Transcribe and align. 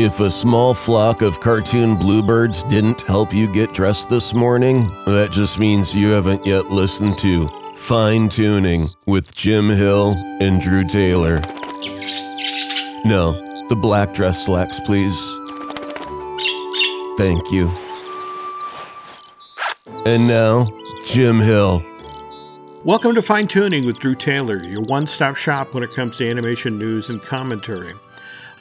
If 0.00 0.20
a 0.20 0.30
small 0.30 0.74
flock 0.74 1.22
of 1.22 1.40
cartoon 1.40 1.96
bluebirds 1.96 2.62
didn't 2.62 3.00
help 3.00 3.34
you 3.34 3.52
get 3.52 3.74
dressed 3.74 4.08
this 4.08 4.32
morning, 4.32 4.88
that 5.06 5.32
just 5.32 5.58
means 5.58 5.92
you 5.92 6.10
haven't 6.10 6.46
yet 6.46 6.66
listened 6.70 7.18
to 7.18 7.48
Fine 7.74 8.28
Tuning 8.28 8.90
with 9.08 9.34
Jim 9.34 9.68
Hill 9.68 10.12
and 10.38 10.62
Drew 10.62 10.86
Taylor. 10.86 11.40
No, 13.04 13.32
the 13.68 13.74
black 13.74 14.14
dress 14.14 14.46
slacks, 14.46 14.78
please. 14.78 15.18
Thank 17.18 17.50
you. 17.50 17.68
And 20.06 20.28
now, 20.28 20.68
Jim 21.06 21.40
Hill. 21.40 21.82
Welcome 22.84 23.16
to 23.16 23.22
Fine 23.22 23.48
Tuning 23.48 23.84
with 23.84 23.98
Drew 23.98 24.14
Taylor, 24.14 24.64
your 24.64 24.82
one 24.82 25.08
stop 25.08 25.34
shop 25.34 25.74
when 25.74 25.82
it 25.82 25.92
comes 25.92 26.18
to 26.18 26.30
animation 26.30 26.78
news 26.78 27.10
and 27.10 27.20
commentary. 27.20 27.94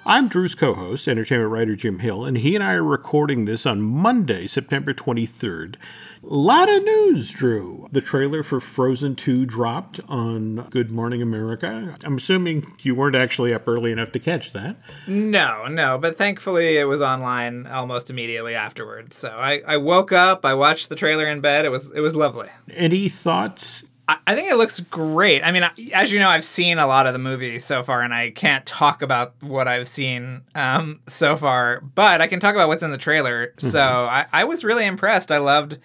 I'm 0.08 0.30
Drew's 0.30 0.56
co 0.56 0.74
host, 0.74 1.06
entertainment 1.10 1.52
writer 1.52 1.76
Jim 1.76 2.00
Hill, 2.00 2.24
and 2.24 2.38
he 2.38 2.56
and 2.56 2.64
I 2.64 2.76
are 2.76 2.84
recording 2.84 3.44
this 3.44 3.66
on 3.66 3.82
Monday, 3.82 4.48
September 4.48 4.94
23rd. 4.94 5.76
A 6.24 6.28
lot 6.34 6.70
of 6.70 6.82
news, 6.82 7.34
Drew. 7.34 7.90
The 7.92 8.00
trailer 8.00 8.42
for 8.42 8.62
Frozen 8.62 9.18
2 9.18 9.46
dropped 9.46 10.00
on 10.08 10.66
Good 10.70 10.92
Morning 10.92 11.22
America. 11.22 11.94
I'm 12.06 12.16
assuming 12.16 12.74
you 12.80 12.96
weren't 12.96 13.18
actually 13.18 13.54
up 13.54 13.68
early 13.68 13.92
enough 13.92 14.14
to 14.14 14.20
catch 14.20 14.54
that. 14.54 14.78
No, 15.08 15.68
no, 15.68 15.98
but 15.98 16.18
thankfully 16.18 16.78
it 16.78 16.86
was 16.86 17.02
online 17.02 17.68
almost 17.68 18.10
immediately 18.10 18.56
afterwards. 18.56 19.18
So 19.18 19.28
I, 19.28 19.62
I 19.68 19.76
woke 19.76 20.14
up, 20.14 20.46
I 20.46 20.54
watched 20.54 20.88
the 20.88 20.96
trailer 20.96 21.26
in 21.26 21.42
bed. 21.42 21.66
It 21.66 21.70
was 21.70 21.92
it 21.92 22.00
was 22.00 22.16
lovely. 22.16 22.48
Any 22.74 23.10
thoughts 23.10 23.84
I 24.10 24.36
think 24.36 24.50
it 24.50 24.56
looks 24.56 24.80
great. 24.80 25.44
I 25.44 25.52
mean, 25.52 25.64
as 25.94 26.14
you 26.14 26.20
know, 26.20 26.30
I've 26.30 26.46
seen 26.46 26.80
a 26.80 26.88
lot 26.88 27.08
of 27.08 27.14
the 27.14 27.20
movie 27.20 27.60
so 27.60 27.84
far, 27.84 28.02
and 28.02 28.14
I 28.14 28.30
can't 28.30 28.66
talk 28.66 29.02
about 29.02 29.34
what 29.42 29.68
I've 29.68 29.88
seen 29.88 30.44
um, 30.56 31.02
so 31.08 31.36
far, 31.36 31.82
but 31.82 32.22
I 32.22 32.28
can 32.28 32.40
talk 32.40 32.56
about 32.56 32.70
what's 32.70 32.84
in 32.84 32.92
the 32.92 32.98
trailer. 32.98 33.48
Mm-hmm. 33.48 33.68
So 33.68 33.82
I, 33.82 34.26
I, 34.32 34.46
was 34.46 34.64
really 34.64 34.86
impressed. 34.86 35.30
I 35.30 35.40
loved, 35.40 35.78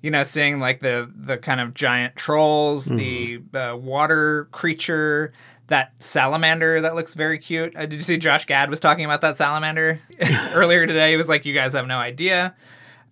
you 0.00 0.12
know, 0.12 0.22
seeing 0.22 0.60
like 0.60 0.78
the 0.78 1.10
the 1.12 1.38
kind 1.38 1.60
of 1.60 1.74
giant 1.74 2.14
trolls, 2.14 2.86
mm-hmm. 2.86 2.96
the 3.52 3.58
uh, 3.58 3.76
water 3.76 4.44
creature, 4.52 5.32
that 5.66 6.00
salamander 6.00 6.80
that 6.80 6.94
looks 6.94 7.14
very 7.14 7.38
cute. 7.38 7.74
Uh, 7.74 7.80
did 7.80 7.94
you 7.94 8.02
see 8.02 8.16
Josh 8.16 8.46
Gad 8.46 8.70
was 8.70 8.78
talking 8.78 9.04
about 9.04 9.22
that 9.22 9.36
salamander 9.36 9.98
earlier 10.52 10.86
today? 10.86 11.10
He 11.10 11.16
was 11.16 11.28
like, 11.28 11.44
"You 11.44 11.54
guys 11.54 11.72
have 11.72 11.88
no 11.88 11.98
idea." 11.98 12.54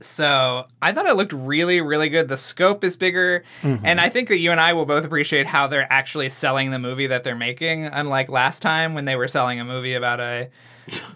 So 0.04 0.66
I 0.82 0.92
thought 0.92 1.06
it 1.06 1.16
looked 1.16 1.32
really, 1.32 1.80
really 1.80 2.08
good. 2.08 2.28
The 2.28 2.36
scope 2.36 2.84
is 2.84 2.96
bigger. 2.96 3.44
Mm-hmm. 3.62 3.84
And 3.84 4.00
I 4.00 4.08
think 4.08 4.28
that 4.28 4.38
you 4.38 4.50
and 4.50 4.60
I 4.60 4.72
will 4.72 4.86
both 4.86 5.04
appreciate 5.04 5.46
how 5.46 5.66
they're 5.66 5.90
actually 5.90 6.28
selling 6.28 6.70
the 6.70 6.78
movie 6.78 7.06
that 7.06 7.24
they're 7.24 7.34
making, 7.34 7.86
unlike 7.86 8.28
last 8.28 8.60
time 8.60 8.94
when 8.94 9.04
they 9.04 9.16
were 9.16 9.28
selling 9.28 9.60
a 9.60 9.64
movie 9.64 9.94
about 9.94 10.20
a 10.20 10.50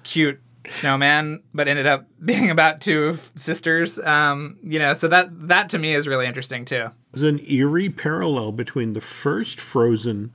cute 0.02 0.40
snowman, 0.70 1.42
but 1.54 1.68
ended 1.68 1.86
up 1.86 2.06
being 2.24 2.50
about 2.50 2.80
two 2.80 3.18
sisters. 3.36 3.98
Um, 4.00 4.58
you 4.62 4.78
know, 4.78 4.94
so 4.94 5.08
that 5.08 5.48
that 5.48 5.68
to 5.70 5.78
me 5.78 5.94
is 5.94 6.08
really 6.08 6.26
interesting 6.26 6.64
too. 6.64 6.90
There's 7.12 7.30
an 7.30 7.40
eerie 7.48 7.90
parallel 7.90 8.52
between 8.52 8.92
the 8.92 9.00
first 9.00 9.60
Frozen 9.60 10.32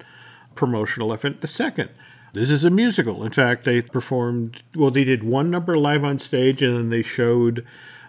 promotional 0.55 1.13
effort, 1.13 1.41
the 1.41 1.47
second. 1.47 1.89
This 2.33 2.49
is 2.49 2.63
a 2.63 2.71
musical. 2.71 3.23
In 3.23 3.31
fact, 3.31 3.63
they 3.63 3.81
performed 3.81 4.63
well. 4.75 4.89
They 4.89 5.03
did 5.03 5.23
one 5.23 5.51
number 5.51 5.77
live 5.77 6.03
on 6.03 6.17
stage, 6.17 6.61
and 6.63 6.75
then 6.75 6.89
they 6.89 7.03
showed 7.03 7.65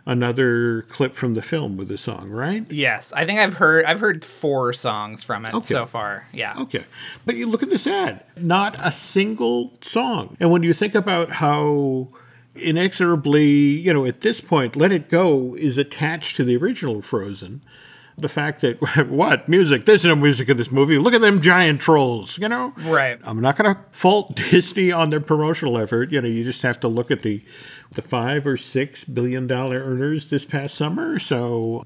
another 0.06 0.82
clip 0.82 1.14
from 1.14 1.34
the 1.34 1.42
film 1.42 1.76
with 1.76 1.88
the 1.88 1.98
song, 1.98 2.30
right? 2.30 2.70
Yes, 2.70 3.12
I 3.12 3.24
think 3.24 3.40
I've 3.40 3.54
heard 3.54 3.84
I've 3.84 4.00
heard 4.00 4.24
four 4.24 4.72
songs 4.72 5.22
from 5.22 5.46
it 5.46 5.54
okay. 5.54 5.64
so 5.64 5.86
far. 5.86 6.28
Yeah. 6.32 6.54
Okay. 6.58 6.84
But 7.24 7.36
you 7.36 7.46
look 7.46 7.62
at 7.62 7.70
this 7.70 7.86
ad, 7.86 8.24
not 8.36 8.76
a 8.80 8.92
single 8.92 9.72
song. 9.82 10.36
And 10.40 10.50
when 10.50 10.62
you 10.62 10.72
think 10.72 10.94
about 10.94 11.30
how 11.30 12.08
inexorably, 12.54 13.48
you 13.48 13.92
know, 13.92 14.04
at 14.04 14.20
this 14.20 14.40
point, 14.40 14.76
Let 14.76 14.92
It 14.92 15.10
Go 15.10 15.54
is 15.54 15.76
attached 15.76 16.36
to 16.36 16.44
the 16.44 16.56
original 16.56 17.02
Frozen. 17.02 17.62
The 18.16 18.28
fact 18.28 18.60
that 18.60 18.80
what 19.08 19.48
music? 19.48 19.84
There's 19.84 20.04
no 20.04 20.14
music 20.14 20.48
in 20.48 20.56
this 20.56 20.70
movie. 20.70 20.98
Look 20.98 21.14
at 21.14 21.20
them 21.20 21.40
giant 21.40 21.80
trolls. 21.80 22.38
You 22.38 22.48
know, 22.48 22.72
right? 22.78 23.18
I'm 23.24 23.40
not 23.40 23.56
going 23.56 23.74
to 23.74 23.80
fault 23.90 24.36
Disney 24.50 24.92
on 24.92 25.10
their 25.10 25.20
promotional 25.20 25.78
effort. 25.78 26.12
You 26.12 26.20
know, 26.20 26.28
you 26.28 26.44
just 26.44 26.62
have 26.62 26.78
to 26.80 26.88
look 26.88 27.10
at 27.10 27.22
the 27.22 27.42
the 27.92 28.02
five 28.02 28.46
or 28.46 28.56
six 28.56 29.04
billion 29.04 29.46
dollar 29.46 29.82
earners 29.82 30.30
this 30.30 30.44
past 30.44 30.74
summer. 30.74 31.18
So, 31.18 31.84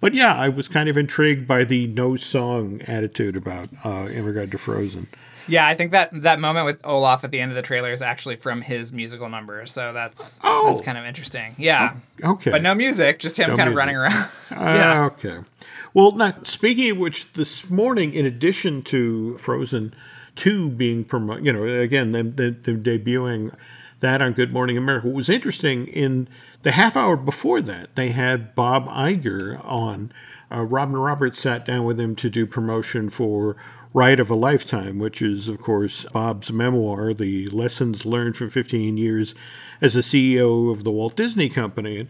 but 0.00 0.14
yeah, 0.14 0.34
I 0.34 0.48
was 0.48 0.68
kind 0.68 0.88
of 0.88 0.96
intrigued 0.96 1.46
by 1.46 1.64
the 1.64 1.86
no 1.88 2.16
song 2.16 2.80
attitude 2.82 3.36
about 3.36 3.68
uh, 3.84 4.08
in 4.10 4.24
regard 4.24 4.50
to 4.52 4.58
Frozen. 4.58 5.08
Yeah, 5.48 5.66
I 5.66 5.74
think 5.74 5.92
that 5.92 6.22
that 6.22 6.38
moment 6.38 6.66
with 6.66 6.84
Olaf 6.84 7.24
at 7.24 7.30
the 7.30 7.40
end 7.40 7.50
of 7.50 7.56
the 7.56 7.62
trailer 7.62 7.92
is 7.92 8.02
actually 8.02 8.36
from 8.36 8.62
his 8.62 8.92
musical 8.92 9.28
number, 9.28 9.66
so 9.66 9.92
that's 9.92 10.40
oh. 10.44 10.68
that's 10.68 10.82
kind 10.82 10.98
of 10.98 11.04
interesting. 11.04 11.54
Yeah. 11.58 11.96
Okay. 12.22 12.50
But 12.50 12.62
no 12.62 12.74
music, 12.74 13.18
just 13.18 13.36
him 13.36 13.50
no 13.50 13.56
kind 13.56 13.70
music. 13.70 13.72
of 13.72 13.76
running 13.76 13.96
around. 13.96 14.30
uh, 14.50 14.78
yeah. 14.78 15.04
Okay. 15.06 15.38
Well, 15.94 16.12
now 16.12 16.34
speaking 16.44 16.90
of 16.90 16.98
which, 16.98 17.32
this 17.32 17.70
morning, 17.70 18.12
in 18.12 18.26
addition 18.26 18.82
to 18.84 19.38
Frozen 19.38 19.94
two 20.36 20.68
being 20.68 21.04
promoted, 21.04 21.44
you 21.44 21.52
know, 21.52 21.64
again, 21.64 22.12
them, 22.12 22.34
them, 22.36 22.60
them 22.62 22.82
debuting 22.82 23.54
that 24.00 24.22
on 24.22 24.32
Good 24.32 24.52
Morning 24.52 24.78
America. 24.78 25.08
What 25.08 25.16
was 25.16 25.28
interesting 25.28 25.88
in 25.88 26.28
the 26.62 26.72
half 26.72 26.96
hour 26.96 27.16
before 27.16 27.60
that, 27.62 27.96
they 27.96 28.10
had 28.10 28.54
Bob 28.54 28.88
Iger 28.88 29.64
on. 29.64 30.12
Uh, 30.50 30.62
Robin 30.62 30.96
Roberts 30.96 31.40
sat 31.40 31.64
down 31.64 31.84
with 31.84 32.00
him 32.00 32.16
to 32.16 32.30
do 32.30 32.46
promotion 32.46 33.10
for 33.10 33.56
Ride 33.94 34.20
of 34.20 34.30
a 34.30 34.34
Lifetime, 34.34 34.98
which 34.98 35.22
is, 35.22 35.48
of 35.48 35.60
course, 35.60 36.04
Bob's 36.12 36.52
memoir, 36.52 37.14
the 37.14 37.46
lessons 37.48 38.04
learned 38.04 38.36
from 38.36 38.50
15 38.50 38.96
years 38.96 39.34
as 39.80 39.96
a 39.96 40.00
CEO 40.00 40.70
of 40.70 40.84
the 40.84 40.92
Walt 40.92 41.16
Disney 41.16 41.48
Company. 41.48 42.00
And 42.00 42.08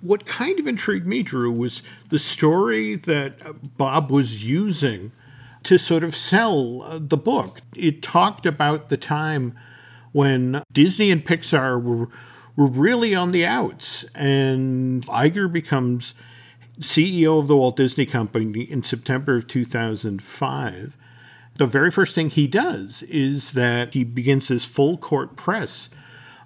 what 0.00 0.26
kind 0.26 0.58
of 0.58 0.66
intrigued 0.66 1.06
me, 1.06 1.22
Drew, 1.22 1.52
was 1.52 1.82
the 2.08 2.18
story 2.18 2.96
that 2.96 3.76
Bob 3.76 4.10
was 4.10 4.44
using 4.44 5.12
to 5.62 5.78
sort 5.78 6.02
of 6.02 6.16
sell 6.16 6.82
uh, 6.82 6.98
the 7.00 7.16
book. 7.16 7.60
It 7.76 8.02
talked 8.02 8.46
about 8.46 8.88
the 8.88 8.96
time 8.96 9.56
when 10.12 10.62
Disney 10.72 11.10
and 11.10 11.24
Pixar 11.24 11.80
were 11.82 12.08
were 12.56 12.66
really 12.66 13.14
on 13.14 13.30
the 13.30 13.46
outs, 13.46 14.04
and 14.14 15.06
Iger 15.06 15.50
becomes 15.50 16.14
CEO 16.80 17.38
of 17.38 17.48
the 17.48 17.56
Walt 17.56 17.76
Disney 17.76 18.06
Company 18.06 18.62
in 18.62 18.82
September 18.82 19.36
of 19.36 19.46
2005. 19.46 20.96
The 21.60 21.66
very 21.66 21.90
first 21.90 22.14
thing 22.14 22.30
he 22.30 22.46
does 22.46 23.02
is 23.02 23.52
that 23.52 23.92
he 23.92 24.02
begins 24.02 24.48
this 24.48 24.64
full 24.64 24.96
court 24.96 25.36
press 25.36 25.90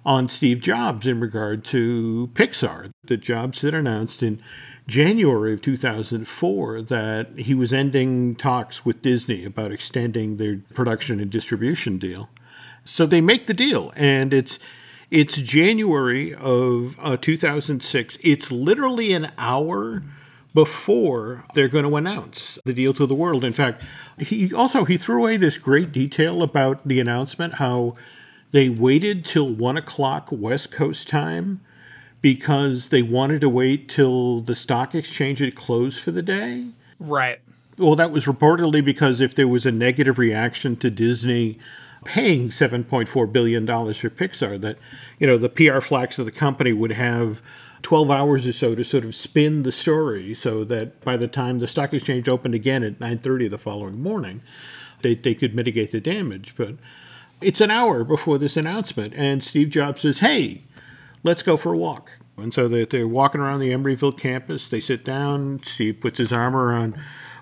on 0.05 0.27
Steve 0.27 0.59
Jobs 0.59 1.07
in 1.07 1.21
regard 1.21 1.63
to 1.65 2.29
Pixar. 2.33 2.91
The 3.01 3.15
Jobs 3.15 3.61
had 3.61 3.73
announced 3.73 4.21
in 4.21 4.41
January 4.87 5.53
of 5.53 5.61
2004 5.61 6.81
that 6.81 7.29
he 7.37 7.53
was 7.53 7.71
ending 7.71 8.35
talks 8.35 8.85
with 8.85 9.01
Disney 9.01 9.45
about 9.45 9.71
extending 9.71 10.35
their 10.35 10.57
production 10.73 11.21
and 11.21 11.31
distribution 11.31 11.97
deal. 11.97 12.27
So 12.83 13.05
they 13.05 13.21
make 13.21 13.45
the 13.45 13.53
deal, 13.53 13.93
and 13.95 14.33
it's 14.33 14.59
it's 15.09 15.37
January 15.37 16.35
of 16.35 16.97
uh, 17.01 17.15
2006. 17.15 18.17
It's 18.21 18.51
literally 18.51 19.13
an 19.13 19.31
hour 19.37 20.03
before 20.55 21.43
they're 21.53 21.67
going 21.67 21.83
to 21.83 21.97
announce 21.97 22.57
the 22.63 22.73
deal 22.73 22.93
to 22.93 23.05
the 23.05 23.13
world. 23.13 23.43
In 23.43 23.51
fact, 23.51 23.83
he 24.17 24.51
also 24.53 24.85
he 24.85 24.97
threw 24.97 25.19
away 25.19 25.37
this 25.37 25.57
great 25.57 25.91
detail 25.91 26.41
about 26.41 26.87
the 26.87 26.99
announcement 26.99 27.55
how 27.55 27.95
they 28.51 28.69
waited 28.69 29.25
till 29.25 29.53
one 29.53 29.75
o'clock 29.75 30.29
West 30.31 30.71
Coast 30.71 31.09
time 31.09 31.59
because 32.21 32.87
they 32.87 33.01
wanted 33.01 33.41
to 33.41 33.49
wait 33.49 33.89
till 33.89 34.39
the 34.39 34.55
stock 34.55 34.95
exchange 34.95 35.39
had 35.39 35.55
closed 35.55 35.99
for 35.99 36.11
the 36.11 36.23
day. 36.23 36.67
Right. 36.99 37.41
Well, 37.77 37.97
that 37.97 38.11
was 38.11 38.25
reportedly 38.25 38.83
because 38.83 39.19
if 39.19 39.35
there 39.35 39.49
was 39.49 39.65
a 39.65 39.71
negative 39.73 40.17
reaction 40.17 40.77
to 40.77 40.89
Disney 40.89 41.59
paying 42.05 42.47
$7.4 42.47 43.31
billion 43.31 43.67
for 43.67 44.09
Pixar, 44.09 44.61
that, 44.61 44.77
you 45.19 45.27
know, 45.27 45.37
the 45.37 45.49
PR 45.49 45.79
flacks 45.79 46.17
of 46.17 46.23
the 46.23 46.31
company 46.31 46.71
would 46.71 46.93
have 46.93 47.41
12 47.85 48.09
hours 48.09 48.47
or 48.47 48.51
so 48.51 48.73
to 48.73 48.83
sort 48.83 49.05
of 49.05 49.13
spin 49.13 49.61
the 49.61 49.71
story 49.71 50.33
so 50.33 50.63
that 50.63 50.99
by 51.01 51.15
the 51.15 51.27
time 51.27 51.59
the 51.59 51.67
stock 51.67 51.93
exchange 51.93 52.27
opened 52.27 52.55
again 52.55 52.81
at 52.81 52.97
9.30 52.97 53.47
the 53.47 53.59
following 53.59 54.01
morning, 54.01 54.41
they, 55.03 55.13
they 55.13 55.35
could 55.35 55.53
mitigate 55.53 55.91
the 55.91 56.01
damage. 56.01 56.55
But 56.57 56.77
it's 57.41 57.61
an 57.61 57.69
hour 57.69 58.03
before 58.03 58.39
this 58.39 58.57
announcement, 58.57 59.13
and 59.15 59.43
Steve 59.43 59.69
Jobs 59.69 60.01
says, 60.01 60.17
hey, 60.17 60.63
let's 61.21 61.43
go 61.43 61.57
for 61.57 61.73
a 61.73 61.77
walk. 61.77 62.13
And 62.37 62.51
so 62.51 62.67
they, 62.67 62.85
they're 62.85 63.07
walking 63.07 63.39
around 63.39 63.59
the 63.59 63.69
Emeryville 63.69 64.17
campus. 64.17 64.67
They 64.67 64.79
sit 64.79 65.05
down. 65.05 65.61
Steve 65.63 66.01
puts 66.01 66.17
his 66.17 66.33
arm 66.33 66.55
around 66.55 66.99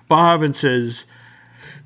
Bob 0.08 0.42
and 0.42 0.54
says, 0.54 1.04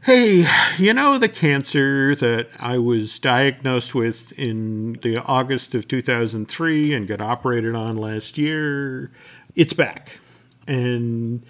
Hey, 0.02 0.46
you 0.78 0.94
know 0.94 1.18
the 1.18 1.28
cancer 1.28 2.14
that 2.14 2.48
I 2.58 2.78
was 2.78 3.18
diagnosed 3.18 3.96
with 3.96 4.30
in 4.38 4.92
the 5.02 5.18
August 5.24 5.74
of 5.74 5.88
2003 5.88 6.94
and 6.94 7.08
got 7.08 7.20
operated 7.20 7.74
on 7.74 7.96
last 7.96 8.38
year? 8.38 9.10
It's 9.56 9.72
back. 9.72 10.12
And 10.68 11.44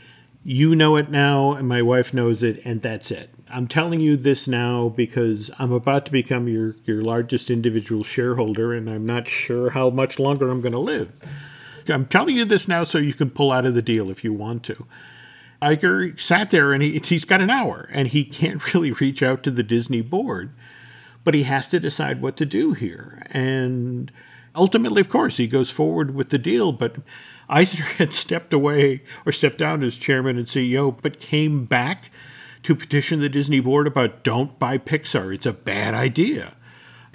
you 0.44 0.74
know 0.74 0.96
it 0.96 1.10
now, 1.10 1.52
and 1.52 1.68
my 1.68 1.82
wife 1.82 2.14
knows 2.14 2.42
it, 2.42 2.62
and 2.64 2.80
that's 2.80 3.10
it. 3.10 3.28
I'm 3.50 3.68
telling 3.68 4.00
you 4.00 4.16
this 4.16 4.48
now 4.48 4.88
because 4.88 5.50
I'm 5.58 5.72
about 5.72 6.06
to 6.06 6.12
become 6.12 6.48
your, 6.48 6.74
your 6.84 7.02
largest 7.02 7.50
individual 7.50 8.02
shareholder 8.02 8.72
and 8.72 8.88
I'm 8.88 9.04
not 9.04 9.28
sure 9.28 9.70
how 9.70 9.90
much 9.90 10.18
longer 10.18 10.50
I'm 10.50 10.62
going 10.62 10.72
to 10.72 10.78
live. 10.78 11.12
I'm 11.86 12.06
telling 12.06 12.36
you 12.36 12.44
this 12.44 12.66
now 12.66 12.84
so 12.84 12.98
you 12.98 13.14
can 13.14 13.30
pull 13.30 13.52
out 13.52 13.66
of 13.66 13.74
the 13.74 13.82
deal 13.82 14.10
if 14.10 14.24
you 14.24 14.32
want 14.32 14.62
to. 14.64 14.86
Iger 15.60 16.18
sat 16.18 16.50
there 16.50 16.72
and 16.72 16.82
he, 16.82 16.98
he's 17.04 17.24
got 17.24 17.40
an 17.40 17.50
hour 17.50 17.88
and 17.92 18.08
he 18.08 18.24
can't 18.24 18.74
really 18.74 18.92
reach 18.92 19.22
out 19.22 19.42
to 19.42 19.50
the 19.50 19.62
Disney 19.62 20.00
board, 20.00 20.50
but 21.24 21.34
he 21.34 21.42
has 21.44 21.68
to 21.68 21.80
decide 21.80 22.22
what 22.22 22.36
to 22.36 22.46
do 22.46 22.72
here. 22.72 23.22
And 23.30 24.12
ultimately, 24.54 25.00
of 25.00 25.08
course, 25.08 25.36
he 25.36 25.46
goes 25.46 25.70
forward 25.70 26.14
with 26.14 26.30
the 26.30 26.38
deal, 26.38 26.72
but 26.72 26.96
Eisner 27.48 27.84
had 27.98 28.12
stepped 28.12 28.52
away 28.52 29.02
or 29.26 29.32
stepped 29.32 29.58
down 29.58 29.82
as 29.82 29.96
chairman 29.96 30.38
and 30.38 30.46
CEO, 30.46 30.96
but 31.00 31.20
came 31.20 31.64
back 31.64 32.10
to 32.62 32.74
petition 32.74 33.20
the 33.20 33.28
Disney 33.28 33.60
board 33.60 33.86
about 33.86 34.22
don't 34.24 34.58
buy 34.58 34.78
Pixar. 34.78 35.34
It's 35.34 35.46
a 35.46 35.52
bad 35.52 35.94
idea. 35.94 36.56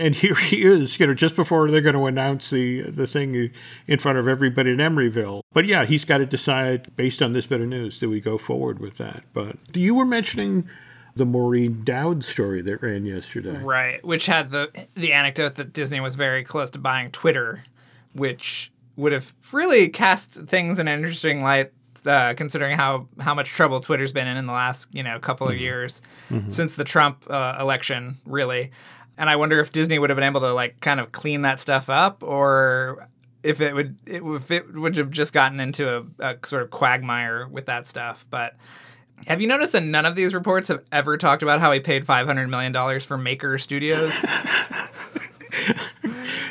And 0.03 0.13
here 0.15 0.35
he 0.35 0.63
is, 0.63 0.99
you 0.99 1.07
know, 1.07 1.13
just 1.13 1.33
before 1.33 1.71
they're 1.71 1.79
going 1.79 1.95
to 1.95 2.07
announce 2.07 2.49
the 2.49 2.81
the 2.81 3.07
thing 3.07 3.51
in 3.87 3.99
front 3.99 4.17
of 4.17 4.27
everybody 4.27 4.71
in 4.71 4.77
Emeryville. 4.77 5.43
But 5.53 5.65
yeah, 5.65 5.85
he's 5.85 6.03
got 6.03 6.17
to 6.17 6.25
decide 6.25 6.93
based 6.97 7.21
on 7.21 7.31
this 7.31 7.47
bit 7.47 7.61
of 7.61 7.67
news 7.67 7.99
do 7.99 8.09
we 8.09 8.19
go 8.19 8.37
forward 8.37 8.79
with 8.79 8.97
that. 8.97 9.23
But 9.33 9.55
you 9.73 9.95
were 9.95 10.05
mentioning 10.05 10.67
the 11.15 11.25
Maureen 11.25 11.83
Dowd 11.85 12.25
story 12.25 12.61
that 12.63 12.81
ran 12.81 13.05
yesterday, 13.05 13.57
right? 13.63 14.03
Which 14.03 14.25
had 14.25 14.51
the 14.51 14.69
the 14.93 15.13
anecdote 15.13 15.55
that 15.55 15.71
Disney 15.71 16.01
was 16.01 16.15
very 16.15 16.43
close 16.43 16.69
to 16.71 16.79
buying 16.79 17.09
Twitter, 17.11 17.63
which 18.13 18.73
would 18.97 19.13
have 19.13 19.33
really 19.53 19.87
cast 19.87 20.33
things 20.33 20.79
in 20.79 20.89
an 20.89 20.97
interesting 20.97 21.41
light 21.41 21.71
uh, 22.05 22.33
considering 22.33 22.75
how 22.75 23.07
how 23.21 23.33
much 23.33 23.49
trouble 23.49 23.79
Twitter's 23.79 24.11
been 24.11 24.27
in 24.27 24.37
in 24.37 24.47
the 24.47 24.53
last 24.53 24.89
you 24.91 25.03
know 25.03 25.17
couple 25.19 25.47
of 25.47 25.53
mm-hmm. 25.53 25.63
years 25.63 26.01
mm-hmm. 26.29 26.49
since 26.49 26.75
the 26.75 26.83
Trump 26.83 27.25
uh, 27.29 27.57
election, 27.59 28.17
really. 28.25 28.71
And 29.17 29.29
I 29.29 29.35
wonder 29.35 29.59
if 29.59 29.71
Disney 29.71 29.99
would 29.99 30.09
have 30.09 30.17
been 30.17 30.23
able 30.23 30.41
to 30.41 30.53
like 30.53 30.79
kind 30.79 30.99
of 30.99 31.11
clean 31.11 31.43
that 31.43 31.59
stuff 31.59 31.89
up, 31.89 32.23
or 32.23 33.07
if 33.43 33.61
it 33.61 33.75
would 33.75 33.97
it, 34.05 34.23
if 34.23 34.51
it 34.51 34.73
would 34.73 34.97
have 34.97 35.11
just 35.11 35.33
gotten 35.33 35.59
into 35.59 35.97
a, 35.97 36.03
a 36.19 36.37
sort 36.45 36.63
of 36.63 36.71
quagmire 36.71 37.47
with 37.47 37.67
that 37.67 37.85
stuff. 37.85 38.25
But 38.29 38.55
have 39.27 39.39
you 39.41 39.47
noticed 39.47 39.73
that 39.73 39.83
none 39.83 40.05
of 40.05 40.15
these 40.15 40.33
reports 40.33 40.69
have 40.69 40.83
ever 40.91 41.17
talked 41.17 41.43
about 41.43 41.59
how 41.59 41.71
he 41.71 41.79
paid 41.79 42.05
five 42.05 42.25
hundred 42.27 42.47
million 42.49 42.71
dollars 42.71 43.05
for 43.05 43.17
Maker 43.17 43.57
Studios? 43.57 44.13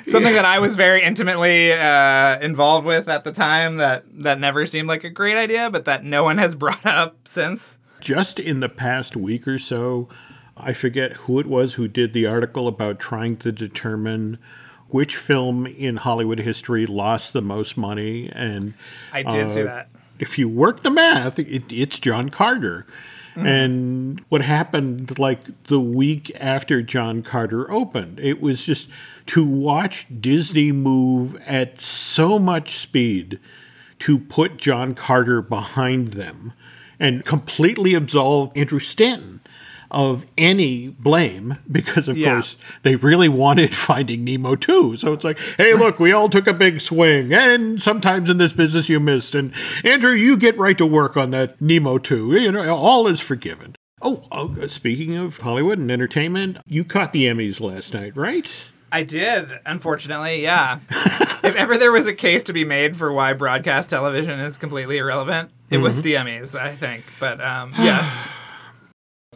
Something 0.07 0.35
that 0.35 0.45
I 0.45 0.59
was 0.59 0.77
very 0.77 1.03
intimately 1.03 1.73
uh, 1.73 2.39
involved 2.41 2.87
with 2.87 3.09
at 3.09 3.25
the 3.25 3.33
time 3.33 3.77
that 3.77 4.05
that 4.23 4.39
never 4.39 4.67
seemed 4.67 4.89
like 4.89 5.05
a 5.05 5.11
great 5.11 5.37
idea, 5.37 5.71
but 5.71 5.87
that 5.87 6.05
no 6.05 6.23
one 6.25 6.39
has 6.39 6.55
brought 6.63 6.85
up 6.87 7.27
since. 7.27 7.79
Just 8.01 8.39
in 8.39 8.61
the 8.61 8.69
past 8.69 9.17
week 9.17 9.47
or 9.47 9.59
so, 9.59 10.09
I 10.57 10.73
forget 10.73 11.13
who 11.15 11.39
it 11.39 11.47
was 11.47 11.75
who 11.75 11.89
did 11.89 12.13
the 12.13 12.27
article 12.27 12.69
about 12.69 13.01
trying 13.01 13.37
to 13.39 13.53
determine 13.53 14.39
which 14.89 15.17
film 15.17 15.67
in 15.67 15.97
Hollywood 15.97 16.41
history 16.41 16.87
lost 16.87 17.33
the 17.33 17.43
most 17.43 17.77
money. 17.77 18.31
And 18.33 18.75
I 19.13 19.23
did 19.23 19.47
uh, 19.47 19.49
see 19.49 19.63
that. 19.63 19.89
If 20.19 20.39
you 20.39 20.49
work 20.49 20.83
the 20.83 20.91
math, 20.91 21.39
it, 21.39 21.73
it's 21.73 21.99
John 21.99 22.29
Carter. 22.29 22.87
Mm. 23.35 23.47
And 23.47 24.21
what 24.29 24.43
happened 24.43 25.19
like 25.19 25.65
the 25.65 25.81
week 25.81 26.31
after 26.39 26.83
John 26.83 27.23
Carter 27.23 27.71
opened, 27.71 28.21
it 28.21 28.43
was 28.43 28.65
just 28.65 28.89
to 29.27 29.47
watch 29.47 30.07
Disney 30.21 30.71
move 30.71 31.41
at 31.47 31.81
so 31.81 32.39
much 32.39 32.77
speed 32.77 33.41
to 34.01 34.19
put 34.19 34.59
John 34.59 34.95
Carter 34.95 35.41
behind 35.41 36.09
them 36.09 36.53
and 37.01 37.25
completely 37.25 37.95
absolve 37.95 38.53
Andrew 38.55 38.79
Stanton 38.79 39.41
of 39.93 40.27
any 40.39 40.89
blame 40.89 41.59
because, 41.71 42.09
of 42.09 42.17
yeah. 42.17 42.33
course, 42.33 42.57
they 42.83 42.97
really 42.97 43.29
wanted 43.29 43.75
Finding 43.77 44.25
Nemo 44.25 44.57
too. 44.57 44.97
So 44.97 45.13
it's 45.13 45.23
like, 45.23 45.39
hey, 45.57 45.75
look, 45.75 46.01
we 46.01 46.13
all 46.13 46.29
took 46.29 46.47
a 46.47 46.55
big 46.55 46.81
swing, 46.81 47.33
and 47.33 47.81
sometimes 47.81 48.29
in 48.29 48.39
this 48.39 48.53
business 48.53 48.89
you 48.89 48.99
missed. 48.99 49.35
And 49.35 49.53
Andrew, 49.85 50.13
you 50.13 50.37
get 50.37 50.59
right 50.59 50.79
to 50.79 50.87
work 50.87 51.17
on 51.17 51.31
that 51.31 51.61
Nemo 51.61 51.99
too. 51.99 52.35
You 52.35 52.51
know, 52.51 52.75
all 52.75 53.07
is 53.07 53.21
forgiven. 53.21 53.77
Oh, 54.01 54.25
oh, 54.33 54.67
speaking 54.67 55.15
of 55.17 55.37
Hollywood 55.37 55.79
and 55.79 55.91
entertainment, 55.91 56.59
you 56.67 56.83
caught 56.83 57.13
the 57.13 57.27
Emmys 57.27 57.61
last 57.61 57.95
night, 57.95 58.17
right? 58.17 58.51
I 58.91 59.05
did, 59.05 59.53
unfortunately, 59.65 60.43
yeah. 60.43 60.81
if 60.91 61.55
ever 61.55 61.79
there 61.79 61.93
was 61.93 62.07
a 62.07 62.13
case 62.13 62.43
to 62.45 62.53
be 62.53 62.65
made 62.65 62.97
for 62.97 63.13
why 63.13 63.33
broadcast 63.33 63.91
television 63.91 64.41
is 64.41 64.59
completely 64.59 64.99
irrelevant, 64.99 65.51
it 65.71 65.77
mm-hmm. 65.77 65.85
was 65.85 66.03
the 66.03 66.15
Emmys, 66.15 66.59
I 66.59 66.75
think. 66.75 67.05
But 67.21 67.41
um, 67.41 67.73
yes 67.79 68.33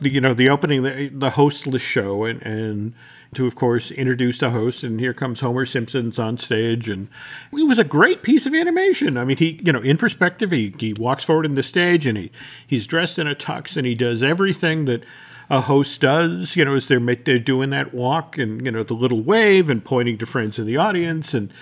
you 0.01 0.21
know, 0.21 0.35
the 0.35 0.49
opening, 0.49 0.83
the, 0.83 1.09
the 1.09 1.31
hostless 1.31 1.81
show, 1.81 2.25
and, 2.25 2.43
and 2.43 2.95
to, 3.35 3.47
of 3.47 3.55
course, 3.55 3.91
introduce 3.91 4.39
the 4.39 4.51
host. 4.51 4.83
And 4.83 5.01
here 5.01 5.15
comes 5.15 5.41
Homer 5.41 5.65
Simpson's 5.65 6.19
on 6.19 6.37
stage. 6.37 6.89
And 6.89 7.09
it 7.53 7.67
was 7.67 7.79
a 7.79 7.85
great 7.85 8.23
piece 8.23 8.47
of 8.47 8.55
animation. 8.55 9.17
I 9.17 9.25
mean, 9.25 9.39
he, 9.39 9.61
you 9.65 9.73
know, 9.73 9.81
in 9.81 9.97
perspective, 9.97 10.51
he, 10.51 10.75
he 10.79 10.93
walks 10.93 11.25
forward 11.25 11.47
in 11.47 11.55
the 11.55 11.63
stage 11.63 12.07
and 12.07 12.19
he, 12.19 12.31
he's 12.67 12.87
dressed 12.87 13.19
in 13.19 13.27
a 13.27 13.35
tux 13.35 13.77
and 13.77 13.87
he 13.87 13.95
does 13.95 14.23
everything 14.23 14.85
that 14.85 15.03
a 15.49 15.63
host 15.63 16.01
does, 16.01 16.57
you 16.57 16.65
know, 16.65 16.75
as 16.75 16.89
they're, 16.89 17.01
they're 17.01 17.39
doing 17.39 17.71
that 17.71 17.95
walk 17.95 18.37
and, 18.37 18.67
you 18.67 18.73
know, 18.73 18.83
the 18.83 18.95
little 18.95 19.23
wave 19.23 19.71
and 19.71 19.85
pointing 19.85 20.19
to 20.19 20.27
friends 20.27 20.59
in 20.59 20.67
the 20.67 20.77
audience. 20.77 21.33
And, 21.33 21.53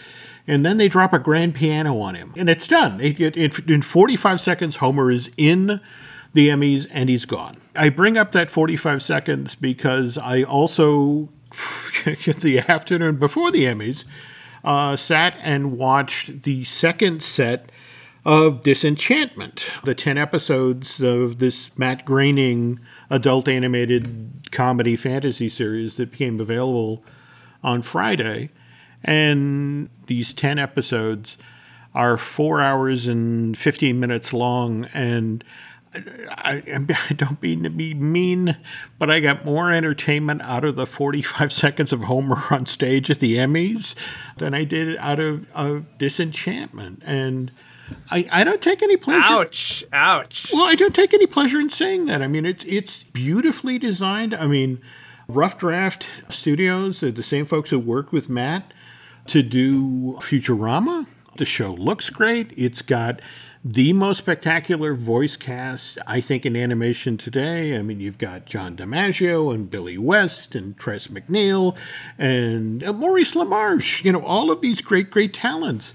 and 0.46 0.66
then 0.66 0.78
they 0.78 0.88
drop 0.88 1.12
a 1.12 1.18
grand 1.18 1.54
piano 1.54 2.00
on 2.00 2.14
him. 2.14 2.32
And 2.36 2.50
it's 2.50 2.66
done. 2.66 3.00
In 3.00 3.82
45 3.82 4.40
seconds, 4.40 4.76
Homer 4.76 5.10
is 5.10 5.30
in 5.36 5.80
the 6.34 6.48
Emmys 6.48 6.86
and 6.90 7.08
he's 7.08 7.24
gone. 7.24 7.56
I 7.74 7.88
bring 7.88 8.18
up 8.18 8.32
that 8.32 8.50
45 8.50 9.02
seconds 9.02 9.54
because 9.54 10.18
I 10.18 10.42
also, 10.42 11.30
the 12.04 12.62
afternoon 12.68 13.16
before 13.16 13.50
the 13.50 13.64
Emmys, 13.64 14.04
uh, 14.62 14.96
sat 14.96 15.36
and 15.40 15.78
watched 15.78 16.42
the 16.42 16.64
second 16.64 17.22
set 17.22 17.70
of 18.24 18.62
Disenchantment, 18.62 19.70
the 19.84 19.94
10 19.94 20.16
episodes 20.16 21.00
of 21.00 21.38
this 21.38 21.70
Matt 21.76 22.04
Groening 22.04 22.80
adult 23.10 23.48
animated 23.48 24.48
comedy 24.50 24.96
fantasy 24.96 25.48
series 25.48 25.96
that 25.96 26.10
became 26.10 26.40
available 26.40 27.04
on 27.62 27.82
Friday. 27.82 28.50
And 29.02 29.90
these 30.06 30.32
10 30.32 30.58
episodes 30.58 31.36
are 31.94 32.16
four 32.16 32.62
hours 32.62 33.06
and 33.06 33.56
15 33.56 34.00
minutes 34.00 34.32
long. 34.32 34.86
And 34.94 35.44
I, 35.94 36.62
I, 37.10 37.14
don't 37.14 37.40
mean 37.42 37.62
to 37.62 37.70
be 37.70 37.94
mean, 37.94 38.56
but 38.98 39.10
I 39.10 39.20
got 39.20 39.44
more 39.44 39.70
entertainment 39.70 40.42
out 40.42 40.64
of 40.64 40.76
the 40.76 40.86
45 40.86 41.52
seconds 41.52 41.92
of 41.92 42.02
Homer 42.02 42.42
on 42.50 42.66
stage 42.66 43.10
at 43.10 43.20
the 43.20 43.36
Emmys 43.36 43.94
than 44.38 44.54
I 44.54 44.64
did 44.64 44.96
out 44.98 45.20
of, 45.20 45.50
of 45.52 45.86
Disenchantment. 45.98 47.02
And 47.04 47.50
I, 48.10 48.28
I 48.30 48.44
don't 48.44 48.60
take 48.60 48.82
any 48.82 48.96
pleasure. 48.96 49.22
Ouch! 49.24 49.84
Ouch! 49.92 50.50
Well, 50.52 50.64
I 50.64 50.74
don't 50.74 50.94
take 50.94 51.14
any 51.14 51.26
pleasure 51.26 51.60
in 51.60 51.68
saying 51.68 52.06
that. 52.06 52.22
I 52.22 52.28
mean, 52.28 52.46
it's 52.46 52.64
it's 52.64 53.02
beautifully 53.02 53.78
designed. 53.78 54.34
I 54.34 54.46
mean, 54.46 54.80
Rough 55.28 55.58
Draft 55.58 56.06
Studios, 56.28 57.00
the 57.00 57.22
same 57.22 57.46
folks 57.46 57.70
who 57.70 57.78
worked 57.78 58.12
with 58.12 58.28
Matt 58.28 58.72
to 59.26 59.42
do 59.42 60.16
Futurama. 60.20 61.06
The 61.36 61.44
show 61.44 61.72
looks 61.72 62.10
great. 62.10 62.52
It's 62.56 62.80
got 62.82 63.20
the 63.64 63.94
most 63.94 64.18
spectacular 64.18 64.92
voice 64.92 65.36
cast, 65.36 65.96
I 66.06 66.20
think, 66.20 66.44
in 66.44 66.54
animation 66.54 67.16
today. 67.16 67.78
I 67.78 67.80
mean, 67.80 67.98
you've 67.98 68.18
got 68.18 68.44
John 68.44 68.76
DiMaggio 68.76 69.54
and 69.54 69.70
Billy 69.70 69.96
West 69.96 70.54
and 70.54 70.76
Tress 70.76 71.06
MacNeille 71.08 71.74
and 72.18 72.84
uh, 72.84 72.92
Maurice 72.92 73.32
LaMarche, 73.32 74.04
you 74.04 74.12
know, 74.12 74.22
all 74.22 74.50
of 74.50 74.60
these 74.60 74.82
great, 74.82 75.10
great 75.10 75.32
talents. 75.32 75.94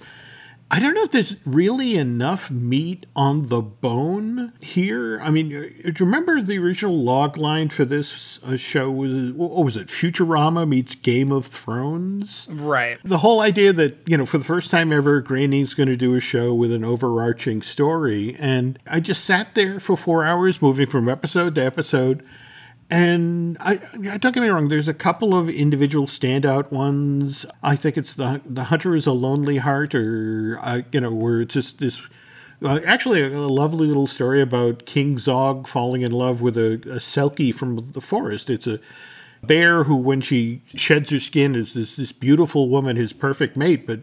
I 0.72 0.80
don't 0.80 0.94
know 0.94 1.04
if 1.04 1.12
there's 1.12 1.36
really 1.46 1.98
enough 1.98 2.52
meat 2.52 3.08
on 3.16 3.48
the 3.48 3.62
bone 3.62 4.54
here. 4.62 5.20
I 5.20 5.32
mean, 5.32 5.56
uh, 5.56 5.62
do 5.62 5.94
you 5.98 6.06
remember 6.06 6.42
the 6.42 6.60
original 6.60 6.96
log 6.96 7.38
line 7.38 7.70
for 7.70 7.86
this 7.86 8.40
uh, 8.44 8.56
show 8.56 8.92
was 8.92 9.32
what 9.34 9.66
was 9.66 9.76
it? 9.76 9.88
Futurama 9.88 10.68
meets 10.68 10.94
Game 10.94 11.32
of 11.32 11.48
Thrones. 11.48 12.48
Right. 12.52 13.00
The 13.04 13.18
whole 13.20 13.42
idea 13.42 13.74
that 13.74 13.98
you 14.06 14.16
know, 14.16 14.28
for 14.28 14.38
the 14.38 14.46
first 14.46 14.70
time 14.70 14.94
ever, 14.94 15.22
Groening's 15.22 15.74
going 15.74 15.90
to 15.90 15.98
do 15.98 16.14
a 16.14 16.20
show 16.20 16.54
with 16.54 16.72
an 16.72 16.84
overarching 16.84 17.64
story, 17.64 18.36
and 18.38 18.78
I 18.86 19.00
just 19.00 19.26
sat 19.26 19.56
there 19.56 19.80
for 19.80 19.98
four 19.98 20.24
hours, 20.24 20.62
moving 20.62 20.88
from 20.88 21.10
episode 21.10 21.56
to 21.56 21.66
episode 21.66 22.24
and 22.90 23.56
I, 23.60 23.76
don't 24.18 24.34
get 24.34 24.38
me 24.38 24.50
wrong. 24.50 24.70
There's 24.70 24.88
a 24.88 24.94
couple 24.94 25.36
of 25.36 25.50
individual 25.50 26.08
standout 26.08 26.72
ones. 26.72 27.46
I 27.62 27.76
think 27.76 27.98
it's 27.98 28.16
the 28.16 28.42
the 28.46 28.66
Hunter 28.66 28.96
is 28.96 29.06
a 29.06 29.12
Lonely 29.12 29.58
Heart, 29.58 29.94
or 29.94 30.60
uh, 30.62 30.82
you 30.92 31.02
know, 31.02 31.12
where 31.12 31.42
it's 31.42 31.54
just 31.54 31.78
this. 31.78 32.02
Uh, 32.64 32.80
actually, 32.86 33.22
a, 33.22 33.30
a, 33.30 33.48
lovely 33.48 33.88
little 33.88 34.08
story 34.08 34.42
about 34.42 34.86
King 34.86 35.18
Zog 35.18 35.68
falling 35.68 36.02
in 36.02 36.12
love 36.12 36.42
with 36.42 36.58
a, 36.58 36.74
a 36.74 37.00
selkie 37.00 37.54
from 37.54 37.92
the 37.92 38.02
forest. 38.02 38.50
It's 38.50 38.68
a 38.68 38.82
bear 39.44 39.86
who, 39.86 39.96
when 39.96 40.20
she 40.20 40.64
sheds 40.74 41.12
her 41.12 41.20
skin, 41.20 41.56
is 41.56 41.74
this 41.74 41.96
this 41.96 42.12
beautiful 42.12 42.70
woman, 42.70 42.96
his 42.96 43.14
perfect 43.14 43.56
mate, 43.56 43.86
but 43.86 44.00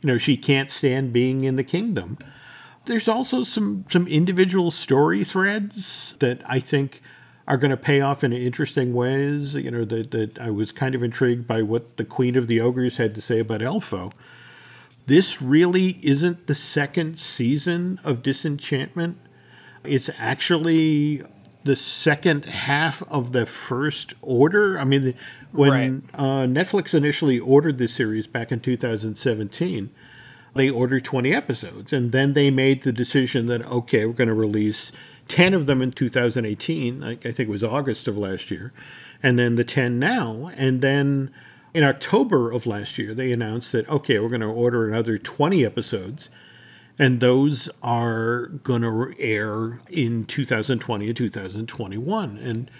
you 0.00 0.06
know 0.06 0.16
she 0.16 0.38
can't 0.38 0.70
stand 0.70 1.12
being 1.12 1.44
in 1.44 1.56
the 1.56 1.64
kingdom. 1.64 2.16
There's 2.86 3.06
also 3.06 3.44
some 3.44 3.84
some 3.90 4.08
individual 4.08 4.70
story 4.70 5.24
threads 5.24 6.14
that 6.20 6.40
I 6.46 6.58
think 6.58 7.02
are 7.50 7.56
going 7.56 7.72
to 7.72 7.76
pay 7.76 8.00
off 8.00 8.22
in 8.22 8.32
interesting 8.32 8.94
ways. 8.94 9.54
You 9.54 9.72
know, 9.72 9.84
that, 9.84 10.12
that 10.12 10.38
I 10.38 10.50
was 10.50 10.70
kind 10.70 10.94
of 10.94 11.02
intrigued 11.02 11.48
by 11.48 11.62
what 11.62 11.96
the 11.96 12.04
Queen 12.04 12.36
of 12.36 12.46
the 12.46 12.60
Ogres 12.60 12.96
had 12.96 13.12
to 13.16 13.20
say 13.20 13.40
about 13.40 13.60
Elfo. 13.60 14.12
This 15.06 15.42
really 15.42 15.98
isn't 16.02 16.46
the 16.46 16.54
second 16.54 17.18
season 17.18 17.98
of 18.04 18.22
Disenchantment. 18.22 19.18
It's 19.82 20.08
actually 20.16 21.24
the 21.64 21.74
second 21.74 22.44
half 22.44 23.02
of 23.08 23.32
the 23.32 23.46
first 23.46 24.14
order. 24.22 24.78
I 24.78 24.84
mean, 24.84 25.14
when 25.50 25.70
Right. 25.72 26.02
uh, 26.14 26.46
Netflix 26.46 26.94
initially 26.94 27.40
ordered 27.40 27.78
this 27.78 27.92
series 27.92 28.28
back 28.28 28.52
in 28.52 28.60
2017, 28.60 29.90
they 30.54 30.70
ordered 30.70 31.04
20 31.04 31.34
episodes. 31.34 31.92
And 31.92 32.12
then 32.12 32.34
they 32.34 32.50
made 32.52 32.82
the 32.84 32.92
decision 32.92 33.46
that, 33.48 33.66
okay, 33.66 34.06
we're 34.06 34.12
going 34.12 34.28
to 34.28 34.34
release 34.34 34.92
10 35.30 35.54
of 35.54 35.66
them 35.66 35.80
in 35.80 35.92
2018. 35.92 37.02
I, 37.02 37.10
I 37.12 37.14
think 37.16 37.40
it 37.40 37.48
was 37.48 37.64
August 37.64 38.06
of 38.08 38.18
last 38.18 38.50
year. 38.50 38.72
And 39.22 39.38
then 39.38 39.56
the 39.56 39.64
10 39.64 39.98
now. 39.98 40.50
And 40.56 40.80
then 40.82 41.30
in 41.72 41.84
October 41.84 42.50
of 42.50 42.66
last 42.66 42.98
year, 42.98 43.14
they 43.14 43.32
announced 43.32 43.72
that, 43.72 43.88
okay, 43.88 44.18
we're 44.18 44.28
going 44.28 44.40
to 44.42 44.46
order 44.46 44.88
another 44.88 45.16
20 45.16 45.64
episodes 45.64 46.28
and 46.98 47.20
those 47.20 47.70
are 47.82 48.48
going 48.62 48.82
to 48.82 49.14
air 49.18 49.80
in 49.88 50.26
2020 50.26 51.06
and 51.08 51.16
2021 51.16 52.36
and 52.36 52.70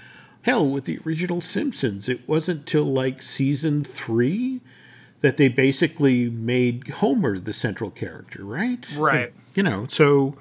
hell 0.42 0.68
with 0.68 0.84
the 0.84 0.98
original 1.06 1.40
simpsons 1.40 2.06
it 2.08 2.28
wasn't 2.28 2.66
till 2.66 2.84
like 2.84 3.22
season 3.22 3.82
3 3.82 4.60
that 5.22 5.38
they 5.38 5.48
basically 5.48 6.28
made 6.28 6.86
homer 6.88 7.38
the 7.38 7.52
central 7.52 7.90
character 7.90 8.44
right 8.44 8.86
Right. 8.96 9.32
you 9.54 9.62
know 9.62 9.86
so 9.88 10.36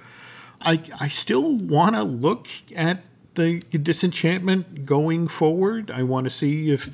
i 0.61 0.81
i 0.99 1.07
still 1.07 1.55
want 1.55 1.95
to 1.95 2.03
look 2.03 2.47
at 2.75 3.03
the 3.35 3.59
disenchantment 3.59 4.85
going 4.85 5.27
forward 5.27 5.91
i 5.91 6.03
want 6.03 6.25
to 6.25 6.31
see 6.31 6.71
if 6.71 6.89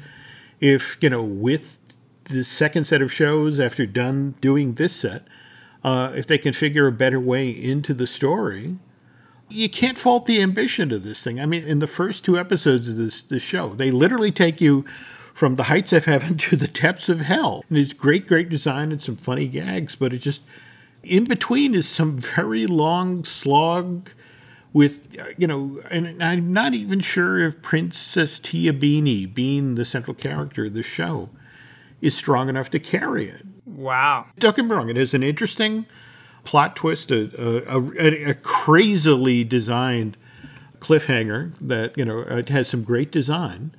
if 0.59 0.97
you 1.01 1.09
know 1.09 1.23
with 1.23 1.77
the 2.25 2.43
second 2.43 2.85
set 2.85 3.01
of 3.01 3.11
shows 3.11 3.59
after 3.59 3.85
done 3.85 4.35
doing 4.41 4.73
this 4.73 4.93
set 4.93 5.23
uh, 5.85 6.11
if 6.15 6.25
they 6.25 6.39
can 6.39 6.51
figure 6.51 6.87
a 6.87 6.91
better 6.91 7.19
way 7.19 7.47
into 7.47 7.93
the 7.93 8.07
story, 8.07 8.75
you 9.49 9.69
can't 9.69 9.99
fault 9.99 10.25
the 10.25 10.41
ambition 10.41 10.91
of 10.91 11.03
this 11.03 11.23
thing. 11.23 11.39
I 11.39 11.45
mean, 11.45 11.63
in 11.63 11.77
the 11.77 11.85
first 11.85 12.25
two 12.25 12.39
episodes 12.39 12.89
of 12.89 12.97
this 12.97 13.21
this 13.21 13.43
show, 13.43 13.69
they 13.69 13.91
literally 13.91 14.31
take 14.31 14.59
you 14.59 14.83
from 15.31 15.57
the 15.57 15.65
heights 15.65 15.93
of 15.93 16.05
heaven 16.05 16.37
to 16.39 16.55
the 16.55 16.67
depths 16.67 17.07
of 17.07 17.19
hell. 17.19 17.63
And 17.69 17.77
it's 17.77 17.93
great, 17.93 18.27
great 18.27 18.49
design 18.49 18.91
and 18.91 18.99
some 18.99 19.15
funny 19.15 19.47
gags, 19.47 19.95
but 19.95 20.11
it 20.11 20.19
just 20.19 20.41
in 21.05 21.23
between 21.23 21.75
is 21.75 21.87
some 21.87 22.17
very 22.17 22.67
long 22.67 23.23
slog 23.23 24.09
with 24.73 25.17
uh, 25.17 25.27
you 25.37 25.47
know, 25.47 25.79
and 25.89 26.21
I'm 26.21 26.51
not 26.51 26.73
even 26.73 26.99
sure 26.99 27.39
if 27.39 27.61
Princess 27.61 28.39
Tiabeanie, 28.39 29.33
being 29.33 29.75
the 29.75 29.85
central 29.85 30.13
character 30.13 30.65
of 30.65 30.73
the 30.73 30.83
show, 30.83 31.29
is 32.01 32.13
strong 32.13 32.49
enough 32.49 32.69
to 32.71 32.79
carry 32.79 33.29
it. 33.29 33.43
Wow. 33.65 34.27
Don't 34.37 34.55
get 34.55 34.65
me 34.65 34.71
wrong; 34.71 34.89
it 34.89 34.97
is 34.97 35.13
an 35.13 35.23
interesting 35.23 35.85
plot 36.43 36.75
twist, 36.75 37.09
a, 37.09 37.31
a, 37.41 37.79
a, 37.79 38.23
a 38.31 38.33
crazily 38.33 39.45
designed 39.45 40.17
cliffhanger 40.79 41.53
that 41.61 41.97
you 41.97 42.03
know 42.03 42.19
it 42.19 42.49
has 42.49 42.67
some 42.67 42.83
great 42.83 43.11
design. 43.11 43.73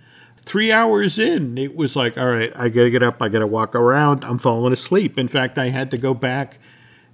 Three 0.46 0.72
hours 0.72 1.18
in, 1.18 1.58
it 1.58 1.76
was 1.76 1.96
like, 1.96 2.16
all 2.16 2.28
right, 2.28 2.52
I 2.54 2.68
gotta 2.68 2.90
get 2.90 3.02
up, 3.02 3.20
I 3.20 3.28
gotta 3.28 3.46
walk 3.46 3.74
around, 3.74 4.24
I'm 4.24 4.38
falling 4.38 4.72
asleep. 4.72 5.18
In 5.18 5.28
fact, 5.28 5.58
I 5.58 5.70
had 5.70 5.90
to 5.90 5.98
go 5.98 6.14
back 6.14 6.58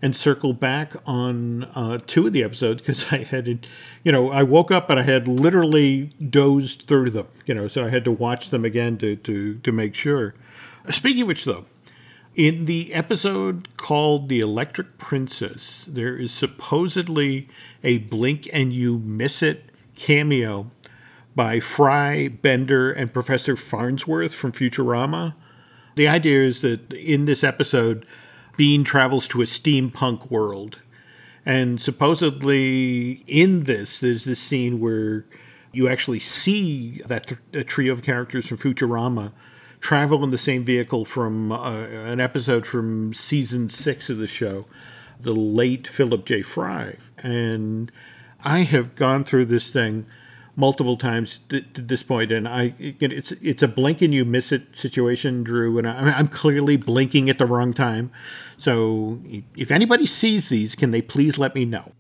and 0.02 0.16
circle 0.16 0.52
back 0.52 0.94
on 1.06 1.64
uh, 1.76 2.00
two 2.06 2.26
of 2.26 2.32
the 2.32 2.42
episodes 2.42 2.82
because 2.82 3.06
I 3.12 3.18
had, 3.18 3.66
you 4.02 4.12
know, 4.12 4.30
I 4.30 4.42
woke 4.42 4.72
up 4.72 4.90
and 4.90 4.98
I 4.98 5.04
had 5.04 5.28
literally 5.28 6.10
dozed 6.28 6.82
through 6.88 7.10
them, 7.10 7.28
you 7.46 7.54
know, 7.54 7.68
so 7.68 7.84
I 7.84 7.88
had 7.88 8.04
to 8.04 8.12
watch 8.12 8.50
them 8.50 8.64
again 8.64 8.98
to 8.98 9.16
to 9.16 9.54
to 9.58 9.72
make 9.72 9.94
sure. 9.94 10.34
Speaking 10.90 11.22
of 11.22 11.28
which, 11.28 11.44
though, 11.44 11.64
in 12.34 12.64
the 12.64 12.92
episode 12.92 13.76
called 13.76 14.28
The 14.28 14.40
Electric 14.40 14.98
Princess, 14.98 15.86
there 15.88 16.16
is 16.16 16.32
supposedly 16.32 17.48
a 17.84 17.98
blink 17.98 18.48
and 18.52 18.72
you 18.72 18.98
miss 18.98 19.42
it 19.42 19.70
cameo 19.94 20.70
by 21.36 21.60
Fry, 21.60 22.28
Bender, 22.28 22.90
and 22.90 23.12
Professor 23.12 23.54
Farnsworth 23.54 24.34
from 24.34 24.52
Futurama. 24.52 25.34
The 25.94 26.08
idea 26.08 26.42
is 26.42 26.62
that 26.62 26.92
in 26.92 27.26
this 27.26 27.44
episode, 27.44 28.06
Bean 28.56 28.84
travels 28.84 29.26
to 29.28 29.42
a 29.42 29.46
steampunk 29.46 30.30
world. 30.30 30.80
And 31.44 31.80
supposedly 31.80 33.24
in 33.26 33.64
this, 33.64 33.98
there's 33.98 34.24
this 34.24 34.40
scene 34.40 34.80
where 34.80 35.24
you 35.72 35.88
actually 35.88 36.20
see 36.20 37.02
that 37.06 37.34
th- 37.52 37.66
trio 37.66 37.92
of 37.94 38.02
characters 38.02 38.46
from 38.46 38.58
Futurama 38.58 39.32
travel 39.80 40.22
in 40.22 40.30
the 40.30 40.38
same 40.38 40.64
vehicle 40.64 41.04
from 41.04 41.50
uh, 41.50 41.86
an 41.86 42.20
episode 42.20 42.66
from 42.66 43.12
season 43.12 43.68
six 43.68 44.08
of 44.08 44.18
the 44.18 44.28
show, 44.28 44.66
the 45.18 45.34
late 45.34 45.88
Philip 45.88 46.24
J. 46.24 46.42
Fry. 46.42 46.96
And 47.18 47.90
I 48.44 48.60
have 48.60 48.94
gone 48.94 49.24
through 49.24 49.46
this 49.46 49.70
thing 49.70 50.06
multiple 50.56 50.96
times 50.96 51.40
th- 51.48 51.64
to 51.74 51.82
this 51.82 52.02
point, 52.02 52.30
and 52.30 52.46
I 52.46 52.74
it's 52.78 53.32
it's 53.32 53.62
a 53.62 53.68
blink 53.68 54.02
and 54.02 54.12
you 54.12 54.24
miss 54.24 54.52
it 54.52 54.74
situation, 54.76 55.42
Drew. 55.42 55.78
And 55.78 55.88
I, 55.88 56.12
I'm 56.12 56.28
clearly 56.28 56.76
blinking 56.76 57.30
at 57.30 57.38
the 57.38 57.46
wrong 57.46 57.72
time. 57.72 58.10
So 58.58 59.20
if 59.56 59.70
anybody 59.70 60.06
sees 60.06 60.48
these, 60.48 60.74
can 60.74 60.90
they 60.90 61.02
please 61.02 61.38
let 61.38 61.54
me 61.54 61.64
know? 61.64 61.92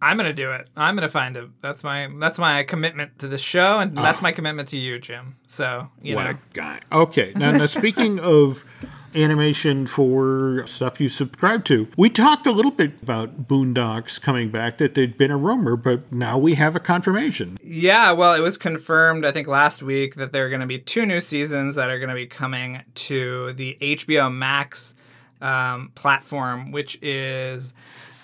I'm 0.00 0.16
gonna 0.16 0.32
do 0.32 0.50
it. 0.50 0.68
I'm 0.76 0.96
gonna 0.96 1.08
find 1.08 1.36
him. 1.36 1.54
That's 1.60 1.84
my 1.84 2.08
that's 2.18 2.38
my 2.38 2.64
commitment 2.64 3.20
to 3.20 3.28
the 3.28 3.38
show, 3.38 3.78
and 3.78 3.96
ah. 3.98 4.02
that's 4.02 4.20
my 4.20 4.32
commitment 4.32 4.68
to 4.68 4.76
you, 4.76 4.98
Jim. 4.98 5.34
So 5.46 5.90
you 6.02 6.16
What 6.16 6.24
know, 6.24 6.30
a 6.30 6.38
guy. 6.52 6.80
Okay. 6.90 7.32
Now, 7.36 7.52
now 7.52 7.66
speaking 7.66 8.18
of 8.18 8.64
animation 9.14 9.86
for 9.86 10.64
stuff 10.66 11.00
you 11.00 11.08
subscribe 11.08 11.64
to, 11.66 11.88
we 11.96 12.10
talked 12.10 12.46
a 12.46 12.52
little 12.52 12.70
bit 12.70 13.00
about 13.02 13.46
Boondocks 13.48 14.20
coming 14.20 14.50
back, 14.50 14.78
that 14.78 14.94
there'd 14.94 15.18
been 15.18 15.30
a 15.30 15.36
rumor, 15.36 15.76
but 15.76 16.10
now 16.12 16.38
we 16.38 16.54
have 16.54 16.76
a 16.76 16.80
confirmation. 16.80 17.58
Yeah, 17.62 18.12
well, 18.12 18.34
it 18.34 18.40
was 18.40 18.56
confirmed, 18.56 19.24
I 19.24 19.32
think, 19.32 19.48
last 19.48 19.82
week 19.82 20.14
that 20.16 20.32
there 20.32 20.46
are 20.46 20.48
going 20.48 20.60
to 20.60 20.66
be 20.66 20.78
two 20.78 21.06
new 21.06 21.20
seasons 21.20 21.74
that 21.74 21.90
are 21.90 21.98
going 21.98 22.08
to 22.08 22.14
be 22.14 22.26
coming 22.26 22.82
to 22.94 23.52
the 23.52 23.76
HBO 23.80 24.32
Max 24.32 24.94
um, 25.40 25.90
platform, 25.94 26.70
which 26.70 26.98
is 27.02 27.74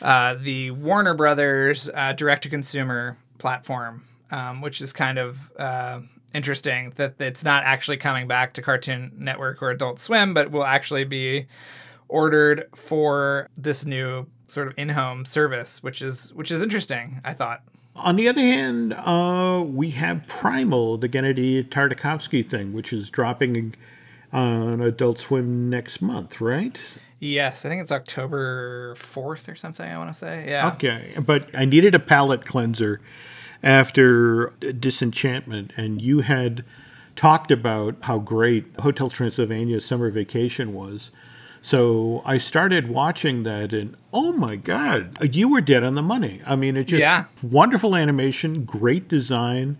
uh, 0.00 0.36
the 0.38 0.70
Warner 0.70 1.14
Brothers 1.14 1.90
uh, 1.92 2.12
direct 2.12 2.44
to 2.44 2.48
consumer 2.48 3.16
platform, 3.38 4.04
um, 4.30 4.60
which 4.60 4.80
is 4.80 4.92
kind 4.92 5.18
of 5.18 5.52
uh, 5.58 6.00
interesting 6.34 6.92
that 6.96 7.14
it's 7.20 7.44
not 7.44 7.64
actually 7.64 7.96
coming 7.96 8.26
back 8.26 8.52
to 8.54 8.62
Cartoon 8.62 9.12
Network 9.16 9.62
or 9.62 9.70
Adult 9.70 9.98
Swim, 9.98 10.34
but 10.34 10.50
will 10.50 10.64
actually 10.64 11.04
be 11.04 11.46
ordered 12.08 12.64
for 12.74 13.48
this 13.56 13.84
new 13.84 14.26
sort 14.46 14.68
of 14.68 14.74
in-home 14.76 15.24
service, 15.24 15.82
which 15.82 16.00
is 16.02 16.32
which 16.34 16.50
is 16.50 16.62
interesting. 16.62 17.20
I 17.24 17.32
thought. 17.32 17.62
On 17.96 18.14
the 18.14 18.28
other 18.28 18.40
hand, 18.40 18.94
uh, 18.94 19.64
we 19.66 19.90
have 19.90 20.24
Primal, 20.28 20.98
the 20.98 21.08
Gennady 21.08 21.68
Tartakovsky 21.68 22.48
thing, 22.48 22.72
which 22.72 22.92
is 22.92 23.10
dropping 23.10 23.74
on 24.32 24.80
Adult 24.80 25.18
Swim 25.18 25.68
next 25.68 26.00
month, 26.00 26.40
right? 26.40 26.78
Yes, 27.18 27.64
I 27.64 27.68
think 27.68 27.82
it's 27.82 27.90
October 27.90 28.94
4th 28.94 29.52
or 29.52 29.56
something, 29.56 29.90
I 29.90 29.98
want 29.98 30.10
to 30.10 30.14
say. 30.14 30.46
Yeah. 30.48 30.72
Okay, 30.74 31.14
but 31.26 31.48
I 31.54 31.64
needed 31.64 31.96
a 31.96 31.98
palate 31.98 32.44
cleanser 32.44 33.00
after 33.62 34.48
Disenchantment, 34.78 35.72
and 35.76 36.00
you 36.00 36.20
had 36.20 36.64
talked 37.16 37.50
about 37.50 37.96
how 38.02 38.18
great 38.18 38.64
Hotel 38.80 39.10
Transylvania 39.10 39.80
Summer 39.80 40.10
Vacation 40.10 40.72
was. 40.72 41.10
So 41.60 42.22
I 42.24 42.38
started 42.38 42.88
watching 42.88 43.42
that, 43.42 43.72
and 43.72 43.96
oh 44.12 44.32
my 44.32 44.54
God, 44.56 45.34
you 45.34 45.48
were 45.48 45.60
dead 45.60 45.82
on 45.82 45.96
the 45.96 46.02
money. 46.02 46.40
I 46.46 46.54
mean, 46.54 46.76
it's 46.76 46.90
just 46.90 47.00
Yeah. 47.00 47.24
wonderful 47.42 47.96
animation, 47.96 48.64
great 48.64 49.08
design, 49.08 49.76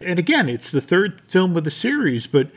and 0.00 0.18
again, 0.18 0.48
it's 0.48 0.70
the 0.70 0.80
third 0.80 1.20
film 1.20 1.56
of 1.56 1.64
the 1.64 1.70
series, 1.70 2.26
but 2.26 2.50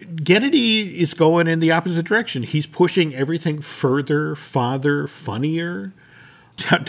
Gennady 0.00 0.94
is 0.96 1.12
going 1.14 1.46
in 1.48 1.60
the 1.60 1.70
opposite 1.70 2.06
direction. 2.06 2.42
He's 2.42 2.66
pushing 2.66 3.14
everything 3.14 3.60
further, 3.60 4.34
farther, 4.34 5.06
funnier. 5.06 5.92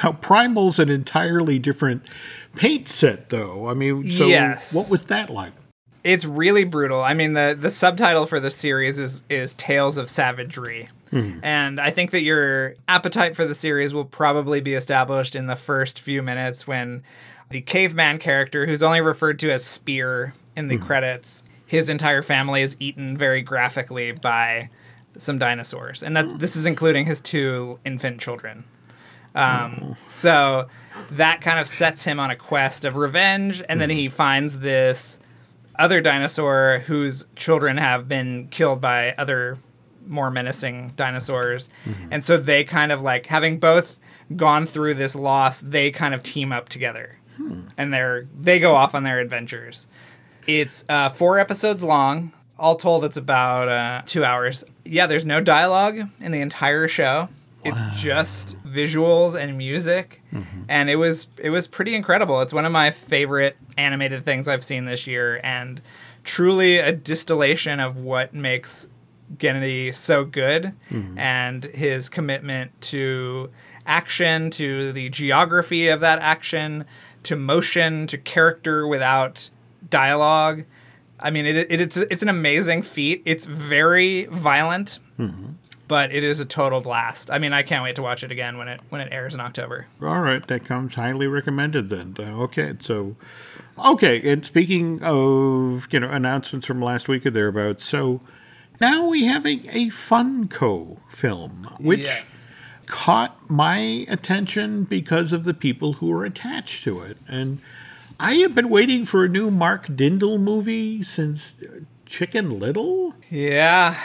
Now, 0.03 0.11
Primal's 0.13 0.79
an 0.79 0.89
entirely 0.89 1.59
different 1.59 2.03
paint 2.55 2.87
set, 2.87 3.29
though. 3.29 3.67
I 3.67 3.73
mean, 3.73 4.03
so 4.03 4.27
Yes. 4.27 4.73
what 4.73 4.89
was 4.89 5.05
that 5.05 5.29
like? 5.29 5.53
It's 6.03 6.23
really 6.23 6.65
brutal. 6.65 7.01
I 7.01 7.15
mean, 7.15 7.33
the 7.33 7.57
the 7.59 7.71
subtitle 7.71 8.27
for 8.27 8.39
the 8.39 8.51
series 8.51 8.99
is 8.99 9.23
is 9.27 9.55
Tales 9.55 9.97
of 9.97 10.09
Savagery. 10.09 10.89
Hmm. 11.09 11.39
And 11.41 11.81
I 11.81 11.89
think 11.89 12.11
that 12.11 12.21
your 12.21 12.75
appetite 12.87 13.35
for 13.35 13.45
the 13.45 13.55
series 13.55 13.93
will 13.93 14.05
probably 14.05 14.61
be 14.61 14.73
established 14.73 15.35
in 15.35 15.47
the 15.47 15.55
first 15.55 15.99
few 15.99 16.21
minutes 16.21 16.67
when 16.67 17.01
the 17.49 17.61
caveman 17.61 18.19
character, 18.19 18.65
who's 18.67 18.83
only 18.83 19.01
referred 19.01 19.39
to 19.39 19.51
as 19.51 19.65
Spear 19.65 20.33
in 20.55 20.67
the 20.67 20.77
hmm. 20.77 20.83
credits, 20.83 21.43
his 21.65 21.89
entire 21.89 22.21
family 22.21 22.61
is 22.61 22.75
eaten 22.79 23.17
very 23.17 23.41
graphically 23.41 24.11
by 24.11 24.69
some 25.17 25.39
dinosaurs. 25.39 26.03
And 26.03 26.15
that 26.15 26.25
hmm. 26.25 26.37
this 26.37 26.55
is 26.55 26.67
including 26.67 27.05
his 27.05 27.19
two 27.19 27.79
infant 27.83 28.21
children. 28.21 28.65
Um, 29.35 29.95
so 30.07 30.67
that 31.11 31.41
kind 31.41 31.59
of 31.59 31.67
sets 31.67 32.03
him 32.05 32.19
on 32.19 32.31
a 32.31 32.35
quest 32.35 32.85
of 32.85 32.95
revenge, 32.95 33.61
and 33.69 33.79
then 33.79 33.89
he 33.89 34.09
finds 34.09 34.59
this 34.59 35.19
other 35.77 36.01
dinosaur 36.01 36.83
whose 36.85 37.27
children 37.35 37.77
have 37.77 38.07
been 38.07 38.47
killed 38.47 38.79
by 38.81 39.13
other 39.17 39.57
more 40.07 40.31
menacing 40.31 40.93
dinosaurs. 40.95 41.69
And 42.11 42.23
so 42.23 42.37
they 42.37 42.63
kind 42.63 42.91
of 42.91 43.01
like 43.01 43.25
having 43.25 43.59
both 43.59 43.99
gone 44.35 44.65
through 44.65 44.93
this 44.93 45.15
loss, 45.15 45.61
they 45.61 45.91
kind 45.91 46.13
of 46.13 46.23
team 46.23 46.51
up 46.51 46.69
together. 46.69 47.19
And 47.77 47.93
they're 47.93 48.27
they 48.39 48.59
go 48.59 48.75
off 48.75 48.95
on 48.95 49.03
their 49.03 49.19
adventures. 49.19 49.87
It's 50.47 50.85
uh, 50.87 51.09
four 51.09 51.37
episodes 51.39 51.83
long. 51.83 52.31
All 52.57 52.75
told, 52.75 53.03
it's 53.03 53.17
about 53.17 53.67
uh, 53.67 54.01
two 54.05 54.23
hours. 54.23 54.63
Yeah, 54.85 55.07
there's 55.07 55.25
no 55.25 55.41
dialogue 55.41 55.99
in 56.21 56.31
the 56.31 56.39
entire 56.39 56.87
show. 56.87 57.27
It's 57.65 58.01
just 58.01 58.57
visuals 58.63 59.39
and 59.39 59.57
music, 59.57 60.21
mm-hmm. 60.33 60.63
and 60.69 60.89
it 60.89 60.97
was 60.97 61.27
it 61.37 61.49
was 61.49 61.67
pretty 61.67 61.95
incredible. 61.95 62.41
It's 62.41 62.53
one 62.53 62.65
of 62.65 62.71
my 62.71 62.91
favorite 62.91 63.57
animated 63.77 64.23
things 64.25 64.47
I've 64.47 64.63
seen 64.63 64.85
this 64.85 65.07
year, 65.07 65.39
and 65.43 65.81
truly 66.23 66.77
a 66.77 66.91
distillation 66.91 67.79
of 67.79 67.99
what 67.99 68.33
makes 68.33 68.87
Gennady 69.37 69.93
so 69.93 70.23
good, 70.25 70.73
mm-hmm. 70.91 71.17
and 71.17 71.63
his 71.65 72.09
commitment 72.09 72.79
to 72.81 73.49
action, 73.85 74.49
to 74.51 74.91
the 74.91 75.09
geography 75.09 75.87
of 75.87 75.99
that 76.01 76.19
action, 76.19 76.85
to 77.23 77.35
motion, 77.35 78.07
to 78.07 78.17
character 78.17 78.87
without 78.87 79.49
dialogue. 79.89 80.65
I 81.19 81.31
mean, 81.31 81.45
it, 81.45 81.55
it, 81.55 81.81
it's 81.81 81.97
it's 81.97 82.21
an 82.23 82.29
amazing 82.29 82.81
feat. 82.81 83.21
It's 83.25 83.45
very 83.45 84.25
violent, 84.25 84.99
mm-hmm. 85.17 85.53
But 85.87 86.13
it 86.13 86.23
is 86.23 86.39
a 86.39 86.45
total 86.45 86.81
blast. 86.81 87.29
I 87.31 87.37
mean, 87.39 87.53
I 87.53 87.63
can't 87.63 87.83
wait 87.83 87.95
to 87.95 88.01
watch 88.01 88.23
it 88.23 88.31
again 88.31 88.57
when 88.57 88.67
it 88.67 88.81
when 88.89 89.01
it 89.01 89.09
airs 89.11 89.33
in 89.33 89.39
October. 89.41 89.87
All 90.01 90.21
right, 90.21 90.45
that 90.47 90.65
comes 90.65 90.95
highly 90.95 91.27
recommended 91.27 91.89
then. 91.89 92.15
Uh, 92.19 92.31
okay, 92.43 92.73
so 92.79 93.15
okay, 93.77 94.21
and 94.31 94.45
speaking 94.45 95.01
of 95.03 95.87
you 95.91 95.99
know 95.99 96.09
announcements 96.09 96.65
from 96.65 96.81
last 96.81 97.07
week 97.07 97.25
or 97.25 97.31
thereabouts, 97.31 97.83
so 97.83 98.21
now 98.81 99.07
we 99.07 99.25
have 99.25 99.45
a, 99.45 99.61
a 99.69 99.89
Funko 99.89 100.97
film, 101.11 101.67
which 101.79 102.01
Yes. 102.01 102.55
caught 102.87 103.49
my 103.49 104.05
attention 104.09 104.83
because 104.83 105.31
of 105.31 105.43
the 105.45 105.53
people 105.53 105.93
who 105.93 106.07
were 106.07 106.25
attached 106.25 106.83
to 106.83 106.99
it, 107.01 107.17
and 107.27 107.59
I 108.19 108.35
have 108.35 108.55
been 108.55 108.69
waiting 108.69 109.05
for 109.05 109.23
a 109.25 109.29
new 109.29 109.49
Mark 109.51 109.87
Dindal 109.87 110.39
movie 110.39 111.03
since 111.03 111.53
uh, 111.63 111.79
Chicken 112.05 112.59
Little. 112.59 113.13
Yeah, 113.29 113.95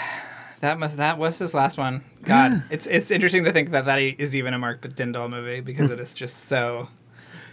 that 0.60 0.78
must 0.78 0.96
that 0.98 1.18
was 1.18 1.38
his 1.38 1.54
last 1.54 1.78
one. 1.78 2.02
God, 2.22 2.62
it's 2.70 2.86
it's 2.86 3.10
interesting 3.10 3.44
to 3.44 3.52
think 3.52 3.70
that 3.70 3.86
that 3.86 3.98
is 3.98 4.36
even 4.36 4.54
a 4.54 4.58
Mark 4.58 4.82
Dindal 4.82 5.28
movie 5.28 5.60
because 5.60 5.90
it 5.90 5.98
is 6.00 6.14
just 6.14 6.44
so 6.44 6.88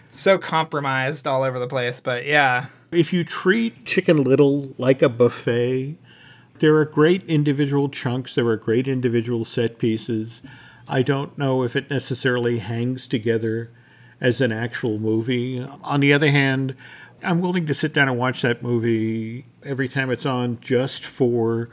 so 0.10 0.38
compromised 0.38 1.28
all 1.28 1.44
over 1.44 1.60
the 1.60 1.68
place. 1.68 2.00
But 2.00 2.26
yeah, 2.26 2.68
If 2.92 3.12
you 3.12 3.24
treat 3.24 3.86
Chicken 3.86 4.24
Little 4.24 4.74
like 4.78 5.02
a 5.02 5.10
buffet, 5.10 5.98
there 6.60 6.76
are 6.76 6.86
great 6.86 7.24
individual 7.26 7.90
chunks, 7.90 8.36
there 8.36 8.48
are 8.48 8.58
great 8.58 8.88
individual 8.88 9.46
set 9.46 9.78
pieces. 9.80 10.42
I 10.88 11.02
don't 11.02 11.38
know 11.38 11.64
if 11.64 11.76
it 11.76 11.90
necessarily 11.90 12.60
hangs 12.60 13.08
together 13.08 13.72
as 14.22 14.40
an 14.42 14.52
actual 14.52 14.98
movie. 14.98 15.62
On 15.84 16.00
the 16.00 16.14
other 16.14 16.32
hand, 16.32 16.76
I'm 17.24 17.42
willing 17.42 17.66
to 17.68 17.74
sit 17.74 17.94
down 17.94 18.08
and 18.08 18.18
watch 18.18 18.42
that 18.42 18.64
movie 18.64 19.46
every 19.64 19.88
time 19.90 20.10
it's 20.10 20.26
on 20.26 20.60
just 20.62 21.06
for 21.06 21.70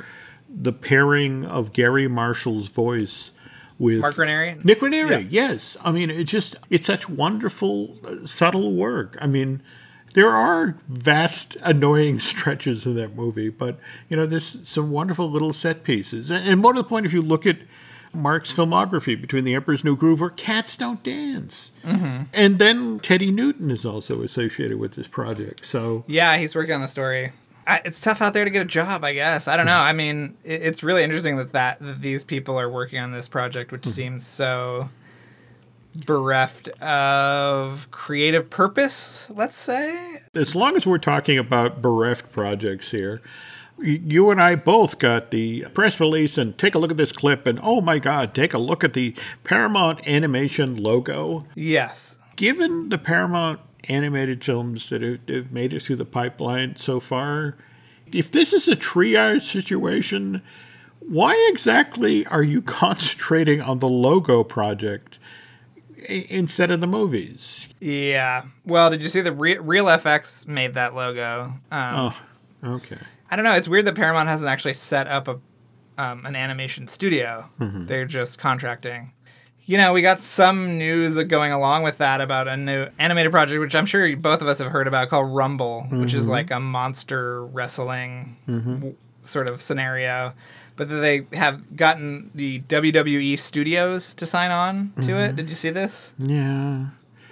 the 0.57 0.73
pairing 0.73 1.45
of 1.45 1.73
Garry 1.73 2.09
Marshall's 2.09 2.69
voice 2.69 3.33
with 3.79 3.99
Mark 4.01 4.17
Ranieri. 4.17 4.57
Nick 4.63 4.81
Ranieri, 4.81 5.11
Yeah. 5.11 5.19
yes. 5.51 5.77
I 5.85 5.91
mean, 5.93 6.11
it 6.11 6.25
just 6.25 6.57
it's 6.71 6.87
such 6.87 7.09
wonderful, 7.09 7.97
uh, 8.07 8.27
subtle 8.27 8.73
work. 8.75 9.19
I 9.21 9.27
mean, 9.27 9.63
there 10.15 10.31
are 10.31 10.77
vast, 10.89 11.57
annoying 11.63 12.21
stretches 12.31 12.87
in 12.87 12.95
that 12.95 13.17
movie, 13.17 13.49
but 13.49 13.79
you 14.09 14.17
know, 14.17 14.27
there's 14.27 14.57
some 14.69 14.91
wonderful 14.93 15.29
little 15.31 15.53
set 15.53 15.83
pieces. 15.83 16.31
And, 16.31 16.61
more 16.61 16.73
to 16.73 16.83
the 16.83 16.89
point, 16.89 17.05
if 17.05 17.13
you 17.13 17.21
look 17.21 17.47
at 17.47 17.59
Mark's 18.13 18.55
filmography 18.55 19.21
between 19.21 19.43
The 19.43 19.55
Emperor's 19.55 19.83
New 19.83 19.97
Groove 19.97 20.23
or 20.23 20.31
Cats 20.31 20.77
Don't 20.77 21.03
Dance, 21.03 21.73
and 21.83 22.61
then 22.61 23.01
Teddy 23.01 23.33
Newton 23.33 23.73
is 23.73 23.85
also 23.85 24.23
associated 24.23 24.79
with 24.79 24.95
this 24.95 25.09
project. 25.09 25.67
So 25.67 26.05
Yeah, 26.07 26.37
he's 26.39 26.55
working 26.55 26.75
on 26.75 26.81
the 26.81 26.87
story. 26.87 27.33
I, 27.67 27.81
it's 27.85 28.01
tough 28.01 28.21
out 28.21 28.35
there 28.35 28.45
to 28.45 28.51
get 28.51 28.63
a 28.63 28.67
job, 28.67 29.05
I 29.05 29.15
guess. 29.15 29.49
I 29.49 29.57
don't 29.57 29.67
know. 29.67 29.79
I 29.79 29.93
mean, 29.93 30.37
it, 30.45 30.63
it's 30.63 30.83
really 30.83 31.03
interesting 31.03 31.37
that, 31.37 31.53
that 31.53 31.79
that 31.81 32.01
these 32.01 32.25
people 32.25 32.59
are 32.59 32.71
working 32.71 32.99
on 32.99 33.13
this 33.13 33.29
project, 33.29 33.73
which 33.73 33.85
hmm. 33.85 33.91
seems 33.91 34.27
so 34.27 34.91
bereft 35.95 36.69
of 36.81 37.91
creative 37.91 38.51
purpose. 38.51 39.31
Let's 39.31 39.57
say. 39.57 40.17
as 40.35 40.55
long 40.55 40.77
as 40.77 40.87
we're 40.87 40.99
talking 40.99 41.39
about 41.39 41.81
bereft 41.81 42.33
projects 42.33 42.91
here, 42.91 43.23
you 43.79 44.31
and 44.31 44.41
I 44.41 44.57
both 44.57 44.99
got 44.99 45.31
the 45.31 45.67
press 45.75 45.99
release 45.99 46.39
and 46.39 46.57
take 46.57 46.75
a 46.75 46.79
look 46.79 46.91
at 46.91 46.97
this 46.97 47.13
clip, 47.13 47.47
and 47.47 47.59
oh 47.63 47.81
my 47.81 47.99
God, 47.99 48.35
take 48.35 48.55
a 48.55 48.59
look 48.59 48.85
at 48.85 48.93
the 48.93 49.15
Paramount 49.43 50.07
Animation 50.07 50.77
logo. 50.77 51.47
Yes. 51.55 52.19
Given 52.37 52.89
the 52.89 52.99
Paramount 52.99 53.61
animated 53.91 54.45
films 54.45 54.89
that 54.91 55.03
have, 55.03 55.21
have 55.29 55.53
made 55.53 55.73
it 55.73 55.83
through 55.83 55.97
the 55.97 56.05
pipeline 56.05 56.77
so 56.77 57.01
far, 57.01 57.57
if 58.13 58.31
this 58.31 58.53
is 58.53 58.69
a 58.69 58.77
triage 58.77 59.43
situation, 59.43 60.43
why 61.01 61.35
exactly 61.51 62.27
are 62.27 62.43
you 62.43 62.63
concentrating 62.83 63.61
on 63.61 63.79
the 63.81 63.89
logo 63.89 64.45
project 64.45 65.19
i- 66.09 66.27
instead 66.31 66.71
of 66.71 66.81
the 66.81 66.87
movies? 66.87 67.69
Yeah. 67.81 68.45
Well, 68.65 68.91
did 68.91 69.03
you 69.03 69.09
see 69.09 69.21
the 69.21 69.33
Re- 69.33 69.59
Reel 69.59 69.87
FX 69.87 70.47
made 70.47 70.75
that 70.75 70.95
logo? 70.95 71.55
Um, 71.71 72.13
Oh, 72.13 72.21
okay. 72.65 72.99
I 73.31 73.37
don't 73.37 73.45
know. 73.45 73.55
It's 73.55 73.69
weird 73.69 73.85
that 73.87 73.95
Paramount 73.97 74.29
hasn't 74.29 74.49
actually 74.51 74.75
set 74.75 75.07
up 75.09 75.29
a 75.29 75.41
um, 75.97 76.27
an 76.27 76.35
animation 76.35 76.89
studio. 76.89 77.49
Mm-hmm. 77.61 77.87
They're 77.87 78.05
just 78.05 78.39
contracting. 78.39 79.13
You 79.67 79.79
know, 79.79 79.93
we 79.95 80.03
got 80.03 80.21
some 80.21 80.77
news 80.77 81.17
going 81.25 81.51
along 81.53 81.85
with 81.85 81.97
that 81.99 82.21
about 82.21 82.49
a 82.49 82.57
new 82.57 82.89
animated 82.99 83.33
project, 83.33 83.59
which 83.61 83.75
I'm 83.75 83.87
sure 83.87 84.15
both 84.17 84.43
of 84.43 84.49
us 84.49 84.59
have 84.59 84.71
heard 84.71 84.87
about, 84.87 85.09
called 85.09 85.35
Rumble, 85.35 85.87
which 85.91 86.13
is 86.13 86.25
Mm-hmm. 86.25 86.31
like 86.33 86.51
a 86.51 86.61
monster 86.61 87.45
wrestling 87.47 88.37
w- 88.47 88.95
sort 89.23 89.49
of 89.49 89.61
scenario. 89.63 90.35
But 90.77 90.89
they 90.91 91.27
have 91.33 91.77
gotten 91.77 92.31
the 92.35 92.61
WWE 92.63 93.39
studios 93.39 94.13
to 94.17 94.27
sign 94.27 94.51
on 94.51 94.93
to 94.97 95.01
Mm-hmm. 95.03 95.13
it. 95.19 95.37
Did 95.37 95.49
you 95.49 95.55
see 95.55 95.71
this? 95.71 96.15
Yeah. 96.19 96.87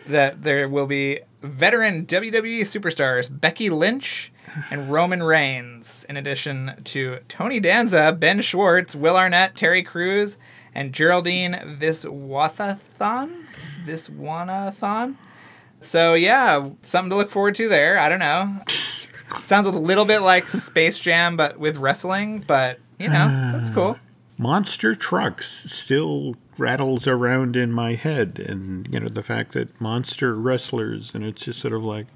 that 0.06 0.42
there 0.42 0.68
will 0.68 0.86
be 0.86 1.20
veteran 1.42 2.06
WWE 2.06 2.62
superstars 2.62 3.28
Becky 3.40 3.68
Lynch 3.68 4.32
and 4.70 4.90
Roman 4.92 5.22
Reigns, 5.22 6.06
in 6.08 6.16
addition 6.16 6.72
to 6.84 7.18
Tony 7.28 7.60
Danza, 7.60 8.16
Ben 8.18 8.40
Schwartz, 8.40 8.94
Will 8.96 9.16
Arnett, 9.16 9.54
Terry 9.54 9.82
Crews, 9.82 10.38
and 10.74 10.92
Geraldine 10.92 11.54
Viswanathan. 11.54 13.44
Viswanathan. 13.86 15.16
So 15.80 16.14
yeah, 16.14 16.70
something 16.82 17.10
to 17.10 17.16
look 17.16 17.30
forward 17.30 17.54
to 17.56 17.68
there. 17.68 17.98
I 17.98 18.08
don't 18.08 18.18
know. 18.20 18.58
Sounds 19.40 19.66
a 19.66 19.70
little 19.70 20.04
bit 20.04 20.20
like 20.20 20.48
Space 20.48 20.98
Jam, 20.98 21.36
but 21.36 21.58
with 21.58 21.78
wrestling. 21.78 22.44
But 22.46 22.78
you 22.98 23.08
know, 23.08 23.50
that's 23.52 23.70
cool. 23.70 23.98
monster 24.38 24.94
trucks 24.94 25.70
still 25.72 26.36
rattles 26.58 27.06
around 27.08 27.56
in 27.56 27.72
my 27.72 27.94
head 27.94 28.38
and 28.46 28.86
you 28.92 29.00
know 29.00 29.08
the 29.08 29.22
fact 29.22 29.52
that 29.52 29.80
monster 29.80 30.34
wrestlers 30.34 31.14
and 31.14 31.24
it's 31.24 31.42
just 31.46 31.58
sort 31.58 31.72
of 31.72 31.82
like 31.82 32.06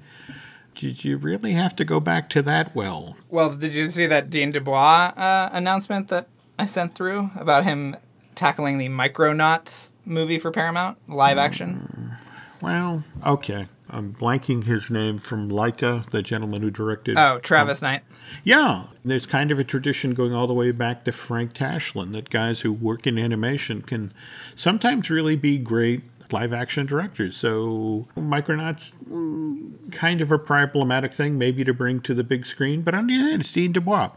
did 0.75 1.03
you 1.03 1.17
really 1.17 1.53
have 1.53 1.75
to 1.75 1.83
go 1.83 1.99
back 1.99 2.29
to 2.29 2.41
that 2.43 2.73
well 2.75 3.17
Well, 3.29 3.55
did 3.57 3.73
you 3.73 3.87
see 3.87 4.05
that 4.05 4.29
Dean 4.29 4.53
DeBlois 4.53 5.17
uh, 5.17 5.49
announcement 5.51 6.07
that 6.09 6.27
I 6.57 6.67
sent 6.67 6.93
through 6.95 7.31
about 7.37 7.63
him 7.65 7.95
tackling 8.37 8.77
the 8.77 8.87
Micronauts 8.87 9.91
movie 10.05 10.37
for 10.39 10.51
Paramount 10.51 10.97
live 11.09 11.37
action? 11.37 12.13
well 12.61 13.03
okay 13.25 13.67
i'm 13.89 14.13
blanking 14.13 14.63
his 14.63 14.89
name 14.89 15.17
from 15.19 15.47
Laika, 15.49 16.09
the 16.09 16.23
gentleman 16.23 16.61
who 16.63 16.71
directed 16.71 17.15
Oh, 17.17 17.37
Travis 17.39 17.81
Knight. 17.83 18.01
yeah 18.43 18.85
there's 19.05 19.25
kind 19.27 19.51
of 19.51 19.59
a 19.59 19.63
tradition 19.63 20.13
going 20.15 20.33
all 20.33 20.47
the 20.47 20.53
way 20.55 20.71
back 20.71 21.03
to 21.05 21.11
frank 21.11 21.53
tashlin 21.53 22.13
that 22.13 22.29
guys 22.31 22.61
who 22.61 22.73
work 22.73 23.05
in 23.05 23.19
animation 23.19 23.81
can 23.83 24.11
sometimes 24.55 25.09
really 25.11 25.35
be 25.35 25.57
great 25.59 26.01
live 26.31 26.51
action 26.51 26.85
directors 26.87 27.37
so 27.37 28.07
micronauts 28.17 28.91
mm, 29.07 29.91
kind 29.91 30.19
of 30.21 30.31
a 30.31 30.39
problematic 30.39 31.13
thing 31.13 31.37
maybe 31.37 31.63
to 31.63 31.73
bring 31.75 31.99
to 32.01 32.13
the 32.15 32.23
big 32.23 32.45
screen 32.45 32.81
but 32.81 32.95
on 32.95 33.05
the 33.07 33.15
other 33.15 33.29
hand 33.29 33.41
it's 33.41 33.51
dean 33.53 33.71
deblois 33.71 34.11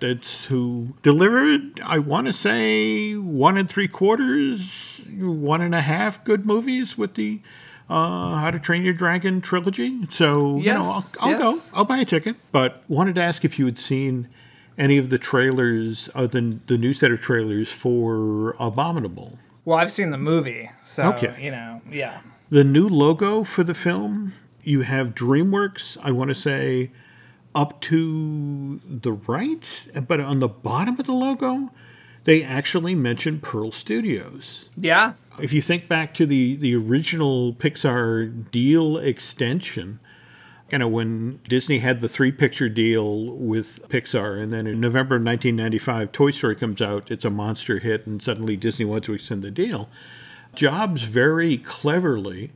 that's 0.00 0.46
who 0.46 0.94
delivered 1.02 1.80
i 1.84 1.98
want 1.98 2.26
to 2.26 2.32
say 2.32 3.14
one 3.14 3.56
and 3.56 3.68
three 3.68 3.88
quarters 3.88 5.06
one 5.18 5.60
and 5.60 5.74
a 5.74 5.80
half 5.80 6.22
good 6.24 6.46
movies 6.46 6.96
with 6.96 7.14
the 7.14 7.40
uh, 7.90 8.36
How 8.36 8.50
to 8.50 8.58
Train 8.58 8.84
Your 8.84 8.92
Dragon 8.92 9.40
trilogy. 9.40 10.06
So 10.10 10.58
you 10.58 10.66
know, 10.74 10.82
I'll, 10.82 11.04
I'll 11.20 11.30
yes. 11.30 11.70
go. 11.70 11.76
I'll 11.78 11.84
buy 11.84 11.98
a 11.98 12.04
ticket. 12.04 12.36
But 12.52 12.82
wanted 12.86 13.14
to 13.14 13.22
ask 13.22 13.44
if 13.44 13.58
you 13.58 13.64
had 13.64 13.78
seen 13.78 14.28
any 14.76 14.98
of 14.98 15.10
the 15.10 15.18
trailers, 15.18 16.10
uh, 16.14 16.26
the 16.26 16.58
the 16.66 16.76
new 16.76 16.92
set 16.92 17.10
of 17.10 17.20
trailers 17.20 17.70
for 17.70 18.54
Abominable. 18.60 19.38
Well, 19.64 19.78
I've 19.78 19.90
seen 19.92 20.10
the 20.10 20.18
movie, 20.18 20.70
so 20.82 21.12
Okay. 21.14 21.34
you 21.42 21.50
know, 21.50 21.82
yeah. 21.90 22.20
The 22.50 22.64
new 22.64 22.88
logo 22.88 23.44
for 23.44 23.64
the 23.64 23.74
film, 23.74 24.32
you 24.62 24.80
have 24.82 25.14
DreamWorks, 25.14 25.98
I 26.02 26.10
want 26.10 26.28
to 26.28 26.34
say, 26.34 26.90
up 27.54 27.80
to 27.82 28.80
the 28.84 29.12
right, 29.12 29.88
but 30.06 30.20
on 30.20 30.40
the 30.40 30.48
bottom 30.48 30.98
of 30.98 31.06
the 31.06 31.12
logo, 31.12 31.70
they 32.24 32.42
actually 32.42 32.94
mention 32.94 33.40
Pearl 33.40 33.72
Studios. 33.72 34.68
Yeah. 34.76 35.14
If 35.40 35.52
you 35.52 35.62
think 35.62 35.88
back 35.88 36.12
to 36.14 36.26
the, 36.26 36.56
the 36.56 36.74
original 36.74 37.54
Pixar 37.54 38.50
deal 38.50 38.98
extension, 38.98 40.00
you 40.70 40.78
know, 40.78 40.88
when 40.88 41.40
Disney 41.48 41.78
had 41.78 42.00
the 42.00 42.08
three 42.08 42.32
picture 42.32 42.68
deal 42.68 43.24
with 43.32 43.88
Pixar, 43.88 44.40
and 44.40 44.52
then 44.52 44.66
in 44.66 44.80
November 44.80 45.16
of 45.16 45.22
1995, 45.22 46.12
Toy 46.12 46.30
Story 46.30 46.54
comes 46.54 46.82
out, 46.82 47.10
it's 47.10 47.24
a 47.24 47.30
monster 47.30 47.78
hit, 47.78 48.06
and 48.06 48.20
suddenly 48.20 48.56
Disney 48.56 48.84
wants 48.84 49.06
to 49.06 49.14
extend 49.14 49.42
the 49.42 49.50
deal. 49.50 49.88
Jobs 50.54 51.02
very 51.02 51.56
cleverly 51.56 52.52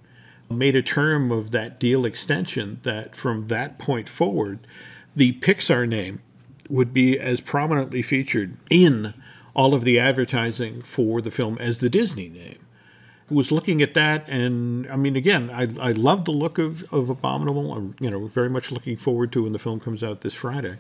made 0.59 0.77
a 0.77 0.83
term 0.83 1.33
of 1.33 1.51
that 1.51 1.79
deal 1.79 2.05
extension 2.05 2.81
that 2.83 3.17
from 3.17 3.49
that 3.49 3.79
point 3.79 4.09
forward, 4.09 4.67
the 5.15 5.35
Pixar 5.35 5.89
name 5.89 6.21
would 6.69 6.95
be 6.95 7.19
as 7.19 7.41
prominently 7.41 8.03
featured 8.03 8.57
in 8.71 9.15
all 9.55 9.75
of 9.75 9.85
the 9.85 9.99
advertising 9.99 10.83
for 10.83 11.21
the 11.21 11.31
film 11.31 11.59
as 11.59 11.79
the 11.79 11.91
Disney 11.91 12.29
name. 12.29 12.67
Was 13.31 13.53
looking 13.53 13.81
at 13.81 13.95
that 13.95 14.29
and 14.29 14.87
i 14.91 14.97
mean 14.97 15.17
again 15.17 15.49
i, 15.51 15.63
I 15.81 15.93
love 15.93 16.27
the 16.27 16.33
look 16.33 16.59
of, 16.59 16.85
of 16.93 17.09
abominable. 17.09 17.73
I'm 17.73 17.95
you 17.99 18.11
know 18.11 18.27
very 18.27 18.51
much 18.51 18.71
looking 18.71 18.97
forward 18.97 19.33
to 19.33 19.45
when 19.45 19.53
the 19.53 19.59
film 19.59 19.81
comes 19.81 20.03
out 20.03 20.21
this 20.21 20.35
friday. 20.35 20.79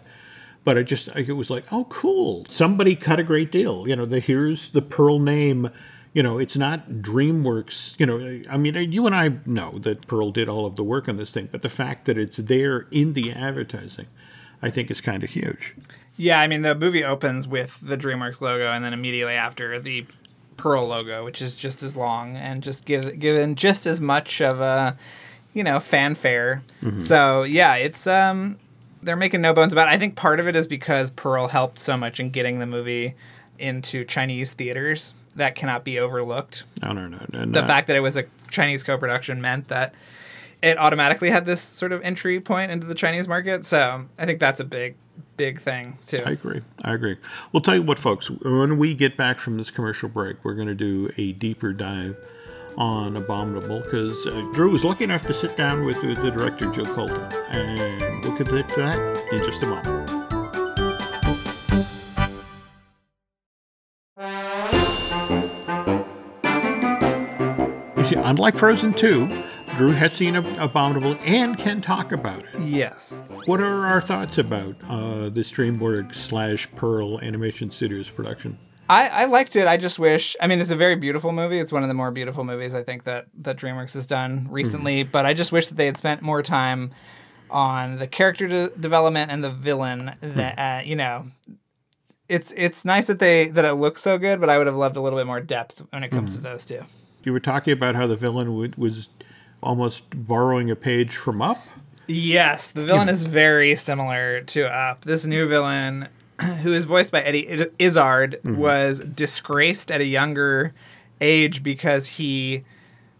But 0.64 0.76
i 0.76 0.82
just 0.82 1.08
I, 1.14 1.20
it 1.20 1.32
was 1.32 1.50
like 1.50 1.64
oh 1.72 1.84
cool. 1.88 2.44
Somebody 2.48 2.94
cut 2.94 3.18
a 3.18 3.24
great 3.24 3.50
deal. 3.50 3.88
You 3.88 3.96
know 3.96 4.04
the 4.04 4.20
here's 4.20 4.70
the 4.70 4.82
pearl 4.82 5.18
name 5.18 5.70
you 6.12 6.22
know 6.22 6.38
it's 6.38 6.56
not 6.56 6.88
dreamworks 6.90 7.94
you 7.98 8.06
know 8.06 8.42
i 8.50 8.56
mean 8.56 8.74
you 8.92 9.06
and 9.06 9.14
i 9.14 9.30
know 9.46 9.78
that 9.78 10.06
pearl 10.06 10.30
did 10.30 10.48
all 10.48 10.66
of 10.66 10.76
the 10.76 10.84
work 10.84 11.08
on 11.08 11.16
this 11.16 11.32
thing 11.32 11.48
but 11.50 11.62
the 11.62 11.68
fact 11.70 12.04
that 12.04 12.18
it's 12.18 12.36
there 12.36 12.86
in 12.90 13.14
the 13.14 13.32
advertising 13.32 14.06
i 14.62 14.70
think 14.70 14.90
is 14.90 15.00
kind 15.00 15.24
of 15.24 15.30
huge 15.30 15.74
Yeah, 16.18 16.40
I 16.40 16.46
mean 16.46 16.60
the 16.60 16.74
movie 16.74 17.02
opens 17.02 17.48
with 17.48 17.80
the 17.80 17.96
DreamWorks 17.96 18.42
logo, 18.42 18.70
and 18.70 18.84
then 18.84 18.92
immediately 18.92 19.32
after 19.32 19.78
the 19.80 20.04
Pearl 20.58 20.86
logo, 20.86 21.24
which 21.24 21.40
is 21.40 21.56
just 21.56 21.82
as 21.82 21.96
long 21.96 22.36
and 22.36 22.62
just 22.62 22.84
give 22.84 23.18
given 23.18 23.54
just 23.56 23.86
as 23.86 23.98
much 23.98 24.42
of 24.42 24.60
a 24.60 24.96
you 25.54 25.64
know 25.64 25.80
fanfare. 25.80 26.62
So 26.98 27.44
yeah, 27.44 27.76
it's 27.76 28.06
um 28.06 28.58
they're 29.02 29.16
making 29.16 29.40
no 29.40 29.54
bones 29.54 29.72
about 29.72 29.88
it. 29.88 29.92
I 29.92 29.98
think 29.98 30.14
part 30.14 30.38
of 30.38 30.46
it 30.46 30.54
is 30.54 30.66
because 30.66 31.10
Pearl 31.10 31.48
helped 31.48 31.78
so 31.80 31.96
much 31.96 32.20
in 32.20 32.28
getting 32.30 32.58
the 32.58 32.66
movie 32.66 33.14
into 33.58 34.04
Chinese 34.04 34.52
theaters. 34.52 35.14
That 35.36 35.54
cannot 35.54 35.84
be 35.84 35.98
overlooked. 35.98 36.64
no 36.82 36.92
no 36.92 37.06
no 37.06 37.18
no 37.30 37.46
The 37.46 37.62
fact 37.62 37.86
that 37.86 37.96
it 37.96 38.00
was 38.00 38.16
a 38.16 38.24
Chinese 38.50 38.82
co-production 38.82 39.40
meant 39.40 39.68
that 39.68 39.94
it 40.62 40.78
automatically 40.78 41.30
had 41.30 41.44
this 41.44 41.60
sort 41.60 41.92
of 41.92 42.02
entry 42.02 42.40
point 42.40 42.70
into 42.70 42.86
the 42.86 42.94
Chinese 42.94 43.26
market. 43.26 43.64
So 43.64 44.04
I 44.18 44.26
think 44.26 44.38
that's 44.38 44.60
a 44.60 44.64
big, 44.64 44.94
big 45.36 45.60
thing 45.60 45.98
too. 46.06 46.22
I 46.24 46.32
agree. 46.32 46.60
I 46.82 46.94
agree. 46.94 47.16
We'll 47.52 47.62
tell 47.62 47.74
you 47.74 47.82
what, 47.82 47.98
folks. 47.98 48.30
When 48.30 48.78
we 48.78 48.94
get 48.94 49.16
back 49.16 49.40
from 49.40 49.56
this 49.56 49.70
commercial 49.70 50.08
break, 50.08 50.44
we're 50.44 50.54
going 50.54 50.68
to 50.68 50.74
do 50.74 51.10
a 51.16 51.32
deeper 51.32 51.72
dive 51.72 52.16
on 52.76 53.16
Abominable 53.16 53.80
because 53.80 54.26
uh, 54.26 54.48
Drew 54.54 54.70
was 54.70 54.84
lucky 54.84 55.04
enough 55.04 55.26
to 55.26 55.34
sit 55.34 55.56
down 55.56 55.84
with, 55.84 56.02
with 56.02 56.22
the 56.22 56.30
director 56.30 56.70
Jill 56.70 56.86
Culton, 56.86 57.30
and 57.50 58.24
we'll 58.24 58.36
get 58.36 58.48
to 58.48 58.74
that 58.76 59.32
in 59.32 59.42
just 59.44 59.62
a 59.62 59.66
moment. 59.66 60.21
Unlike 68.32 68.56
Frozen 68.56 68.94
2, 68.94 69.44
Drew 69.76 69.90
has 69.90 70.14
seen 70.14 70.36
Abominable 70.36 71.18
and 71.22 71.58
can 71.58 71.82
talk 71.82 72.12
about 72.12 72.42
it. 72.42 72.60
Yes. 72.60 73.22
What 73.44 73.60
are 73.60 73.86
our 73.86 74.00
thoughts 74.00 74.38
about 74.38 74.74
uh, 74.88 75.28
this 75.28 75.52
DreamWorks 75.52 76.14
slash 76.14 76.66
Pearl 76.74 77.20
Animation 77.20 77.70
Studios 77.70 78.08
production? 78.08 78.58
I, 78.88 79.10
I 79.12 79.24
liked 79.26 79.54
it. 79.54 79.68
I 79.68 79.76
just 79.76 79.98
wish. 79.98 80.34
I 80.40 80.46
mean, 80.46 80.62
it's 80.62 80.70
a 80.70 80.76
very 80.76 80.96
beautiful 80.96 81.30
movie. 81.32 81.58
It's 81.58 81.72
one 81.72 81.82
of 81.82 81.88
the 81.88 81.94
more 81.94 82.10
beautiful 82.10 82.42
movies 82.42 82.74
I 82.74 82.82
think 82.82 83.04
that 83.04 83.26
that 83.42 83.58
DreamWorks 83.58 83.92
has 83.92 84.06
done 84.06 84.48
recently. 84.50 85.02
But 85.02 85.26
I 85.26 85.34
just 85.34 85.52
wish 85.52 85.66
that 85.66 85.74
they 85.74 85.84
had 85.84 85.98
spent 85.98 86.22
more 86.22 86.42
time 86.42 86.90
on 87.50 87.98
the 87.98 88.06
character 88.06 88.48
de- 88.48 88.70
development 88.70 89.30
and 89.30 89.44
the 89.44 89.50
villain. 89.50 90.12
That 90.20 90.58
uh, 90.58 90.82
you 90.86 90.96
know, 90.96 91.26
it's 92.30 92.50
it's 92.52 92.82
nice 92.82 93.08
that 93.08 93.18
they 93.18 93.48
that 93.48 93.66
it 93.66 93.74
looks 93.74 94.00
so 94.00 94.16
good, 94.16 94.40
but 94.40 94.48
I 94.48 94.56
would 94.56 94.68
have 94.68 94.76
loved 94.76 94.96
a 94.96 95.02
little 95.02 95.18
bit 95.18 95.26
more 95.26 95.42
depth 95.42 95.82
when 95.90 96.02
it 96.02 96.08
comes 96.08 96.34
to 96.36 96.40
those 96.40 96.64
two. 96.64 96.82
You 97.24 97.32
were 97.32 97.40
talking 97.40 97.72
about 97.72 97.94
how 97.94 98.06
the 98.06 98.16
villain 98.16 98.46
w- 98.48 98.72
was 98.76 99.08
almost 99.62 100.04
borrowing 100.14 100.70
a 100.70 100.76
page 100.76 101.14
from 101.16 101.40
Up. 101.40 101.58
Yes, 102.08 102.70
the 102.72 102.82
villain 102.84 103.08
is 103.08 103.22
very 103.22 103.74
similar 103.76 104.40
to 104.42 104.72
Up. 104.72 105.04
This 105.04 105.24
new 105.24 105.46
villain, 105.48 106.08
who 106.62 106.72
is 106.72 106.84
voiced 106.84 107.12
by 107.12 107.22
Eddie 107.22 107.66
Izzard, 107.78 108.40
was 108.44 109.00
disgraced 109.00 109.90
at 109.92 110.00
a 110.00 110.04
younger 110.06 110.74
age 111.20 111.62
because 111.62 112.06
he 112.06 112.64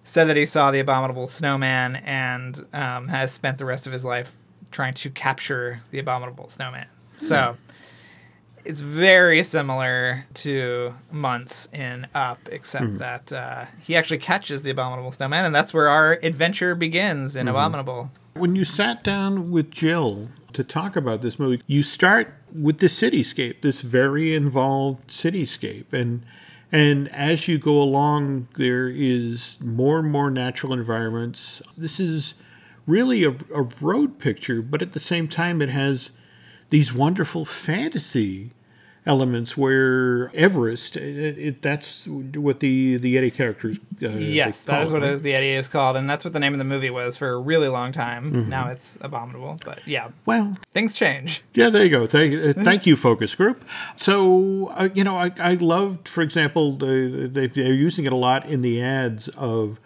said 0.03 0.25
that 0.25 0.37
he 0.37 0.45
saw 0.45 0.73
the 0.73 0.81
abominable 0.81 1.29
snowman 1.29 1.97
and 2.05 2.65
um, 2.73 3.07
has 3.09 3.31
spent 3.33 3.59
the 3.59 3.65
rest 3.65 3.87
of 3.87 3.93
his 3.93 4.05
life 4.05 4.37
trying 4.73 4.95
to 4.95 5.11
capture 5.11 5.81
the 5.93 6.01
abominable 6.01 6.49
snowman. 6.49 6.89
So 7.19 7.57
it's 8.65 8.81
very 8.81 9.43
similar 9.43 10.27
to 10.35 10.95
Muntz 11.11 11.69
in 11.73 12.07
Up, 12.15 12.39
except 12.51 12.99
that 12.99 13.33
uh, 13.33 13.67
he 13.85 13.97
actually 13.97 14.19
catches 14.19 14.63
the 14.63 14.71
abominable 14.71 15.13
snowman, 15.13 15.45
and 15.45 15.55
that's 15.55 15.75
where 15.75 15.89
our 15.89 16.19
adventure 16.23 16.75
begins 16.75 17.37
in 17.37 17.49
Abominable. 17.49 18.11
When 18.35 18.57
you 18.57 18.65
sat 18.65 19.05
down 19.05 19.51
with 19.51 19.71
Jill 19.71 20.29
to 20.53 20.65
talk 20.65 20.97
about 20.97 21.23
this 21.23 21.39
movie, 21.39 21.63
you 21.67 21.83
start 21.83 22.33
with 22.55 22.79
the 22.79 22.87
cityscape, 22.87 23.63
this 23.63 23.81
very 23.81 24.35
involved 24.35 25.09
cityscape, 25.09 25.93
and 25.93 26.25
and 26.71 27.13
as 27.13 27.49
you 27.49 27.59
go 27.59 27.83
along, 27.83 28.49
there 28.57 28.89
is 28.89 29.59
more 29.61 29.99
and 29.99 30.11
more 30.11 30.31
natural 30.31 30.73
environments. 30.73 31.61
This 31.77 32.01
is 32.01 32.33
really 32.87 33.25
a, 33.25 33.37
a 33.55 33.69
road 33.81 34.19
picture, 34.19 34.63
but 34.63 34.81
at 34.81 34.93
the 34.93 35.01
same 35.01 35.29
time, 35.29 35.61
it 35.61 35.69
has 35.69 36.11
these 36.73 36.93
wonderful 36.95 37.45
fantasy 37.45 38.51
elements 39.05 39.57
where 39.57 40.31
Everest, 40.33 40.97
it, 40.97 41.37
it, 41.39 41.63
that's 41.63 42.07
what 42.07 42.61
the 42.61 42.97
the 42.97 43.17
Yeti 43.17 43.35
characters. 43.35 43.79
Uh, 44.03 44.09
Yes, 44.11 44.65
that 44.65 44.83
is 44.83 44.93
what 44.93 45.03
it- 45.03 45.23
the 45.23 45.33
Yeti 45.33 45.59
is 45.59 45.69
called, 45.69 45.97
and 45.97 46.09
that's 46.09 46.25
what 46.25 46.33
the 46.33 46.39
name 46.41 46.53
of 46.55 46.59
the 46.59 46.65
movie 46.65 46.89
was 46.89 47.17
for 47.17 47.29
a 47.31 47.39
really 47.39 47.69
long 47.69 47.91
time. 47.93 48.33
Mm-hmm. 48.33 48.49
Now 48.51 48.69
it's 48.69 48.97
Abominable, 49.03 49.59
but 49.65 49.81
yeah, 49.87 50.09
Well, 50.25 50.57
things 50.73 50.95
change. 50.95 51.43
Yeah, 51.53 51.69
there 51.69 51.83
you 51.85 51.91
go. 51.91 52.07
Thank, 52.07 52.35
uh, 52.35 52.63
thank 52.63 52.87
you, 52.87 52.97
focus 52.97 53.35
group. 53.35 53.65
So, 53.97 54.69
uh, 54.75 54.89
you 54.95 55.05
know, 55.05 55.17
I, 55.17 55.33
I 55.39 55.55
loved, 55.55 56.09
for 56.09 56.23
example, 56.23 56.77
the, 56.77 57.29
they, 57.31 57.49
they're 57.49 57.73
using 57.75 58.07
it 58.07 58.13
a 58.13 58.17
lot 58.17 58.47
in 58.47 58.63
the 58.63 58.81
ads 58.81 59.29
of 59.37 59.79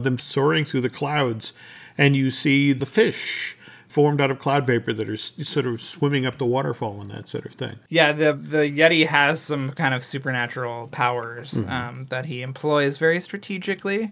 them 0.00 0.18
soaring 0.18 0.64
through 0.64 0.80
the 0.82 0.90
clouds, 0.90 1.52
and 1.96 2.16
you 2.16 2.30
see 2.32 2.72
the 2.72 2.86
fish 2.86 3.56
formed 3.94 4.20
out 4.20 4.28
of 4.28 4.40
cloud 4.40 4.66
vapor 4.66 4.92
that 4.92 5.08
are 5.08 5.16
sort 5.16 5.66
of 5.66 5.80
swimming 5.80 6.26
up 6.26 6.36
the 6.38 6.44
waterfall 6.44 7.00
and 7.00 7.08
that 7.12 7.28
sort 7.28 7.46
of 7.46 7.52
thing. 7.52 7.76
Yeah, 7.88 8.10
the 8.10 8.32
the 8.32 8.58
Yeti 8.80 9.06
has 9.06 9.40
some 9.40 9.70
kind 9.70 9.94
of 9.94 10.02
supernatural 10.04 10.88
powers 10.88 11.54
Mm-hmm. 11.54 11.70
um, 11.70 12.06
that 12.10 12.26
he 12.26 12.42
employs 12.42 12.98
very 12.98 13.20
strategically, 13.20 14.10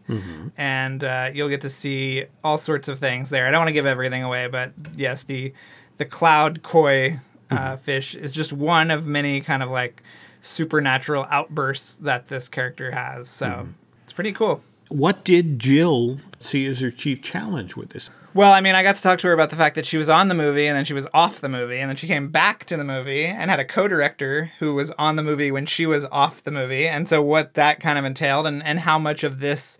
and 0.56 1.02
uh, 1.02 1.30
you'll 1.34 1.48
get 1.48 1.60
to 1.62 1.68
see 1.70 2.26
all 2.44 2.58
sorts 2.58 2.86
of 2.88 2.98
things 3.00 3.30
there. 3.30 3.46
I 3.46 3.50
don't 3.50 3.60
want 3.60 3.68
to 3.68 3.72
give 3.72 3.86
everything 3.86 4.22
away, 4.22 4.46
but 4.46 4.72
yes, 4.96 5.24
the 5.24 5.52
the 5.96 6.04
cloud 6.04 6.62
koi 6.62 7.18
uh, 7.50 7.56
Mm-hmm. 7.56 7.82
fish 7.82 8.14
is 8.14 8.30
just 8.32 8.52
one 8.52 8.90
of 8.92 9.04
many 9.06 9.40
kind 9.40 9.62
of 9.64 9.68
like 9.70 10.02
supernatural 10.40 11.26
outbursts 11.30 11.96
that 11.96 12.28
this 12.28 12.48
character 12.48 12.92
has. 12.92 13.28
So 13.28 13.46
Mm-hmm. 13.46 13.70
it's 14.04 14.12
pretty 14.12 14.32
cool. 14.32 14.62
What 14.92 15.24
did 15.24 15.58
Jill 15.58 16.18
see 16.38 16.66
as 16.66 16.80
her 16.80 16.90
chief 16.90 17.22
challenge 17.22 17.76
with 17.76 17.90
this? 17.90 18.10
Well, 18.34 18.52
I 18.52 18.60
mean, 18.60 18.74
I 18.74 18.82
got 18.82 18.96
to 18.96 19.02
talk 19.02 19.18
to 19.20 19.28
her 19.28 19.32
about 19.32 19.48
the 19.48 19.56
fact 19.56 19.74
that 19.76 19.86
she 19.86 19.96
was 19.96 20.10
on 20.10 20.28
the 20.28 20.34
movie 20.34 20.66
and 20.66 20.76
then 20.76 20.84
she 20.84 20.92
was 20.92 21.08
off 21.14 21.40
the 21.40 21.48
movie 21.48 21.78
and 21.78 21.88
then 21.88 21.96
she 21.96 22.06
came 22.06 22.28
back 22.28 22.66
to 22.66 22.76
the 22.76 22.84
movie 22.84 23.24
and 23.24 23.50
had 23.50 23.58
a 23.58 23.64
co-director 23.64 24.52
who 24.58 24.74
was 24.74 24.90
on 24.92 25.16
the 25.16 25.22
movie 25.22 25.50
when 25.50 25.64
she 25.64 25.86
was 25.86 26.04
off 26.12 26.42
the 26.42 26.50
movie. 26.50 26.86
And 26.86 27.08
so 27.08 27.22
what 27.22 27.54
that 27.54 27.80
kind 27.80 27.98
of 27.98 28.04
entailed 28.04 28.46
and, 28.46 28.62
and 28.62 28.80
how 28.80 28.98
much 28.98 29.24
of 29.24 29.40
this 29.40 29.78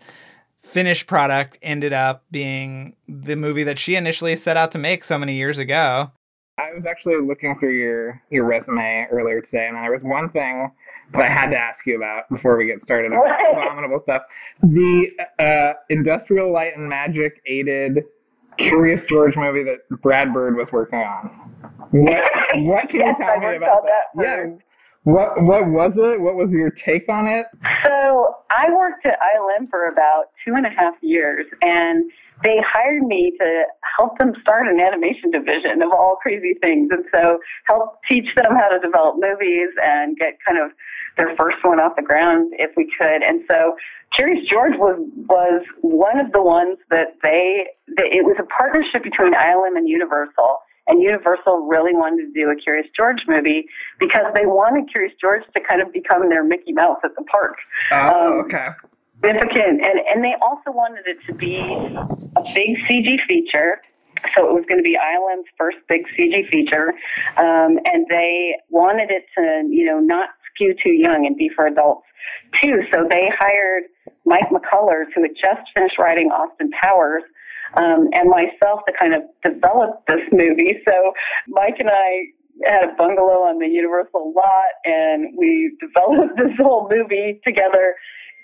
finished 0.59 1.05
product 1.05 1.59
ended 1.61 1.93
up 1.93 2.23
being 2.31 2.95
the 3.07 3.35
movie 3.35 3.63
that 3.63 3.77
she 3.77 3.95
initially 3.95 4.35
set 4.35 4.57
out 4.57 4.71
to 4.71 4.79
make 4.79 5.03
so 5.03 5.19
many 5.19 5.35
years 5.35 5.59
ago. 5.59 6.11
I 6.57 6.73
was 6.73 6.87
actually 6.87 7.21
looking 7.21 7.57
through 7.59 7.77
your 7.77 8.21
your 8.31 8.45
resume 8.45 9.07
earlier 9.11 9.41
today, 9.41 9.67
and 9.67 9.77
there 9.77 9.91
was 9.91 10.03
one 10.03 10.29
thing 10.29 10.71
that 11.13 11.21
I 11.21 11.27
had 11.29 11.51
to 11.51 11.57
ask 11.57 11.85
you 11.85 11.95
about 11.97 12.29
before 12.29 12.57
we 12.57 12.65
get 12.65 12.81
started 12.81 13.13
on 13.13 13.19
abominable 13.51 13.99
stuff. 13.99 14.23
The 14.61 15.11
uh, 15.39 15.73
Industrial 15.89 16.51
Light 16.51 16.75
and 16.75 16.89
Magic 16.89 17.41
aided 17.45 18.03
Curious 18.57 19.03
George 19.05 19.35
movie 19.35 19.63
that 19.63 19.79
Brad 20.01 20.33
Bird 20.33 20.55
was 20.55 20.71
working 20.71 20.99
on. 20.99 21.27
What 21.91 22.23
what 22.55 22.89
can 22.89 22.99
Yes, 22.99 23.17
you 23.19 23.25
tell 23.25 23.35
I 23.35 23.51
me 23.51 23.55
about 23.57 23.83
that? 23.83 24.23
that 24.23 24.23
Yeah. 24.23 24.55
What 25.03 25.41
what 25.43 25.67
was 25.67 25.97
it? 25.97 26.21
What 26.21 26.35
was 26.35 26.53
your 26.53 26.69
take 26.69 27.09
on 27.09 27.27
it? 27.27 27.47
So 27.83 28.35
I 28.51 28.71
worked 28.73 29.05
at 29.05 29.17
ILM 29.19 29.67
for 29.69 29.87
about 29.87 30.25
two 30.45 30.53
and 30.53 30.65
a 30.65 30.69
half 30.69 30.93
years, 31.01 31.45
and 31.61 32.09
they 32.41 32.57
hired 32.65 33.03
me 33.03 33.33
to 33.39 33.63
help 33.97 34.17
them 34.17 34.33
start 34.41 34.67
an 34.67 34.79
animation 34.79 35.31
division 35.31 35.81
of 35.81 35.91
all 35.91 36.17
crazy 36.21 36.53
things, 36.61 36.89
and 36.91 37.03
so 37.13 37.39
help 37.65 37.99
teach 38.07 38.33
them 38.35 38.55
how 38.55 38.69
to 38.69 38.79
develop 38.79 39.15
movies 39.19 39.69
and 39.83 40.15
get 40.17 40.37
kind 40.47 40.57
of 40.57 40.71
their 41.17 41.35
first 41.35 41.57
one 41.63 41.79
off 41.79 41.95
the 41.95 42.01
ground 42.01 42.53
if 42.57 42.71
we 42.75 42.89
could. 42.97 43.21
And 43.23 43.43
so 43.47 43.75
Curious 44.13 44.47
George 44.47 44.77
was 44.77 44.97
was 45.27 45.63
one 45.81 46.19
of 46.19 46.31
the 46.31 46.41
ones 46.41 46.77
that 46.89 47.17
they 47.21 47.67
that 47.95 48.05
it 48.05 48.25
was 48.25 48.35
a 48.39 48.43
partnership 48.43 49.03
between 49.03 49.33
ILM 49.33 49.77
and 49.77 49.87
Universal. 49.87 50.59
And 50.85 51.01
Universal 51.01 51.65
really 51.67 51.95
wanted 51.95 52.25
to 52.25 52.33
do 52.33 52.49
a 52.49 52.55
Curious 52.55 52.87
George 52.95 53.25
movie 53.27 53.67
because 53.99 54.25
they 54.35 54.45
wanted 54.45 54.91
Curious 54.91 55.13
George 55.19 55.43
to 55.53 55.61
kind 55.61 55.81
of 55.81 55.93
become 55.93 56.27
their 56.29 56.43
Mickey 56.43 56.73
Mouse 56.73 56.99
at 57.03 57.15
the 57.15 57.23
park. 57.23 57.57
Oh, 57.91 58.39
um, 58.39 58.45
okay. 58.45 58.67
Significant. 59.21 59.81
And, 59.81 59.99
and 60.13 60.23
they 60.23 60.35
also 60.41 60.71
wanted 60.71 61.07
it 61.07 61.17
to 61.27 61.33
be 61.33 61.59
a 61.61 62.43
big 62.53 62.77
CG 62.79 63.17
feature. 63.25 63.81
So 64.35 64.49
it 64.49 64.53
was 64.53 64.65
going 64.67 64.79
to 64.79 64.83
be 64.83 64.97
ILM's 64.97 65.47
first 65.57 65.77
big 65.87 66.05
CG 66.17 66.49
feature. 66.49 66.89
Um, 67.37 67.79
and 67.85 68.05
they 68.09 68.55
wanted 68.69 69.09
it 69.09 69.25
to, 69.37 69.65
you 69.69 69.85
know, 69.85 69.99
not 69.99 70.29
skew 70.53 70.73
too 70.83 70.91
young 70.91 71.25
and 71.25 71.35
be 71.35 71.49
for 71.55 71.67
adults 71.67 72.05
too. 72.61 72.81
So 72.93 73.05
they 73.09 73.29
hired 73.37 73.83
Mike 74.25 74.49
McCullers, 74.49 75.05
who 75.15 75.23
had 75.23 75.35
just 75.35 75.69
finished 75.73 75.97
writing 75.97 76.29
Austin 76.29 76.69
Powers, 76.81 77.23
um, 77.75 78.09
and 78.13 78.29
myself 78.29 78.81
to 78.87 78.93
kind 78.99 79.13
of 79.13 79.21
develop 79.43 80.03
this 80.07 80.21
movie. 80.31 80.77
So 80.85 81.13
Mike 81.47 81.75
and 81.79 81.89
I 81.89 82.25
had 82.65 82.83
a 82.83 82.95
bungalow 82.95 83.43
on 83.43 83.59
the 83.59 83.67
Universal 83.67 84.33
lot, 84.35 84.73
and 84.85 85.35
we 85.37 85.75
developed 85.81 86.37
this 86.37 86.55
whole 86.59 86.89
movie 86.89 87.39
together. 87.43 87.95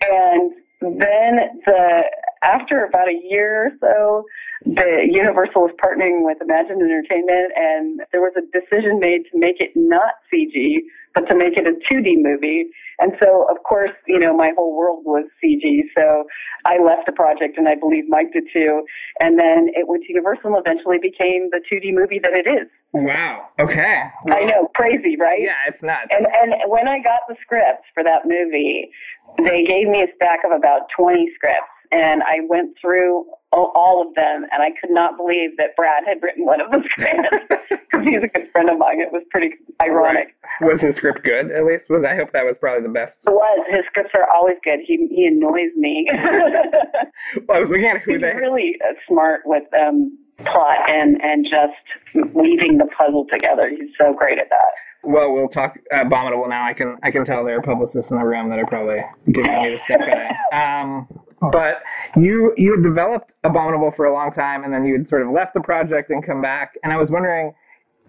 And 0.01 0.51
then 0.81 1.61
the 1.65 2.01
after 2.41 2.83
about 2.85 3.09
a 3.09 3.19
year 3.29 3.67
or 3.67 3.71
so, 3.79 4.25
the 4.65 5.07
Universal 5.09 5.61
was 5.61 5.71
partnering 5.81 6.25
with 6.25 6.37
Imagine 6.41 6.81
Entertainment, 6.81 7.51
and 7.55 8.01
there 8.11 8.21
was 8.21 8.33
a 8.37 8.43
decision 8.51 8.99
made 8.99 9.23
to 9.31 9.39
make 9.39 9.59
it 9.59 9.71
not 9.75 10.19
CG, 10.31 10.79
but 11.15 11.27
to 11.27 11.35
make 11.35 11.57
it 11.57 11.65
a 11.65 11.73
2D 11.91 12.21
movie. 12.21 12.69
And 12.99 13.13
so, 13.19 13.47
of 13.49 13.63
course, 13.63 13.95
you 14.07 14.19
know, 14.19 14.35
my 14.35 14.51
whole 14.55 14.75
world 14.75 15.03
was 15.05 15.25
CG. 15.43 15.87
So 15.95 16.25
I 16.65 16.77
left 16.83 17.05
the 17.05 17.13
project, 17.13 17.57
and 17.57 17.67
I 17.67 17.75
believe 17.75 18.03
Mike 18.09 18.33
did 18.33 18.43
too. 18.51 18.83
And 19.19 19.39
then 19.39 19.71
it 19.75 19.87
went 19.87 20.03
to 20.03 20.09
Universal, 20.09 20.55
and 20.55 20.59
eventually 20.59 20.97
became 21.01 21.49
the 21.51 21.61
2D 21.71 21.93
movie 21.93 22.19
that 22.19 22.33
it 22.33 22.47
is. 22.47 22.67
Wow. 22.91 23.47
Okay. 23.59 24.03
I 24.27 24.43
know, 24.45 24.67
crazy, 24.75 25.15
right? 25.19 25.41
Yeah, 25.41 25.55
it's 25.67 25.83
nuts. 25.83 26.07
And 26.11 26.25
and 26.25 26.53
when 26.67 26.87
I 26.87 26.97
got 26.99 27.21
the 27.29 27.35
scripts 27.41 27.85
for 27.93 28.03
that 28.03 28.25
movie, 28.25 28.89
they 29.37 29.63
gave 29.63 29.87
me 29.87 30.01
a 30.01 30.07
stack 30.15 30.39
of 30.43 30.51
about 30.51 30.89
20 30.97 31.29
scripts 31.35 31.69
and 31.91 32.21
I 32.23 32.45
went 32.47 32.75
through 32.79 33.25
all 33.51 34.05
of 34.07 34.13
them, 34.13 34.45
and 34.51 34.61
I 34.61 34.69
could 34.79 34.91
not 34.91 35.17
believe 35.17 35.57
that 35.57 35.75
Brad 35.75 36.03
had 36.05 36.21
written 36.21 36.45
one 36.45 36.61
of 36.61 36.69
the 36.69 36.83
scripts 36.91 37.29
because 37.69 38.05
he's 38.05 38.23
a 38.23 38.27
good 38.27 38.49
friend 38.51 38.69
of 38.69 38.77
mine. 38.77 39.01
It 39.01 39.11
was 39.11 39.23
pretty 39.31 39.51
ironic. 39.81 40.35
Right. 40.61 40.71
Was 40.71 40.81
his 40.81 40.95
script 40.95 41.23
good? 41.23 41.51
At 41.51 41.65
least 41.65 41.89
was 41.89 42.03
I 42.03 42.15
hope 42.15 42.31
that 42.33 42.45
was 42.45 42.57
probably 42.57 42.83
the 42.83 42.93
best. 42.93 43.25
It 43.27 43.31
was. 43.31 43.65
His 43.69 43.81
scripts 43.87 44.11
are 44.13 44.27
always 44.33 44.57
good. 44.63 44.79
He 44.85 45.07
he 45.09 45.25
annoys 45.25 45.71
me. 45.75 46.07
well, 46.13 47.57
I 47.57 47.59
was 47.59 47.69
looking 47.69 47.85
at 47.85 48.01
who 48.01 48.13
he's 48.13 48.21
they 48.21 48.35
really 48.35 48.77
uh, 48.87 48.93
smart 49.07 49.41
with 49.45 49.63
um, 49.73 50.17
plot 50.37 50.89
and 50.89 51.19
and 51.21 51.45
just 51.45 52.33
weaving 52.33 52.77
the 52.77 52.87
puzzle 52.97 53.25
together. 53.31 53.69
He's 53.69 53.89
so 53.97 54.13
great 54.13 54.37
at 54.37 54.49
that. 54.49 54.67
Well, 55.01 55.33
we'll 55.33 55.47
talk 55.47 55.79
abominable 55.91 56.47
now. 56.47 56.65
I 56.65 56.73
can 56.73 56.97
I 57.01 57.09
can 57.09 57.25
tell 57.25 57.43
there 57.43 57.57
are 57.57 57.61
publicists 57.61 58.11
in 58.11 58.17
the 58.17 58.25
room 58.25 58.49
that 58.49 58.59
are 58.59 58.67
probably 58.67 59.01
giving 59.31 59.63
me 59.63 59.69
the 59.69 59.79
stink 59.79 60.01
eye. 60.01 60.35
Um, 60.51 61.07
but 61.51 61.83
you 62.15 62.53
you 62.57 62.71
had 62.75 62.83
developed 62.83 63.35
Abominable 63.43 63.91
for 63.91 64.05
a 64.05 64.13
long 64.13 64.31
time, 64.31 64.63
and 64.63 64.73
then 64.73 64.85
you 64.85 64.93
had 64.93 65.07
sort 65.07 65.21
of 65.21 65.29
left 65.29 65.53
the 65.53 65.61
project 65.61 66.09
and 66.09 66.25
come 66.25 66.41
back. 66.41 66.77
And 66.83 66.91
I 66.91 66.97
was 66.97 67.11
wondering, 67.11 67.53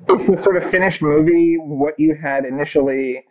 is 0.09 0.27
the 0.27 0.37
sort 0.37 0.57
of 0.57 0.65
finished 0.65 1.03
movie 1.03 1.57
what 1.57 1.99
you 1.99 2.15
had 2.15 2.45
initially 2.45 3.25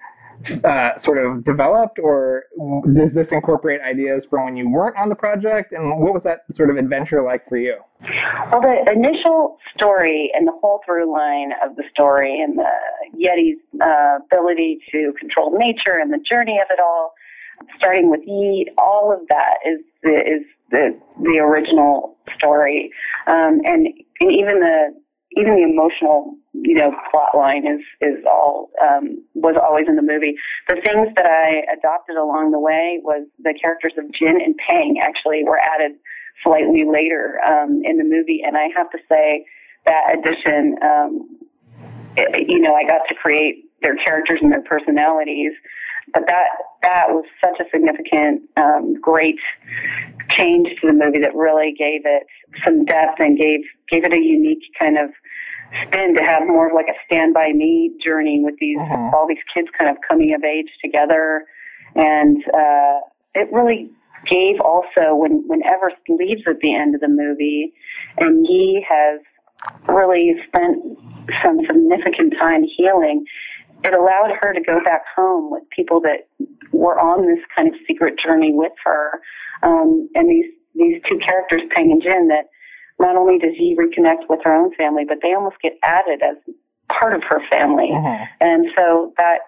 uh, 0.64 0.96
sort 0.96 1.18
of 1.18 1.44
developed, 1.44 2.00
or 2.00 2.46
does 2.94 3.14
this 3.14 3.32
incorporate 3.32 3.82
ideas 3.82 4.26
from 4.26 4.46
when 4.46 4.56
you 4.56 4.70
weren't 4.70 4.96
on 4.98 5.10
the 5.10 5.16
project? 5.16 5.74
And 5.74 6.00
what 6.00 6.14
was 6.14 6.24
that 6.24 6.42
sort 6.52 6.70
of 6.70 6.78
adventure 6.78 7.22
like 7.24 7.46
for 7.46 7.58
you? 7.58 7.78
Well, 8.52 8.62
the 8.62 8.90
initial 8.92 9.58
story 9.76 10.32
and 10.34 10.48
the 10.48 10.54
whole 10.62 10.82
through 10.86 11.12
line 11.12 11.52
of 11.64 11.76
the 11.76 11.84
story 11.92 12.42
and 12.42 12.58
the 12.58 12.72
Yeti's 13.18 13.60
uh, 13.82 14.20
ability 14.26 14.80
to 14.92 15.14
control 15.20 15.58
nature 15.58 15.98
and 16.02 16.14
the 16.14 16.20
journey 16.20 16.58
of 16.60 16.68
it 16.70 16.80
all 16.80 17.14
starting 17.78 18.10
with 18.10 18.22
Yi, 18.26 18.68
all 18.78 19.12
of 19.12 19.28
that 19.30 19.58
is 19.66 19.80
the, 20.04 20.16
is 20.16 20.44
the 20.72 21.00
the 21.22 21.40
original 21.40 22.16
story, 22.36 22.92
um, 23.28 23.62
and, 23.66 23.88
and 24.20 24.32
even 24.32 24.60
the 24.60 24.94
even 25.38 25.56
the 25.56 25.64
emotional 25.64 26.36
you 26.54 26.76
know 26.76 26.92
plot 27.12 27.36
line 27.36 27.66
is 27.68 27.82
is 28.02 28.24
all 28.26 28.72
um, 28.82 29.24
was 29.36 29.56
always 29.62 29.88
in 29.88 29.96
the 29.96 30.02
movie. 30.02 30.36
The 30.68 30.76
things 30.76 31.10
that 31.16 31.26
I 31.26 31.64
adopted 31.72 32.18
along 32.18 32.52
the 32.52 32.60
way 32.60 33.00
was 33.04 33.28
the 33.40 33.54
characters 33.60 33.94
of 33.98 34.12
Jin 34.12 34.42
and 34.42 34.56
Pang 34.58 35.00
actually 35.02 35.44
were 35.44 35.60
added 35.60 35.98
slightly 36.44 36.86
later 36.86 37.40
um, 37.46 37.82
in 37.84 37.98
the 37.98 38.04
movie, 38.04 38.42
and 38.46 38.58
I 38.58 38.70
have 38.76 38.90
to 38.92 38.98
say 39.10 39.46
that 39.86 40.18
addition, 40.18 40.76
um, 40.82 41.38
it, 42.16 42.48
you 42.48 42.60
know, 42.60 42.74
I 42.74 42.84
got 42.88 43.08
to 43.10 43.16
create 43.16 43.66
their 43.82 43.96
characters 43.96 44.40
and 44.42 44.52
their 44.52 44.62
personalities 44.62 45.52
but 46.14 46.24
that 46.28 46.46
that 46.82 47.10
was 47.10 47.26
such 47.44 47.60
a 47.60 47.70
significant, 47.72 48.42
um, 48.58 48.94
great 49.02 49.40
change 50.30 50.70
to 50.80 50.88
the 50.88 50.94
movie 50.94 51.20
that 51.20 51.36
really 51.36 51.74
gave 51.78 52.02
it 52.06 52.24
some 52.64 52.86
depth 52.86 53.20
and 53.20 53.38
gave 53.38 53.62
gave 53.90 54.04
it 54.04 54.14
a 54.14 54.18
unique 54.18 54.64
kind 54.80 54.98
of 54.98 55.10
spin 55.84 56.16
to 56.16 56.22
have 56.22 56.44
more 56.48 56.68
of 56.70 56.74
like 56.74 56.88
a 56.88 56.98
stand 57.06 57.34
by 57.34 57.52
me 57.52 57.92
journey 58.04 58.40
with 58.44 58.56
these 58.60 58.78
uh-huh. 58.80 59.12
all 59.16 59.28
these 59.28 59.44
kids 59.54 59.68
kind 59.78 59.90
of 59.90 59.98
coming 60.08 60.34
of 60.34 60.44
age 60.44 60.70
together, 60.84 61.46
and 61.96 62.38
uh, 62.56 63.00
it 63.36 63.52
really 63.52 63.90
gave 64.26 64.60
also 64.62 65.16
when 65.16 65.44
when 65.48 65.62
Everest 65.64 66.02
leaves 66.08 66.42
at 66.48 66.60
the 66.62 66.76
end 66.76 66.96
of 66.96 67.02
the 67.02 67.08
movie, 67.08 67.74
and 68.18 68.46
he 68.48 68.86
has 68.88 69.20
really 69.88 70.36
spent 70.48 70.78
some 71.44 71.60
significant 71.66 72.34
time 72.40 72.64
healing 72.78 73.26
it 73.84 73.94
allowed 73.94 74.32
her 74.42 74.54
to 74.54 74.62
go 74.62 74.84
back 74.84 75.04
home 75.16 75.52
with 75.52 75.64
people 75.70 76.02
that 76.02 76.28
were 76.72 77.00
on 77.00 77.26
this 77.26 77.44
kind 77.56 77.68
of 77.68 77.80
secret 77.88 78.20
journey 78.20 78.54
with 78.54 78.74
her. 78.84 79.22
Um, 79.64 80.10
and 80.16 80.30
these, 80.30 80.52
these 80.76 81.02
two 81.08 81.20
characters, 81.20 81.62
Pang 81.74 81.92
and 81.92 82.02
Jin, 82.02 82.28
that 82.28 82.46
not 83.00 83.16
only 83.16 83.40
does 83.40 83.54
he 83.58 83.76
reconnect 83.76 84.30
with 84.30 84.42
her 84.44 84.54
own 84.54 84.74
family, 84.76 85.06
but 85.08 85.20
they 85.22 85.34
almost 85.34 85.56
get 85.62 85.74
added 85.84 86.22
as 86.22 86.36
part 86.90 87.14
of 87.14 87.24
her 87.24 87.40
family. 87.50 87.90
Mm-hmm. 87.92 88.24
And 88.42 88.68
so 88.76 89.14
that 89.18 89.40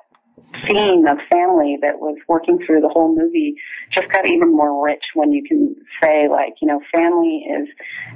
scene 0.66 1.06
of 1.08 1.18
family 1.30 1.78
that 1.82 2.00
was 2.00 2.18
working 2.28 2.60
through 2.66 2.82
the 2.82 2.90
whole 2.90 3.16
movie 3.16 3.56
just 3.92 4.10
got 4.12 4.26
even 4.26 4.56
more 4.56 4.84
rich 4.84 5.04
when 5.14 5.32
you 5.32 5.44
can 5.44 5.76
say 6.02 6.28
like 6.30 6.54
you 6.62 6.68
know 6.68 6.82
family 6.92 7.46
is 7.50 7.68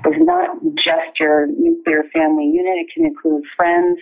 is 0.06 0.21
not 0.25 0.58
just 0.75 1.19
your 1.19 1.47
nuclear 1.47 2.04
family 2.13 2.45
unit 2.45 2.78
it 2.78 2.88
can 2.93 3.06
include 3.06 3.43
friends 3.56 3.99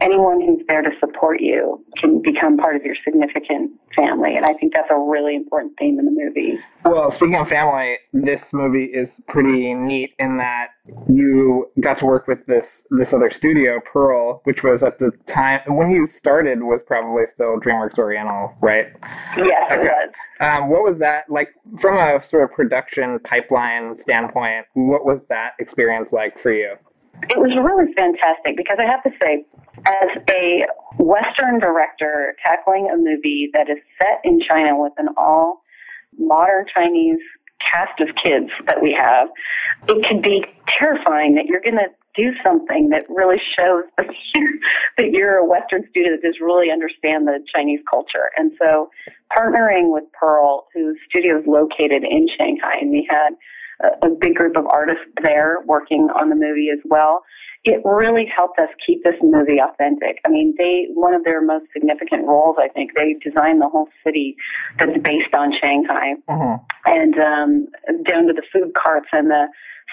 anyone 0.00 0.40
who's 0.40 0.64
there 0.68 0.82
to 0.82 0.90
support 1.00 1.40
you 1.40 1.84
can 1.98 2.22
become 2.22 2.56
part 2.56 2.76
of 2.76 2.84
your 2.84 2.96
significant 3.04 3.70
family. 3.94 4.36
And 4.36 4.44
I 4.44 4.52
think 4.52 4.74
that's 4.74 4.90
a 4.90 4.98
really 4.98 5.34
important 5.34 5.74
theme 5.78 5.98
in 5.98 6.04
the 6.06 6.10
movie. 6.10 6.58
Well, 6.84 7.10
speaking 7.10 7.36
of 7.36 7.48
family, 7.48 7.98
this 8.12 8.52
movie 8.52 8.84
is 8.84 9.22
pretty 9.28 9.74
neat 9.74 10.14
in 10.18 10.36
that 10.38 10.70
you 11.08 11.70
got 11.80 11.96
to 11.98 12.06
work 12.06 12.26
with 12.26 12.44
this 12.46 12.86
this 12.90 13.12
other 13.12 13.30
studio, 13.30 13.80
Pearl, 13.80 14.40
which 14.44 14.62
was 14.62 14.82
at 14.82 14.98
the 14.98 15.12
time 15.26 15.60
when 15.66 15.90
you 15.90 16.06
started 16.06 16.62
was 16.62 16.82
probably 16.82 17.26
still 17.26 17.58
DreamWorks 17.58 17.98
Oriental, 17.98 18.54
right? 18.60 18.88
Yes, 19.36 19.72
okay. 19.72 19.80
it 19.80 19.80
was. 19.80 20.14
Um, 20.40 20.68
what 20.68 20.82
was 20.82 20.98
that 20.98 21.30
like 21.30 21.54
from 21.78 21.96
a 21.96 22.24
sort 22.24 22.44
of 22.44 22.52
production 22.52 23.18
pipeline 23.20 23.96
standpoint? 23.96 24.66
What 24.74 25.06
was 25.06 25.24
that 25.26 25.54
experience 25.58 26.12
like 26.12 26.38
for 26.38 26.52
you? 26.52 26.76
It 27.30 27.38
was 27.38 27.56
really 27.56 27.92
fantastic 27.94 28.56
because 28.56 28.76
I 28.78 28.84
have 28.84 29.02
to 29.04 29.10
say, 29.22 29.46
as 29.86 30.22
a 30.28 30.66
Western 30.98 31.60
director 31.60 32.36
tackling 32.44 32.90
a 32.92 32.96
movie 32.96 33.48
that 33.54 33.70
is 33.70 33.78
set 33.98 34.20
in 34.24 34.40
China 34.46 34.78
with 34.78 34.92
an 34.98 35.08
all 35.16 35.62
modern 36.18 36.66
Chinese 36.74 37.20
cast 37.70 38.00
of 38.00 38.14
kids 38.16 38.50
that 38.66 38.82
we 38.82 38.92
have, 38.92 39.28
it 39.88 40.04
can 40.04 40.20
be 40.20 40.44
terrifying 40.68 41.34
that 41.34 41.46
you're 41.46 41.60
going 41.60 41.76
to 41.76 41.88
do 42.14 42.32
something 42.42 42.90
that 42.90 43.04
really 43.08 43.40
shows 43.56 43.84
that 44.96 45.10
you're 45.10 45.36
a 45.36 45.44
Western 45.44 45.84
student 45.90 46.22
that 46.22 46.28
does 46.28 46.38
really 46.40 46.70
understand 46.70 47.26
the 47.26 47.40
Chinese 47.54 47.80
culture. 47.90 48.30
And 48.36 48.52
so 48.60 48.88
partnering 49.36 49.92
with 49.92 50.04
Pearl, 50.12 50.66
whose 50.72 50.96
studio 51.08 51.40
is 51.40 51.46
located 51.46 52.04
in 52.04 52.28
Shanghai, 52.38 52.74
and 52.80 52.90
we 52.90 53.06
had 53.10 53.30
a, 53.80 54.06
a 54.06 54.10
big 54.10 54.34
group 54.34 54.56
of 54.56 54.66
artists 54.66 55.04
there 55.22 55.58
working 55.66 56.08
on 56.14 56.28
the 56.28 56.36
movie 56.36 56.68
as 56.72 56.80
well. 56.84 57.24
It 57.64 57.80
really 57.84 58.26
helped 58.26 58.58
us 58.58 58.68
keep 58.86 59.02
this 59.04 59.14
movie 59.22 59.58
authentic. 59.58 60.18
I 60.26 60.28
mean, 60.28 60.54
they 60.58 60.86
one 60.92 61.14
of 61.14 61.24
their 61.24 61.40
most 61.40 61.64
significant 61.72 62.26
roles, 62.26 62.56
I 62.58 62.68
think, 62.68 62.92
they 62.94 63.14
designed 63.24 63.62
the 63.62 63.68
whole 63.68 63.88
city 64.04 64.36
that's 64.78 64.98
based 64.98 65.34
on 65.34 65.52
Shanghai, 65.52 66.14
Mhm. 66.28 66.60
and 66.84 67.18
um, 67.18 67.68
down 68.04 68.26
to 68.26 68.34
the 68.34 68.42
food 68.52 68.74
carts 68.74 69.08
and 69.12 69.30
the 69.30 69.48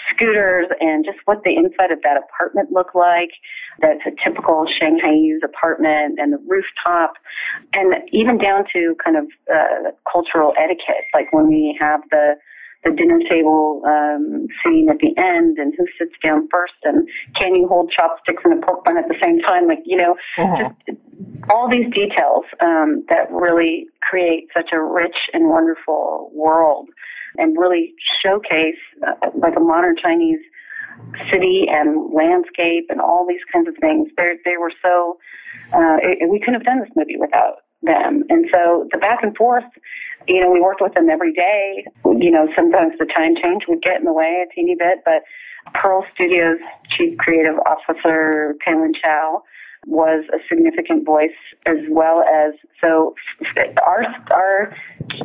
scooters 0.10 0.68
and 0.80 1.06
just 1.06 1.20
what 1.26 1.44
the 1.44 1.56
inside 1.56 1.92
of 1.92 2.02
that 2.02 2.18
apartment 2.18 2.72
looked 2.72 2.96
like. 2.96 3.32
That's 3.80 4.02
a 4.06 4.12
typical 4.24 4.66
Shanghaiese 4.66 5.44
apartment 5.44 6.20
and 6.20 6.34
the 6.34 6.40
rooftop, 6.48 7.14
and 7.74 7.96
even 8.12 8.38
down 8.38 8.66
to 8.74 8.96
kind 9.04 9.16
of 9.18 9.26
uh, 9.54 9.92
cultural 10.12 10.54
etiquette, 10.58 11.06
like 11.14 11.32
when 11.32 11.48
we 11.48 11.78
have 11.80 12.02
the 12.12 12.36
the 12.84 12.92
dinner 12.92 13.20
table 13.30 13.82
um, 13.86 14.48
scene 14.64 14.90
at 14.90 14.98
the 15.00 15.14
end 15.18 15.58
and 15.58 15.74
who 15.78 15.86
sits 16.00 16.16
down 16.24 16.48
first 16.52 16.74
and 16.84 17.08
can 17.36 17.54
you 17.56 17.68
hold 17.68 17.92
chopsticks 17.92 18.42
and 18.44 18.62
a 18.62 18.66
pork 18.66 18.84
bun 18.84 18.98
at 18.98 19.08
the 19.08 19.16
same 19.22 19.40
time 19.42 19.68
like 19.68 19.80
you 19.86 19.98
know 19.98 20.16
Mhm. 20.38 20.76
just 20.88 21.00
all 21.52 21.70
these 21.70 21.92
details 21.94 22.46
um, 22.60 23.04
that 23.10 23.32
really 23.32 23.88
create 24.02 24.48
such 24.54 24.72
a 24.72 24.82
rich 24.82 25.30
and 25.34 25.50
wonderful 25.50 26.32
world 26.34 26.90
and 27.38 27.58
really 27.58 27.94
showcase 28.22 28.76
uh, 29.06 29.30
like 29.36 29.56
a 29.56 29.60
modern 29.60 29.96
Chinese 29.96 30.40
city 31.32 31.68
and 31.70 32.14
landscape 32.14 32.86
and 32.90 33.00
all 33.00 33.26
these 33.28 33.42
kinds 33.52 33.68
of 33.68 33.76
things. 33.80 34.10
They 34.18 34.34
they 34.46 34.58
were 34.58 34.72
so 34.82 35.18
uh, 35.74 35.98
it, 36.02 36.30
we 36.30 36.40
couldn't 36.40 36.56
have 36.56 36.64
done 36.66 36.80
this 36.80 36.90
movie 36.96 37.18
without 37.18 37.58
them. 37.82 38.24
And 38.30 38.46
so 38.54 38.88
the 38.92 38.98
back 38.98 39.24
and 39.24 39.36
forth, 39.36 39.64
you 40.28 40.40
know, 40.40 40.52
we 40.52 40.62
worked 40.62 40.82
with 40.82 40.94
them 40.94 41.10
every 41.10 41.34
day. 41.34 41.86
You 42.06 42.32
know, 42.32 42.48
sometimes 42.56 42.94
the 43.00 43.06
time 43.06 43.36
change 43.42 43.64
would 43.68 43.82
get 43.82 44.00
in 44.00 44.06
the 44.06 44.14
way 44.14 44.46
a 44.46 44.54
teeny 44.54 44.76
bit, 44.78 45.00
but 45.06 45.24
Pearl 45.74 46.06
Studios 46.14 46.60
chief 46.90 47.18
creative 47.18 47.56
officer 47.66 48.56
Peilin 48.66 48.94
Chou 48.96 49.42
was 49.88 50.24
a 50.34 50.38
significant 50.48 51.06
voice 51.06 51.30
as 51.66 51.78
well 51.90 52.24
as 52.24 52.54
so 52.80 53.16
our 53.84 54.06
our 54.32 54.76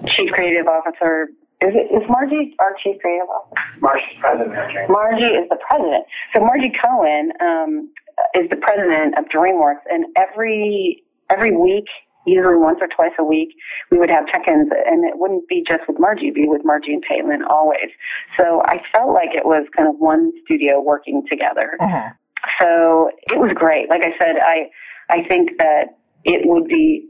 chief 0.06 0.30
creative 0.32 0.66
officer 0.66 1.28
is 1.60 1.74
it 1.74 1.88
is 1.92 2.08
Margie 2.08 2.54
our 2.58 2.74
chief 2.82 3.00
creative 3.00 3.28
officer? 3.28 3.80
Marcia's 3.80 4.16
president. 4.20 4.90
Margie 4.90 5.24
is 5.24 5.48
the 5.48 5.58
president. 5.68 6.04
So 6.34 6.40
Margie 6.40 6.72
Cohn 6.84 7.32
um, 7.40 7.90
is 8.34 8.48
the 8.50 8.56
president 8.56 9.16
of 9.18 9.24
DreamWorks, 9.26 9.84
and 9.90 10.04
every 10.16 11.02
every 11.30 11.56
week, 11.56 11.86
usually 12.26 12.56
once 12.56 12.78
or 12.80 12.88
twice 12.88 13.12
a 13.18 13.24
week, 13.24 13.50
we 13.90 13.98
would 13.98 14.10
have 14.10 14.26
check-ins, 14.26 14.68
and 14.86 15.04
it 15.04 15.14
wouldn't 15.14 15.48
be 15.48 15.64
just 15.66 15.86
with 15.88 15.98
Margie; 15.98 16.26
it'd 16.28 16.34
be 16.34 16.48
with 16.48 16.62
Margie 16.64 16.92
and 16.92 17.04
Peilin 17.04 17.46
always. 17.48 17.90
So 18.38 18.62
I 18.66 18.82
felt 18.92 19.12
like 19.14 19.30
it 19.34 19.46
was 19.46 19.66
kind 19.76 19.88
of 19.88 19.94
one 19.98 20.32
studio 20.44 20.80
working 20.80 21.24
together. 21.28 21.76
Mhm. 21.80 22.12
So 22.60 23.10
it 23.32 23.38
was 23.38 23.52
great. 23.54 23.88
Like 23.88 24.02
I 24.02 24.12
said, 24.18 24.36
I 24.38 24.70
I 25.08 25.22
think 25.28 25.56
that 25.58 25.96
it 26.24 26.42
would 26.46 26.66
be 26.66 27.08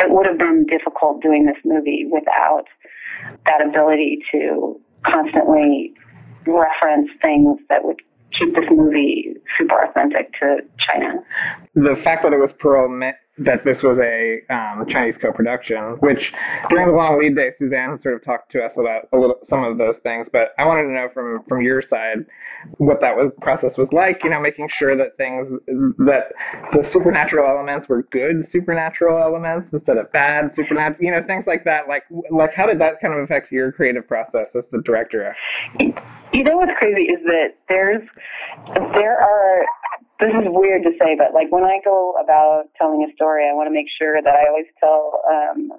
it 0.00 0.10
would 0.10 0.26
have 0.26 0.38
been 0.38 0.66
difficult 0.66 1.22
doing 1.22 1.46
this 1.46 1.56
movie 1.64 2.06
without 2.10 2.64
that 3.46 3.64
ability 3.66 4.18
to 4.32 4.78
constantly 5.04 5.94
reference 6.46 7.10
things 7.22 7.58
that 7.68 7.84
would 7.84 7.96
keep 8.32 8.54
this 8.54 8.66
movie 8.70 9.34
super 9.58 9.82
authentic 9.84 10.32
to 10.38 10.58
China. 10.78 11.14
the 11.74 11.96
fact 11.96 12.22
that 12.22 12.32
it 12.32 12.38
was 12.38 12.52
Pearl 12.52 12.88
meant 12.88 13.16
that 13.38 13.64
this 13.64 13.82
was 13.82 13.98
a 14.00 14.42
um, 14.48 14.86
Chinese 14.86 15.16
co-production, 15.16 15.96
which 16.00 16.32
during 16.70 16.86
the 16.86 16.92
long 16.92 17.18
lead 17.18 17.36
day, 17.36 17.50
Suzanne 17.50 17.98
sort 17.98 18.14
of 18.14 18.22
talked 18.22 18.50
to 18.52 18.62
us 18.62 18.76
about 18.76 19.08
a 19.12 19.18
little 19.18 19.38
some 19.42 19.62
of 19.62 19.78
those 19.78 19.98
things. 19.98 20.28
But 20.28 20.52
I 20.58 20.66
wanted 20.66 20.84
to 20.84 20.90
know 20.90 21.08
from 21.08 21.42
from 21.44 21.62
your 21.62 21.80
side 21.80 22.26
what 22.78 23.00
that 23.00 23.16
was 23.16 23.30
process 23.40 23.78
was 23.78 23.92
like. 23.92 24.24
You 24.24 24.30
know, 24.30 24.40
making 24.40 24.68
sure 24.68 24.96
that 24.96 25.16
things 25.16 25.50
that 25.98 26.32
the 26.72 26.82
supernatural 26.82 27.48
elements 27.48 27.88
were 27.88 28.02
good 28.04 28.44
supernatural 28.44 29.22
elements 29.22 29.72
instead 29.72 29.98
of 29.98 30.10
bad 30.12 30.52
supernatural. 30.52 31.04
You 31.04 31.12
know, 31.12 31.22
things 31.22 31.46
like 31.46 31.64
that. 31.64 31.88
Like 31.88 32.04
like 32.30 32.54
how 32.54 32.66
did 32.66 32.78
that 32.80 33.00
kind 33.00 33.14
of 33.14 33.20
affect 33.20 33.52
your 33.52 33.72
creative 33.72 34.06
process 34.06 34.56
as 34.56 34.68
the 34.68 34.82
director? 34.82 35.36
You 35.78 36.44
know 36.44 36.56
what's 36.56 36.72
crazy 36.78 37.02
is 37.02 37.22
that 37.24 37.54
there's 37.68 38.08
there 38.74 39.18
are 39.18 39.64
this 40.20 40.30
is 40.30 40.46
weird 40.50 40.82
to 40.82 40.90
say, 41.00 41.14
but 41.16 41.32
like 41.32 41.50
when 41.50 41.62
I 41.64 41.78
go 41.84 42.14
about 42.22 42.64
telling 42.76 43.06
a 43.08 43.12
story, 43.14 43.46
I 43.48 43.54
want 43.54 43.68
to 43.68 43.74
make 43.74 43.86
sure 43.86 44.20
that 44.20 44.34
I 44.34 44.48
always 44.48 44.66
tell 44.80 45.22
um, 45.30 45.72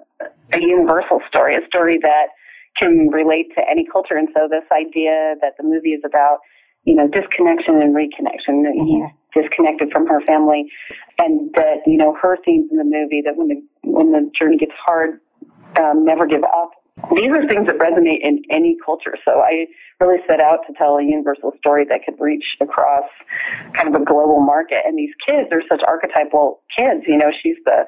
a 0.52 0.60
universal 0.60 1.20
story, 1.28 1.56
a 1.56 1.66
story 1.66 1.98
that 2.02 2.32
can 2.78 3.08
relate 3.12 3.52
to 3.56 3.62
any 3.68 3.84
culture. 3.84 4.16
And 4.16 4.28
so 4.34 4.48
this 4.48 4.64
idea 4.72 5.34
that 5.42 5.56
the 5.58 5.64
movie 5.64 5.92
is 5.92 6.02
about, 6.04 6.38
you 6.84 6.94
know, 6.94 7.06
disconnection 7.08 7.82
and 7.82 7.94
reconnection. 7.94 8.64
That 8.64 8.72
He's 8.80 9.44
disconnected 9.44 9.92
from 9.92 10.06
her 10.06 10.20
family, 10.22 10.72
and 11.18 11.52
that 11.54 11.84
you 11.86 11.98
know 11.98 12.16
her 12.20 12.38
themes 12.44 12.70
in 12.70 12.78
the 12.78 12.84
movie 12.84 13.22
that 13.24 13.36
when 13.36 13.48
the 13.48 13.62
when 13.84 14.12
the 14.12 14.30
journey 14.38 14.56
gets 14.56 14.72
hard, 14.80 15.20
um, 15.76 16.04
never 16.04 16.26
give 16.26 16.44
up. 16.44 16.79
These 17.14 17.30
are 17.30 17.46
things 17.48 17.66
that 17.66 17.78
resonate 17.78 18.20
in 18.22 18.42
any 18.50 18.76
culture. 18.84 19.16
So 19.24 19.40
I 19.40 19.66
really 20.00 20.20
set 20.26 20.40
out 20.40 20.60
to 20.66 20.72
tell 20.74 20.96
a 20.96 21.04
universal 21.04 21.52
story 21.58 21.84
that 21.88 22.00
could 22.04 22.14
reach 22.18 22.56
across 22.60 23.04
kind 23.74 23.94
of 23.94 24.00
a 24.00 24.04
global 24.04 24.40
market. 24.40 24.78
And 24.84 24.98
these 24.98 25.14
kids 25.26 25.48
are 25.52 25.62
such 25.68 25.82
archetypal 25.86 26.62
kids. 26.76 27.04
You 27.06 27.18
know, 27.18 27.30
she's 27.42 27.56
the 27.64 27.84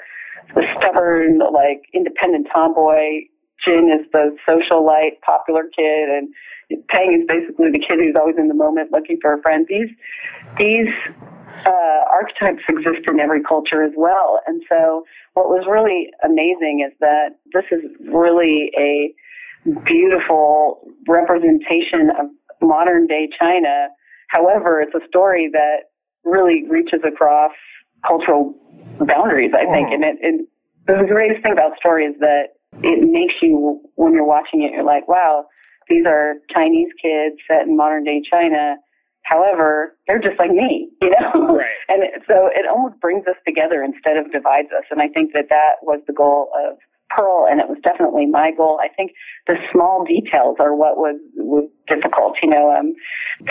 the 0.54 0.62
stubborn, 0.76 1.38
like 1.38 1.82
independent 1.94 2.48
tomboy. 2.52 3.28
Jin 3.64 3.90
is 3.92 4.10
the 4.12 4.36
socialite, 4.46 5.20
popular 5.24 5.64
kid, 5.76 6.08
and 6.08 6.28
Peng 6.88 7.20
is 7.20 7.26
basically 7.26 7.70
the 7.70 7.78
kid 7.78 7.98
who's 7.98 8.16
always 8.18 8.36
in 8.36 8.48
the 8.48 8.54
moment 8.54 8.90
looking 8.92 9.18
for 9.20 9.34
a 9.34 9.42
friend. 9.42 9.66
These 9.68 9.90
these 10.58 10.88
uh, 11.66 12.02
archetypes 12.10 12.62
exist 12.68 13.06
in 13.06 13.20
every 13.20 13.42
culture 13.42 13.82
as 13.82 13.92
well. 13.96 14.40
And 14.46 14.62
so, 14.68 15.04
what 15.34 15.48
was 15.48 15.64
really 15.68 16.10
amazing 16.24 16.86
is 16.86 16.96
that 17.00 17.36
this 17.52 17.64
is 17.70 17.84
really 18.12 18.70
a 18.76 19.14
beautiful 19.84 20.86
representation 21.08 22.10
of 22.18 22.26
modern 22.60 23.06
day 23.06 23.28
China. 23.38 23.88
However, 24.28 24.80
it's 24.80 24.94
a 24.94 25.06
story 25.08 25.48
that 25.52 25.90
really 26.24 26.64
reaches 26.68 27.00
across 27.06 27.52
cultural 28.06 28.54
boundaries, 29.00 29.52
I 29.54 29.64
think. 29.64 29.88
Mm. 29.88 29.94
And 29.94 30.04
it, 30.04 30.16
it, 30.20 30.48
the 30.86 31.04
greatest 31.08 31.42
thing 31.42 31.52
about 31.52 31.76
story 31.78 32.06
is 32.06 32.14
that 32.20 32.54
it 32.82 33.08
makes 33.08 33.34
you, 33.40 33.80
when 33.96 34.12
you're 34.12 34.26
watching 34.26 34.62
it, 34.62 34.72
you're 34.72 34.84
like, 34.84 35.06
wow, 35.08 35.46
these 35.88 36.04
are 36.06 36.34
Chinese 36.52 36.88
kids 37.00 37.36
set 37.48 37.66
in 37.66 37.76
modern 37.76 38.04
day 38.04 38.20
China. 38.30 38.76
However, 39.32 39.96
they're 40.06 40.20
just 40.20 40.38
like 40.38 40.50
me, 40.50 40.90
you 41.00 41.10
know? 41.10 41.56
Right. 41.62 41.80
And 41.88 42.02
so 42.26 42.48
it 42.52 42.66
almost 42.68 43.00
brings 43.00 43.26
us 43.26 43.36
together 43.46 43.82
instead 43.82 44.16
of 44.16 44.30
divides 44.32 44.68
us. 44.76 44.84
And 44.90 45.00
I 45.00 45.08
think 45.08 45.32
that 45.32 45.46
that 45.48 45.80
was 45.82 46.00
the 46.06 46.12
goal 46.12 46.50
of 46.56 46.76
Pearl, 47.10 47.46
and 47.50 47.60
it 47.60 47.68
was 47.68 47.78
definitely 47.82 48.26
my 48.26 48.52
goal. 48.56 48.80
I 48.82 48.88
think 48.88 49.12
the 49.46 49.56
small 49.70 50.04
details 50.04 50.56
are 50.60 50.74
what 50.74 50.96
was, 50.96 51.16
was 51.36 51.68
difficult, 51.88 52.36
you 52.42 52.48
know, 52.48 52.72
um, 52.72 52.94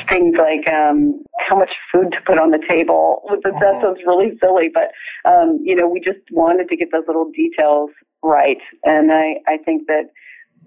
things 0.08 0.36
like 0.38 0.67
um, 0.67 1.24
how 1.48 1.58
much 1.58 1.70
food 1.91 2.12
to 2.12 2.17
put 2.26 2.38
on 2.38 2.52
the 2.52 2.62
table. 2.67 3.22
That 3.30 3.54
that 3.60 3.82
sounds 3.82 4.00
really 4.06 4.38
silly, 4.41 4.70
but, 4.74 4.91
um, 5.30 5.60
you 5.63 5.76
know, 5.76 5.88
we 5.88 6.00
just 6.00 6.20
wanted 6.32 6.70
to 6.70 6.76
get 6.76 6.91
those 6.91 7.06
little 7.08 7.32
details 7.32 7.91
right. 8.24 8.62
And 8.84 9.12
I, 9.12 9.36
I 9.48 9.58
think 9.58 9.88
that 9.88 10.10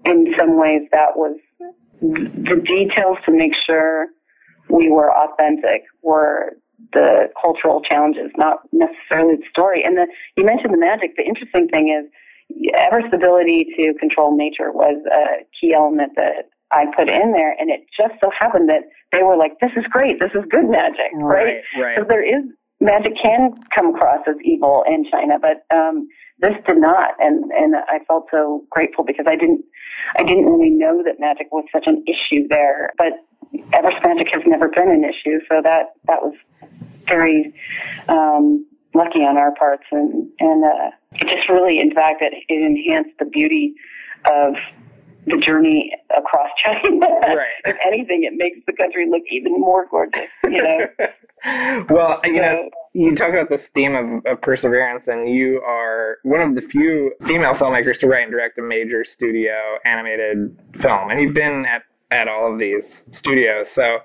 in 0.05 0.33
some 0.37 0.59
ways 0.59 0.83
that 0.91 1.15
was 1.17 1.37
the 2.01 2.61
details 2.65 3.17
to 3.25 3.31
make 3.31 3.55
sure 3.55 4.07
we 4.75 4.91
were 4.91 5.11
authentic 5.11 5.83
were 6.01 6.57
the 6.93 7.29
cultural 7.41 7.81
challenges, 7.81 8.31
not 8.37 8.59
necessarily 8.71 9.35
the 9.37 9.47
story. 9.49 9.83
And 9.83 9.97
the, 9.97 10.07
you 10.35 10.45
mentioned 10.45 10.73
the 10.73 10.77
magic. 10.77 11.15
The 11.15 11.23
interesting 11.23 11.67
thing 11.69 11.87
is 11.89 12.11
Everest's 12.75 13.13
ability 13.13 13.67
to 13.77 13.93
control 13.99 14.35
nature 14.35 14.71
was 14.71 15.01
a 15.11 15.45
key 15.59 15.73
element 15.73 16.13
that 16.15 16.49
I 16.71 16.85
put 16.95 17.09
in 17.09 17.31
there, 17.31 17.55
and 17.59 17.69
it 17.69 17.81
just 17.95 18.15
so 18.21 18.29
happened 18.37 18.69
that 18.69 18.83
they 19.11 19.23
were 19.23 19.37
like, 19.37 19.59
"This 19.61 19.71
is 19.77 19.85
great. 19.89 20.19
This 20.19 20.31
is 20.35 20.43
good 20.49 20.69
magic, 20.69 21.11
right?" 21.15 21.63
Right. 21.79 21.97
So 21.97 22.03
there 22.03 22.23
is 22.23 22.43
magic 22.81 23.13
can 23.21 23.53
come 23.73 23.95
across 23.95 24.19
as 24.27 24.35
evil 24.43 24.83
in 24.87 25.05
China, 25.09 25.39
but 25.39 25.65
um, 25.75 26.07
this 26.39 26.53
did 26.67 26.77
not, 26.77 27.11
and 27.19 27.51
and 27.51 27.75
I 27.75 27.99
felt 28.07 28.27
so 28.29 28.65
grateful 28.69 29.05
because 29.05 29.25
I 29.27 29.35
didn't 29.35 29.63
I 30.17 30.23
didn't 30.23 30.45
really 30.45 30.69
know 30.69 31.01
that 31.03 31.19
magic 31.19 31.47
was 31.51 31.65
such 31.71 31.87
an 31.87 32.03
issue 32.07 32.47
there, 32.49 32.91
but 32.97 33.13
Everest 33.73 33.97
magic 34.03 34.27
has 34.33 34.43
never 34.45 34.69
been 34.69 34.89
an 34.89 35.03
issue, 35.03 35.39
so 35.49 35.61
that 35.61 35.93
that 36.07 36.21
was 36.21 36.33
very 37.05 37.53
um, 38.09 38.65
lucky 38.93 39.19
on 39.19 39.37
our 39.37 39.53
parts, 39.55 39.83
and 39.91 40.29
and 40.39 40.63
uh, 40.63 40.91
it 41.13 41.35
just 41.35 41.49
really, 41.49 41.79
in 41.79 41.93
fact, 41.93 42.21
it, 42.21 42.33
it 42.49 42.61
enhanced 42.61 43.17
the 43.19 43.25
beauty 43.25 43.75
of 44.25 44.55
the 45.27 45.37
journey 45.37 45.91
across 46.15 46.49
China. 46.63 46.81
Right. 47.35 47.47
if 47.65 47.77
anything, 47.85 48.23
it 48.23 48.33
makes 48.35 48.59
the 48.67 48.73
country 48.73 49.09
look 49.09 49.23
even 49.31 49.59
more 49.59 49.87
gorgeous. 49.89 50.29
You 50.43 50.61
know. 50.61 50.87
well, 51.89 52.21
you 52.23 52.39
know, 52.39 52.69
you 52.93 53.15
talk 53.15 53.29
about 53.29 53.49
this 53.49 53.67
theme 53.67 53.95
of, 53.95 54.25
of 54.25 54.41
perseverance, 54.41 55.07
and 55.07 55.27
you 55.27 55.61
are 55.61 56.17
one 56.23 56.41
of 56.41 56.55
the 56.55 56.61
few 56.61 57.13
female 57.21 57.53
filmmakers 57.53 57.99
to 57.99 58.07
write 58.07 58.23
and 58.23 58.31
direct 58.31 58.57
a 58.57 58.61
major 58.61 59.03
studio 59.03 59.53
animated 59.83 60.57
film. 60.75 61.09
And 61.09 61.19
you've 61.19 61.33
been 61.33 61.65
at 61.65 61.83
at 62.11 62.27
all 62.27 62.51
of 62.53 62.59
these 62.59 63.07
studios. 63.15 63.69
So 63.69 63.99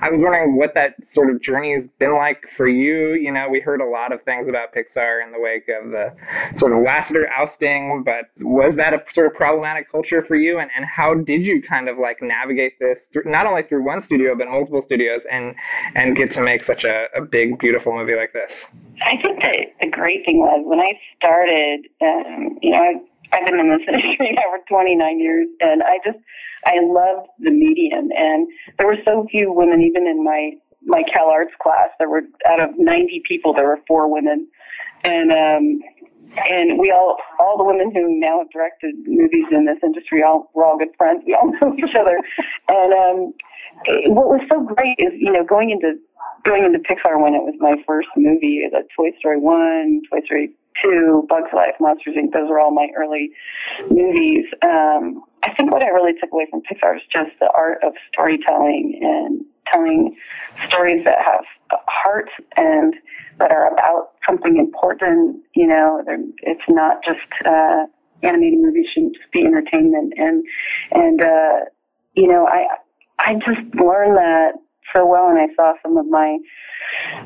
I 0.00 0.10
was 0.10 0.20
wondering 0.22 0.56
what 0.56 0.74
that 0.74 1.04
sort 1.04 1.30
of 1.30 1.40
journey 1.40 1.74
has 1.74 1.86
been 1.86 2.14
like 2.14 2.48
for 2.48 2.66
you. 2.66 3.12
You 3.12 3.30
know, 3.30 3.48
we 3.48 3.60
heard 3.60 3.80
a 3.80 3.86
lot 3.86 4.12
of 4.12 4.22
things 4.22 4.48
about 4.48 4.74
Pixar 4.74 5.24
in 5.24 5.32
the 5.32 5.38
wake 5.38 5.68
of 5.68 5.90
the 5.90 6.14
sort 6.56 6.72
of 6.72 6.78
Lasseter 6.78 7.28
ousting, 7.30 8.04
but 8.04 8.30
was 8.40 8.76
that 8.76 8.94
a 8.94 9.02
sort 9.12 9.26
of 9.26 9.34
problematic 9.34 9.90
culture 9.90 10.22
for 10.22 10.34
you? 10.34 10.58
And, 10.58 10.70
and 10.74 10.86
how 10.86 11.14
did 11.14 11.46
you 11.46 11.62
kind 11.62 11.88
of 11.88 11.98
like 11.98 12.22
navigate 12.22 12.78
this 12.78 13.06
through, 13.06 13.24
not 13.26 13.46
only 13.46 13.62
through 13.62 13.84
one 13.84 14.00
studio, 14.00 14.34
but 14.34 14.48
multiple 14.48 14.80
studios 14.80 15.26
and, 15.30 15.54
and 15.94 16.16
get 16.16 16.30
to 16.32 16.42
make 16.42 16.64
such 16.64 16.84
a, 16.84 17.06
a 17.14 17.20
big, 17.20 17.58
beautiful 17.58 17.92
movie 17.92 18.14
like 18.14 18.32
this? 18.32 18.66
I 19.02 19.20
think 19.22 19.42
that 19.42 19.74
the 19.80 19.90
great 19.90 20.24
thing 20.24 20.38
was 20.38 20.62
when 20.64 20.80
I 20.80 20.98
started, 21.16 21.86
um, 22.00 22.58
you 22.62 22.70
know, 22.70 23.04
I've 23.32 23.44
been 23.46 23.58
in 23.58 23.70
this 23.70 23.86
industry 23.88 24.32
now 24.32 24.42
for 24.50 24.60
29 24.68 25.18
years, 25.18 25.48
and 25.60 25.82
I 25.82 25.98
just, 26.04 26.18
I 26.64 26.78
loved 26.82 27.28
the 27.38 27.50
medium. 27.50 28.10
And 28.16 28.46
there 28.78 28.86
were 28.86 28.98
so 29.04 29.26
few 29.30 29.52
women, 29.52 29.82
even 29.82 30.06
in 30.06 30.22
my, 30.22 30.52
my 30.84 31.02
Cal 31.12 31.28
Arts 31.30 31.54
class, 31.60 31.88
there 31.98 32.08
were, 32.08 32.22
out 32.46 32.60
of 32.60 32.70
90 32.76 33.22
people, 33.26 33.54
there 33.54 33.66
were 33.66 33.80
four 33.86 34.12
women. 34.12 34.48
And, 35.04 35.32
um, 35.32 35.80
and 36.48 36.78
we 36.78 36.90
all, 36.90 37.16
all 37.40 37.58
the 37.58 37.64
women 37.64 37.92
who 37.92 38.18
now 38.20 38.38
have 38.38 38.50
directed 38.50 38.94
movies 39.06 39.46
in 39.50 39.66
this 39.66 39.78
industry, 39.82 40.22
all 40.22 40.50
we're 40.54 40.64
all 40.64 40.78
good 40.78 40.94
friends. 40.96 41.22
We 41.26 41.34
all 41.34 41.52
know 41.60 41.74
each 41.76 41.94
other. 41.94 42.18
And 42.68 42.92
um, 42.92 43.34
what 44.14 44.28
was 44.28 44.40
so 44.50 44.60
great 44.62 44.96
is, 44.98 45.12
you 45.18 45.32
know, 45.32 45.44
going 45.44 45.70
into 45.70 45.98
going 46.44 46.64
into 46.64 46.78
Pixar 46.78 47.20
when 47.22 47.34
it 47.34 47.42
was 47.42 47.54
my 47.58 47.74
first 47.86 48.08
movie, 48.16 48.66
the 48.70 48.82
Toy 48.96 49.10
Story 49.18 49.38
One, 49.38 50.02
Toy 50.10 50.24
Story 50.24 50.52
Two, 50.82 51.26
Bugs 51.28 51.50
Life, 51.54 51.74
Monsters 51.80 52.14
Inc. 52.16 52.32
Those 52.32 52.48
were 52.48 52.60
all 52.60 52.70
my 52.70 52.88
early 52.96 53.30
movies. 53.90 54.46
Um, 54.62 55.22
I 55.42 55.52
think 55.54 55.72
what 55.72 55.82
I 55.82 55.88
really 55.88 56.12
took 56.20 56.32
away 56.32 56.46
from 56.50 56.62
Pixar 56.62 56.96
is 56.96 57.02
just 57.12 57.30
the 57.40 57.50
art 57.54 57.78
of 57.82 57.94
storytelling 58.12 58.98
and 59.02 59.44
telling 59.72 60.16
stories 60.66 61.04
that 61.04 61.18
have 61.18 61.44
heart 61.88 62.30
and 62.56 62.94
that 63.38 63.50
are 63.50 63.72
about 63.72 64.10
something 64.26 64.56
important. 64.58 65.42
You 65.54 65.66
know, 65.66 66.02
it's 66.42 66.62
not 66.68 67.04
just 67.04 67.20
uh, 67.44 67.86
animating 68.22 68.62
movies 68.62 68.86
shouldn't 68.92 69.16
just 69.16 69.32
be 69.32 69.44
entertainment. 69.44 70.14
And 70.16 70.44
and 70.92 71.22
uh, 71.22 71.58
you 72.14 72.28
know, 72.28 72.46
I 72.46 72.66
I 73.18 73.34
just 73.34 73.74
learned 73.74 74.16
that 74.16 74.52
so 74.94 75.06
well, 75.06 75.28
and 75.28 75.38
I 75.38 75.52
saw 75.54 75.74
some 75.82 75.96
of 75.96 76.06
my 76.06 76.38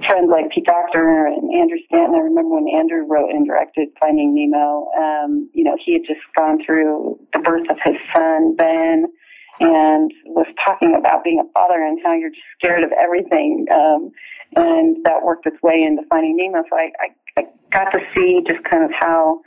friends 0.07 0.29
like 0.31 0.51
Pete 0.51 0.67
Docter 0.67 1.27
and 1.27 1.53
Andrew 1.55 1.79
Stanton. 1.87 2.15
I 2.15 2.19
remember 2.19 2.55
when 2.55 2.69
Andrew 2.69 3.05
wrote 3.07 3.31
and 3.31 3.47
directed 3.47 3.89
Finding 3.99 4.35
Nemo. 4.35 4.91
Um, 4.99 5.51
you 5.53 5.65
know, 5.65 5.77
he 5.85 5.93
had 5.95 6.03
just 6.07 6.21
gone 6.37 6.65
through 6.65 7.19
the 7.33 7.41
birth 7.41 7.69
of 7.71 7.79
his 7.85 7.97
son 8.13 8.55
Ben, 8.57 9.07
and 9.61 10.13
was 10.27 10.47
talking 10.65 10.95
about 10.99 11.25
being 11.25 11.41
a 11.41 11.53
father 11.53 11.83
and 11.83 11.99
how 12.05 12.13
you're 12.15 12.31
just 12.31 12.43
scared 12.59 12.85
of 12.85 12.93
everything. 12.93 13.67
Um, 13.73 14.13
and 14.55 15.05
that 15.05 15.23
worked 15.25 15.47
its 15.47 15.61
way 15.63 15.83
into 15.83 16.03
Finding 16.09 16.37
Nemo. 16.37 16.63
So 16.71 16.77
I, 16.77 16.91
I, 17.01 17.41
I 17.41 17.45
got 17.71 17.91
to 17.91 17.99
see 18.15 18.43
just 18.47 18.63
kind 18.65 18.85
of 18.85 18.91
how 18.99 19.41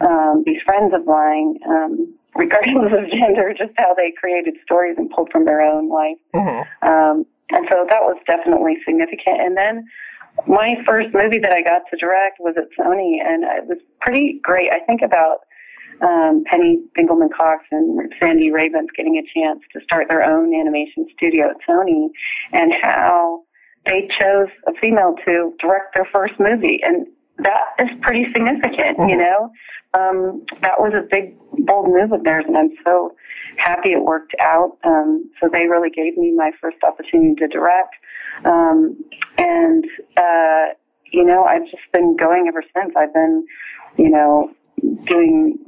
um, 0.00 0.42
these 0.46 0.60
friends 0.64 0.92
of 0.94 1.06
mine, 1.06 1.58
um, 1.68 2.14
regardless 2.34 2.92
of 2.92 3.10
gender, 3.10 3.54
just 3.56 3.72
how 3.76 3.94
they 3.94 4.12
created 4.18 4.54
stories 4.62 4.96
and 4.98 5.10
pulled 5.10 5.30
from 5.32 5.46
their 5.46 5.62
own 5.62 5.88
life. 5.88 6.18
Mm-hmm. 6.34 6.88
Um, 6.88 7.26
and 7.52 7.66
so 7.70 7.86
that 7.88 8.02
was 8.02 8.16
definitely 8.26 8.76
significant. 8.84 9.40
And 9.40 9.56
then 9.56 9.86
my 10.46 10.74
first 10.84 11.08
movie 11.14 11.38
that 11.38 11.52
I 11.52 11.62
got 11.62 11.82
to 11.90 11.96
direct 11.96 12.38
was 12.40 12.54
at 12.56 12.68
Sony, 12.78 13.18
and 13.24 13.44
it 13.44 13.66
was 13.66 13.78
pretty 14.00 14.40
great. 14.42 14.70
I 14.70 14.80
think 14.80 15.00
about 15.02 15.40
um, 16.02 16.44
Penney 16.46 16.78
Finkelman 16.96 17.30
Cox 17.32 17.64
and 17.70 18.12
Sandy 18.20 18.50
Rabins 18.50 18.88
getting 18.96 19.16
a 19.16 19.24
chance 19.38 19.60
to 19.72 19.80
start 19.80 20.08
their 20.08 20.22
own 20.22 20.54
animation 20.54 21.06
studio 21.16 21.50
at 21.50 21.56
Sony, 21.66 22.08
and 22.52 22.72
how 22.82 23.42
they 23.86 24.08
chose 24.08 24.48
a 24.66 24.72
female 24.80 25.14
to 25.24 25.54
direct 25.58 25.94
their 25.94 26.04
first 26.04 26.34
movie, 26.38 26.80
and 26.82 27.06
that 27.38 27.74
is 27.78 27.88
pretty 28.00 28.26
significant, 28.32 28.98
mm-hmm. 28.98 29.08
you 29.08 29.16
know. 29.16 29.50
Um, 29.94 30.44
that 30.60 30.78
was 30.78 30.92
a 30.94 31.06
big, 31.10 31.36
bold 31.64 31.88
move 31.88 32.12
of 32.12 32.24
theirs, 32.24 32.44
and 32.46 32.56
I'm 32.56 32.70
so 32.84 33.14
happy 33.56 33.92
it 33.92 34.02
worked 34.02 34.34
out. 34.40 34.76
Um, 34.84 35.30
so 35.40 35.48
they 35.50 35.66
really 35.66 35.90
gave 35.90 36.16
me 36.16 36.32
my 36.34 36.50
first 36.60 36.78
opportunity 36.82 37.34
to 37.36 37.48
direct, 37.48 37.94
um, 38.44 38.96
and 39.38 39.84
uh, 40.16 40.74
you 41.12 41.24
know, 41.24 41.44
I've 41.44 41.64
just 41.64 41.90
been 41.92 42.16
going 42.16 42.46
ever 42.48 42.62
since. 42.74 42.92
I've 42.96 43.14
been, 43.14 43.46
you 43.96 44.10
know, 44.10 44.50
doing 45.06 45.58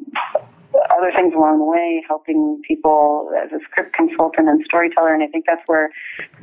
other 0.91 1.11
things 1.15 1.35
along 1.35 1.59
the 1.59 1.65
way, 1.65 2.03
helping 2.07 2.61
people 2.67 3.31
as 3.43 3.51
a 3.53 3.63
script 3.65 3.95
consultant 3.95 4.49
and 4.49 4.63
storyteller, 4.65 5.15
and 5.15 5.23
I 5.23 5.27
think 5.27 5.45
that's 5.47 5.63
where 5.67 5.91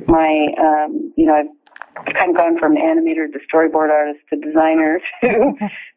my, 0.08 0.48
um, 0.58 1.12
you 1.16 1.26
know, 1.26 1.34
I've 1.34 1.65
I've 1.96 2.14
kind 2.14 2.30
of 2.30 2.36
gone 2.36 2.58
from 2.58 2.76
animator 2.76 3.30
to 3.32 3.38
storyboard 3.52 3.90
artist 3.90 4.20
to 4.30 4.36
designer 4.36 5.00
to 5.22 5.54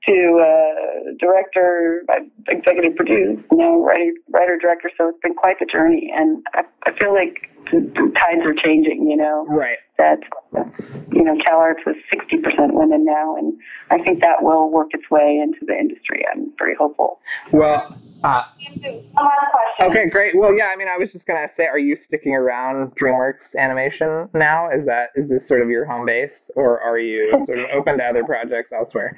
to 0.07 0.39
uh, 0.39 1.11
director, 1.19 2.03
executive 2.47 2.95
producer, 2.95 3.43
know, 3.57 3.83
writer, 3.83 4.11
writer 4.29 4.57
director. 4.57 4.89
So 4.97 5.09
it's 5.09 5.19
been 5.21 5.35
quite 5.35 5.59
the 5.59 5.65
journey, 5.65 6.11
and 6.15 6.43
I, 6.53 6.63
I 6.85 6.97
feel 6.97 7.13
like 7.13 7.49
tides 7.65 8.41
are 8.45 8.53
changing. 8.53 9.07
You 9.09 9.17
know, 9.17 9.45
right? 9.47 9.77
That 9.97 10.19
you 11.11 11.23
know, 11.23 11.37
Cal 11.43 11.57
Arts 11.57 11.81
is 11.87 11.95
sixty 12.09 12.37
percent 12.37 12.73
women 12.73 13.05
now, 13.05 13.35
and 13.35 13.53
I 13.91 13.99
think 13.99 14.21
that 14.21 14.41
will 14.43 14.69
work 14.69 14.89
its 14.91 15.09
way 15.09 15.39
into 15.41 15.65
the 15.65 15.77
industry. 15.77 16.23
I'm 16.31 16.51
very 16.57 16.75
hopeful. 16.75 17.19
Well, 17.51 17.97
uh, 18.23 18.43
okay, 19.81 20.09
great. 20.09 20.37
Well, 20.37 20.55
yeah, 20.55 20.69
I 20.71 20.75
mean, 20.75 20.87
I 20.87 20.97
was 20.97 21.11
just 21.11 21.25
gonna 21.27 21.47
say, 21.47 21.67
are 21.67 21.79
you 21.79 21.95
sticking 21.95 22.33
around 22.33 22.95
DreamWorks 22.95 23.55
Animation 23.55 24.29
now? 24.33 24.69
Is 24.69 24.85
that 24.85 25.09
is 25.15 25.29
this 25.29 25.47
sort 25.47 25.61
of 25.61 25.69
your 25.69 25.85
home 25.85 26.05
base, 26.05 26.51
or 26.55 26.81
are 26.81 26.99
you 26.99 27.31
sort 27.45 27.59
of 27.59 27.65
open 27.73 27.97
to 27.97 28.03
other 28.03 28.23
projects 28.23 28.71
elsewhere? 28.71 29.17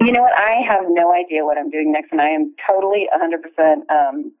You 0.00 0.12
know 0.12 0.22
what? 0.22 0.32
I 0.36 0.62
have 0.66 0.84
no 0.88 1.12
idea 1.12 1.44
what 1.44 1.58
I'm 1.58 1.70
doing 1.70 1.92
next, 1.92 2.10
and 2.12 2.20
I 2.20 2.28
am 2.30 2.54
totally 2.66 3.06
100% 3.14 3.74
um, 3.90 4.32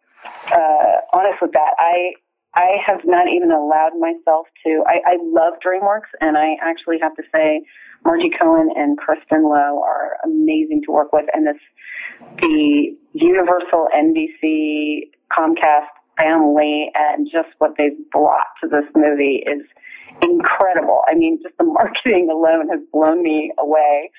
uh, 0.52 1.00
honest 1.12 1.42
with 1.42 1.52
that. 1.52 1.72
I 1.78 2.12
I 2.54 2.76
have 2.84 3.00
not 3.04 3.28
even 3.28 3.52
allowed 3.52 3.92
myself 3.98 4.46
to. 4.66 4.82
I, 4.86 5.12
I 5.12 5.16
love 5.22 5.54
DreamWorks, 5.64 6.10
and 6.20 6.36
I 6.36 6.56
actually 6.62 6.98
have 7.00 7.14
to 7.16 7.22
say, 7.32 7.62
Margie 8.04 8.30
Cohn 8.40 8.70
and 8.74 8.98
Kristen 8.98 9.44
Lowe 9.44 9.82
are 9.82 10.16
amazing 10.24 10.82
to 10.86 10.92
work 10.92 11.12
with, 11.12 11.26
and 11.32 11.46
this 11.46 11.56
the 12.40 12.96
Universal 13.12 13.88
NBC 13.94 15.10
Comcast 15.32 15.86
family 16.18 16.90
and 16.94 17.28
just 17.30 17.48
what 17.58 17.72
they've 17.78 17.98
brought 18.10 18.46
to 18.62 18.68
this 18.68 18.84
movie 18.94 19.44
is 19.46 19.62
incredible. 20.22 21.02
I 21.08 21.14
mean, 21.14 21.38
just 21.42 21.56
the 21.58 21.64
marketing 21.78 22.28
alone 22.30 22.68
has 22.68 22.80
blown 22.92 23.22
me 23.22 23.52
away. 23.58 24.10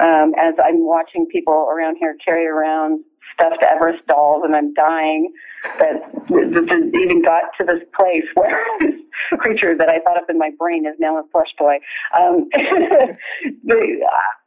Um, 0.00 0.32
as 0.38 0.54
I'm 0.62 0.86
watching 0.86 1.26
people 1.26 1.68
around 1.70 1.96
here 1.98 2.16
carry 2.24 2.46
around 2.46 3.04
stuffed 3.34 3.62
Everest 3.62 4.06
dolls, 4.06 4.42
and 4.44 4.54
I'm 4.54 4.74
dying 4.74 5.32
that 5.78 5.96
it 6.30 6.94
even 6.94 7.22
got 7.22 7.42
to 7.58 7.64
this 7.64 7.82
place 7.96 8.24
where 8.34 8.64
this 8.80 8.94
creature 9.38 9.76
that 9.76 9.88
I 9.88 10.00
thought 10.00 10.16
up 10.16 10.28
in 10.28 10.38
my 10.38 10.50
brain 10.58 10.86
is 10.86 10.94
now 10.98 11.18
a 11.18 11.22
plush 11.24 11.54
toy. 11.58 11.78
Um, 12.18 12.48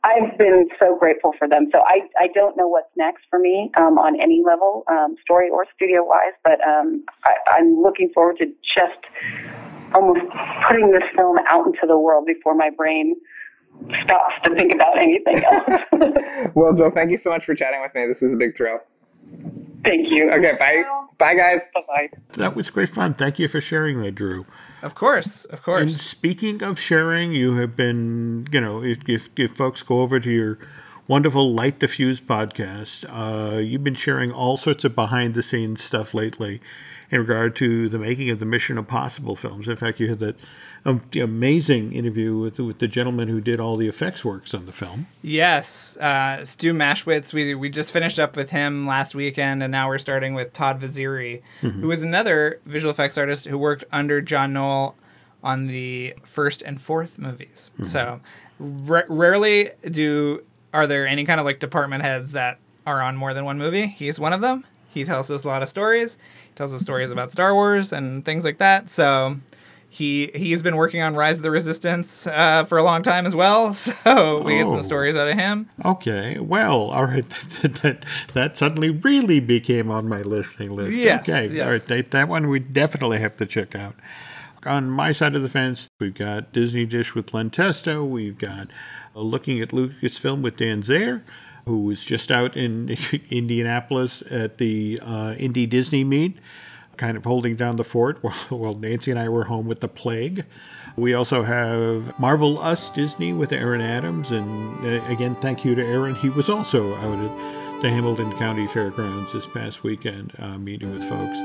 I've 0.03 0.37
been 0.37 0.67
so 0.79 0.97
grateful 0.97 1.33
for 1.37 1.47
them. 1.47 1.69
So 1.71 1.79
I, 1.87 2.01
I 2.19 2.27
don't 2.33 2.57
know 2.57 2.67
what's 2.67 2.89
next 2.97 3.23
for 3.29 3.39
me 3.39 3.71
um, 3.77 3.97
on 3.97 4.19
any 4.19 4.41
level, 4.45 4.83
um, 4.89 5.15
story 5.21 5.49
or 5.49 5.65
studio 5.75 6.03
wise, 6.03 6.33
but 6.43 6.59
um, 6.67 7.03
I, 7.25 7.33
I'm 7.51 7.81
looking 7.81 8.09
forward 8.13 8.37
to 8.39 8.47
just 8.61 8.99
almost 9.93 10.21
putting 10.67 10.91
this 10.91 11.03
film 11.15 11.37
out 11.47 11.65
into 11.67 11.85
the 11.87 11.97
world 11.97 12.25
before 12.25 12.55
my 12.55 12.69
brain 12.69 13.15
stops 14.03 14.35
to 14.43 14.55
think 14.55 14.73
about 14.73 14.97
anything 14.97 15.43
else. 15.43 16.51
well, 16.55 16.73
Joe, 16.73 16.91
thank 16.91 17.11
you 17.11 17.17
so 17.17 17.29
much 17.29 17.45
for 17.45 17.55
chatting 17.55 17.81
with 17.81 17.93
me. 17.93 18.05
This 18.07 18.21
was 18.21 18.33
a 18.33 18.37
big 18.37 18.55
thrill. 18.55 18.79
Thank 19.83 20.09
you. 20.09 20.31
Okay, 20.31 20.55
bye. 20.57 20.83
Bye, 21.17 21.35
guys. 21.35 21.69
Bye 21.73 21.81
bye. 21.87 22.09
That 22.33 22.55
was 22.55 22.69
great 22.69 22.89
fun. 22.89 23.13
Thank 23.13 23.39
you 23.39 23.47
for 23.47 23.59
sharing 23.59 24.01
that, 24.01 24.15
Drew. 24.15 24.45
Of 24.81 24.95
course, 24.95 25.45
of 25.45 25.61
course. 25.61 25.81
And 25.81 25.93
speaking 25.93 26.63
of 26.63 26.79
sharing, 26.79 27.33
you 27.33 27.55
have 27.55 27.75
been, 27.75 28.47
you 28.51 28.61
know, 28.61 28.83
if, 28.83 28.99
if, 29.07 29.29
if 29.37 29.55
folks 29.55 29.83
go 29.83 30.01
over 30.01 30.19
to 30.19 30.29
your 30.29 30.57
wonderful 31.07 31.53
Light 31.53 31.79
the 31.79 31.87
Fuse 31.87 32.21
podcast, 32.21 33.05
uh, 33.09 33.57
you've 33.57 33.83
been 33.83 33.95
sharing 33.95 34.31
all 34.31 34.57
sorts 34.57 34.83
of 34.83 34.95
behind 34.95 35.33
the 35.33 35.43
scenes 35.43 35.83
stuff 35.83 36.13
lately 36.13 36.61
in 37.11 37.19
regard 37.19 37.55
to 37.57 37.87
the 37.89 37.99
making 37.99 38.29
of 38.29 38.39
the 38.39 38.45
Mission 38.45 38.77
Impossible 38.77 39.35
films. 39.35 39.67
In 39.67 39.75
fact, 39.75 39.99
you 39.99 40.07
had 40.07 40.19
that 40.19 40.35
amazing 40.85 41.93
interview 41.93 42.37
with 42.37 42.59
with 42.59 42.79
the 42.79 42.87
gentleman 42.87 43.27
who 43.27 43.39
did 43.39 43.59
all 43.59 43.77
the 43.77 43.87
effects 43.87 44.25
works 44.25 44.53
on 44.53 44.65
the 44.65 44.71
film. 44.71 45.07
Yes, 45.21 45.97
uh, 45.97 46.43
Stu 46.43 46.73
Maschwitz. 46.73 47.33
We 47.33 47.55
we 47.55 47.69
just 47.69 47.91
finished 47.91 48.19
up 48.19 48.35
with 48.35 48.49
him 48.49 48.85
last 48.85 49.15
weekend, 49.15 49.63
and 49.63 49.71
now 49.71 49.87
we're 49.87 49.99
starting 49.99 50.33
with 50.33 50.53
Todd 50.53 50.79
Vaziri, 50.81 51.41
mm-hmm. 51.61 51.81
who 51.81 51.91
is 51.91 52.01
another 52.01 52.59
visual 52.65 52.91
effects 52.91 53.17
artist 53.17 53.45
who 53.45 53.57
worked 53.57 53.83
under 53.91 54.21
John 54.21 54.53
Knoll 54.53 54.95
on 55.43 55.67
the 55.67 56.15
first 56.23 56.61
and 56.61 56.81
fourth 56.81 57.17
movies. 57.17 57.71
Mm-hmm. 57.75 57.83
So 57.85 58.21
r- 58.89 59.05
rarely 59.07 59.71
do 59.89 60.43
are 60.73 60.87
there 60.87 61.05
any 61.05 61.25
kind 61.25 61.39
of 61.39 61.45
like 61.45 61.59
department 61.59 62.03
heads 62.03 62.31
that 62.31 62.59
are 62.85 63.01
on 63.01 63.15
more 63.15 63.33
than 63.33 63.45
one 63.45 63.57
movie. 63.57 63.87
He's 63.87 64.19
one 64.19 64.33
of 64.33 64.41
them. 64.41 64.65
He 64.89 65.03
tells 65.03 65.31
us 65.31 65.43
a 65.43 65.47
lot 65.47 65.63
of 65.63 65.69
stories. 65.69 66.17
He 66.49 66.55
tells 66.55 66.73
us 66.73 66.81
stories 66.81 67.11
about 67.11 67.31
Star 67.31 67.53
Wars 67.53 67.91
and 67.91 68.23
things 68.23 68.43
like 68.45 68.57
that. 68.59 68.89
So 68.89 69.37
he 69.93 70.31
he's 70.33 70.63
been 70.63 70.75
working 70.75 71.01
on 71.01 71.15
Rise 71.15 71.37
of 71.37 71.43
the 71.43 71.51
Resistance 71.51 72.25
uh, 72.27 72.65
for 72.65 72.77
a 72.77 72.83
long 72.83 73.03
time 73.03 73.25
as 73.25 73.35
well. 73.35 73.73
So 74.03 74.41
we 74.43 74.57
get 74.57 74.67
Oh. 74.67 74.71
some 74.71 74.83
stories 74.83 75.15
out 75.15 75.27
of 75.27 75.37
him. 75.37 75.69
Okay, 75.85 76.39
well, 76.39 76.89
all 76.91 77.05
right. 77.05 77.25
That, 77.61 77.73
that, 77.83 78.05
that 78.33 78.57
suddenly 78.57 78.89
really 78.89 79.39
became 79.39 79.91
on 79.91 80.07
my 80.09 80.21
listening 80.23 80.71
list. 80.75 80.95
Yes, 80.97 81.29
Okay, 81.29 81.47
yes. 81.53 81.65
all 81.65 81.71
right. 81.71 81.81
That, 81.83 82.11
that 82.11 82.27
one 82.27 82.49
we 82.49 82.59
definitely 82.59 83.19
have 83.19 83.35
to 83.37 83.45
check 83.45 83.75
out. 83.75 83.95
On 84.65 84.89
my 84.89 85.11
side 85.11 85.35
of 85.35 85.41
the 85.43 85.49
fence, 85.49 85.87
we've 85.99 86.13
got 86.15 86.51
Disney 86.53 86.85
Dish 86.85 87.13
with 87.15 87.33
Len 87.33 87.49
Testa. 87.49 88.03
We've 88.03 88.37
got 88.37 88.69
uh, 89.15 89.19
Looking 89.21 89.61
at 89.61 89.69
Lucasfilm 89.69 90.41
with 90.41 90.57
Dan 90.57 90.81
Zehr, 90.81 91.21
who 91.65 91.79
was 91.83 92.03
just 92.03 92.31
out 92.31 92.55
in 92.57 92.89
Indianapolis 93.29 94.23
at 94.31 94.57
the 94.57 94.99
uh, 95.01 95.35
Indie 95.37 95.69
Disney 95.69 96.03
meet, 96.03 96.37
kind 96.97 97.17
of 97.17 97.23
holding 97.25 97.55
down 97.55 97.75
the 97.75 97.83
fort 97.83 98.17
while, 98.23 98.33
while 98.49 98.75
Nancy 98.75 99.11
and 99.11 99.19
I 99.19 99.29
were 99.29 99.45
home 99.45 99.67
with 99.67 99.79
the 99.79 99.87
plague. 99.87 100.45
We 100.95 101.13
also 101.13 101.41
have 101.41 102.17
Marvel 102.19 102.59
Us 102.59 102.89
Disney 102.91 103.33
with 103.33 103.51
Aaron 103.51 103.81
Adams. 103.81 104.31
And 104.31 104.85
uh, 104.85 105.03
again, 105.05 105.35
thank 105.41 105.65
you 105.65 105.75
to 105.75 105.83
Aaron. 105.83 106.15
He 106.15 106.29
was 106.29 106.49
also 106.49 106.95
out 106.95 107.17
at 107.17 107.81
the 107.81 107.89
Hamilton 107.89 108.35
County 108.37 108.67
Fairgrounds 108.67 109.33
this 109.33 109.47
past 109.47 109.83
weekend 109.83 110.33
uh, 110.39 110.57
meeting 110.57 110.91
with 110.91 111.03
folks. 111.09 111.37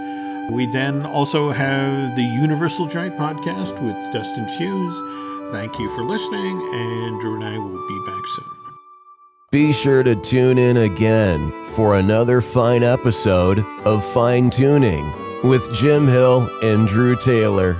We 0.52 0.66
then 0.66 1.04
also 1.04 1.50
have 1.50 2.16
the 2.16 2.22
Universal 2.22 2.86
Giant 2.86 3.18
podcast 3.18 3.72
with 3.82 4.12
Dustin 4.12 4.48
Hughes. 4.48 5.52
Thank 5.52 5.78
you 5.78 5.90
for 5.96 6.02
listening, 6.02 6.60
and 6.72 7.20
Drew 7.20 7.34
and 7.34 7.44
I 7.44 7.58
will 7.58 7.88
be 7.88 8.06
back 8.06 8.26
soon. 8.26 8.44
Be 9.50 9.72
sure 9.72 10.02
to 10.02 10.14
tune 10.14 10.58
in 10.58 10.76
again 10.76 11.50
for 11.74 11.96
another 11.96 12.40
fine 12.40 12.82
episode 12.82 13.58
of 13.84 14.04
Fine 14.12 14.50
Tuning 14.50 15.27
with 15.42 15.72
Jim 15.72 16.06
Hill 16.06 16.50
and 16.62 16.86
Drew 16.86 17.16
Taylor. 17.16 17.76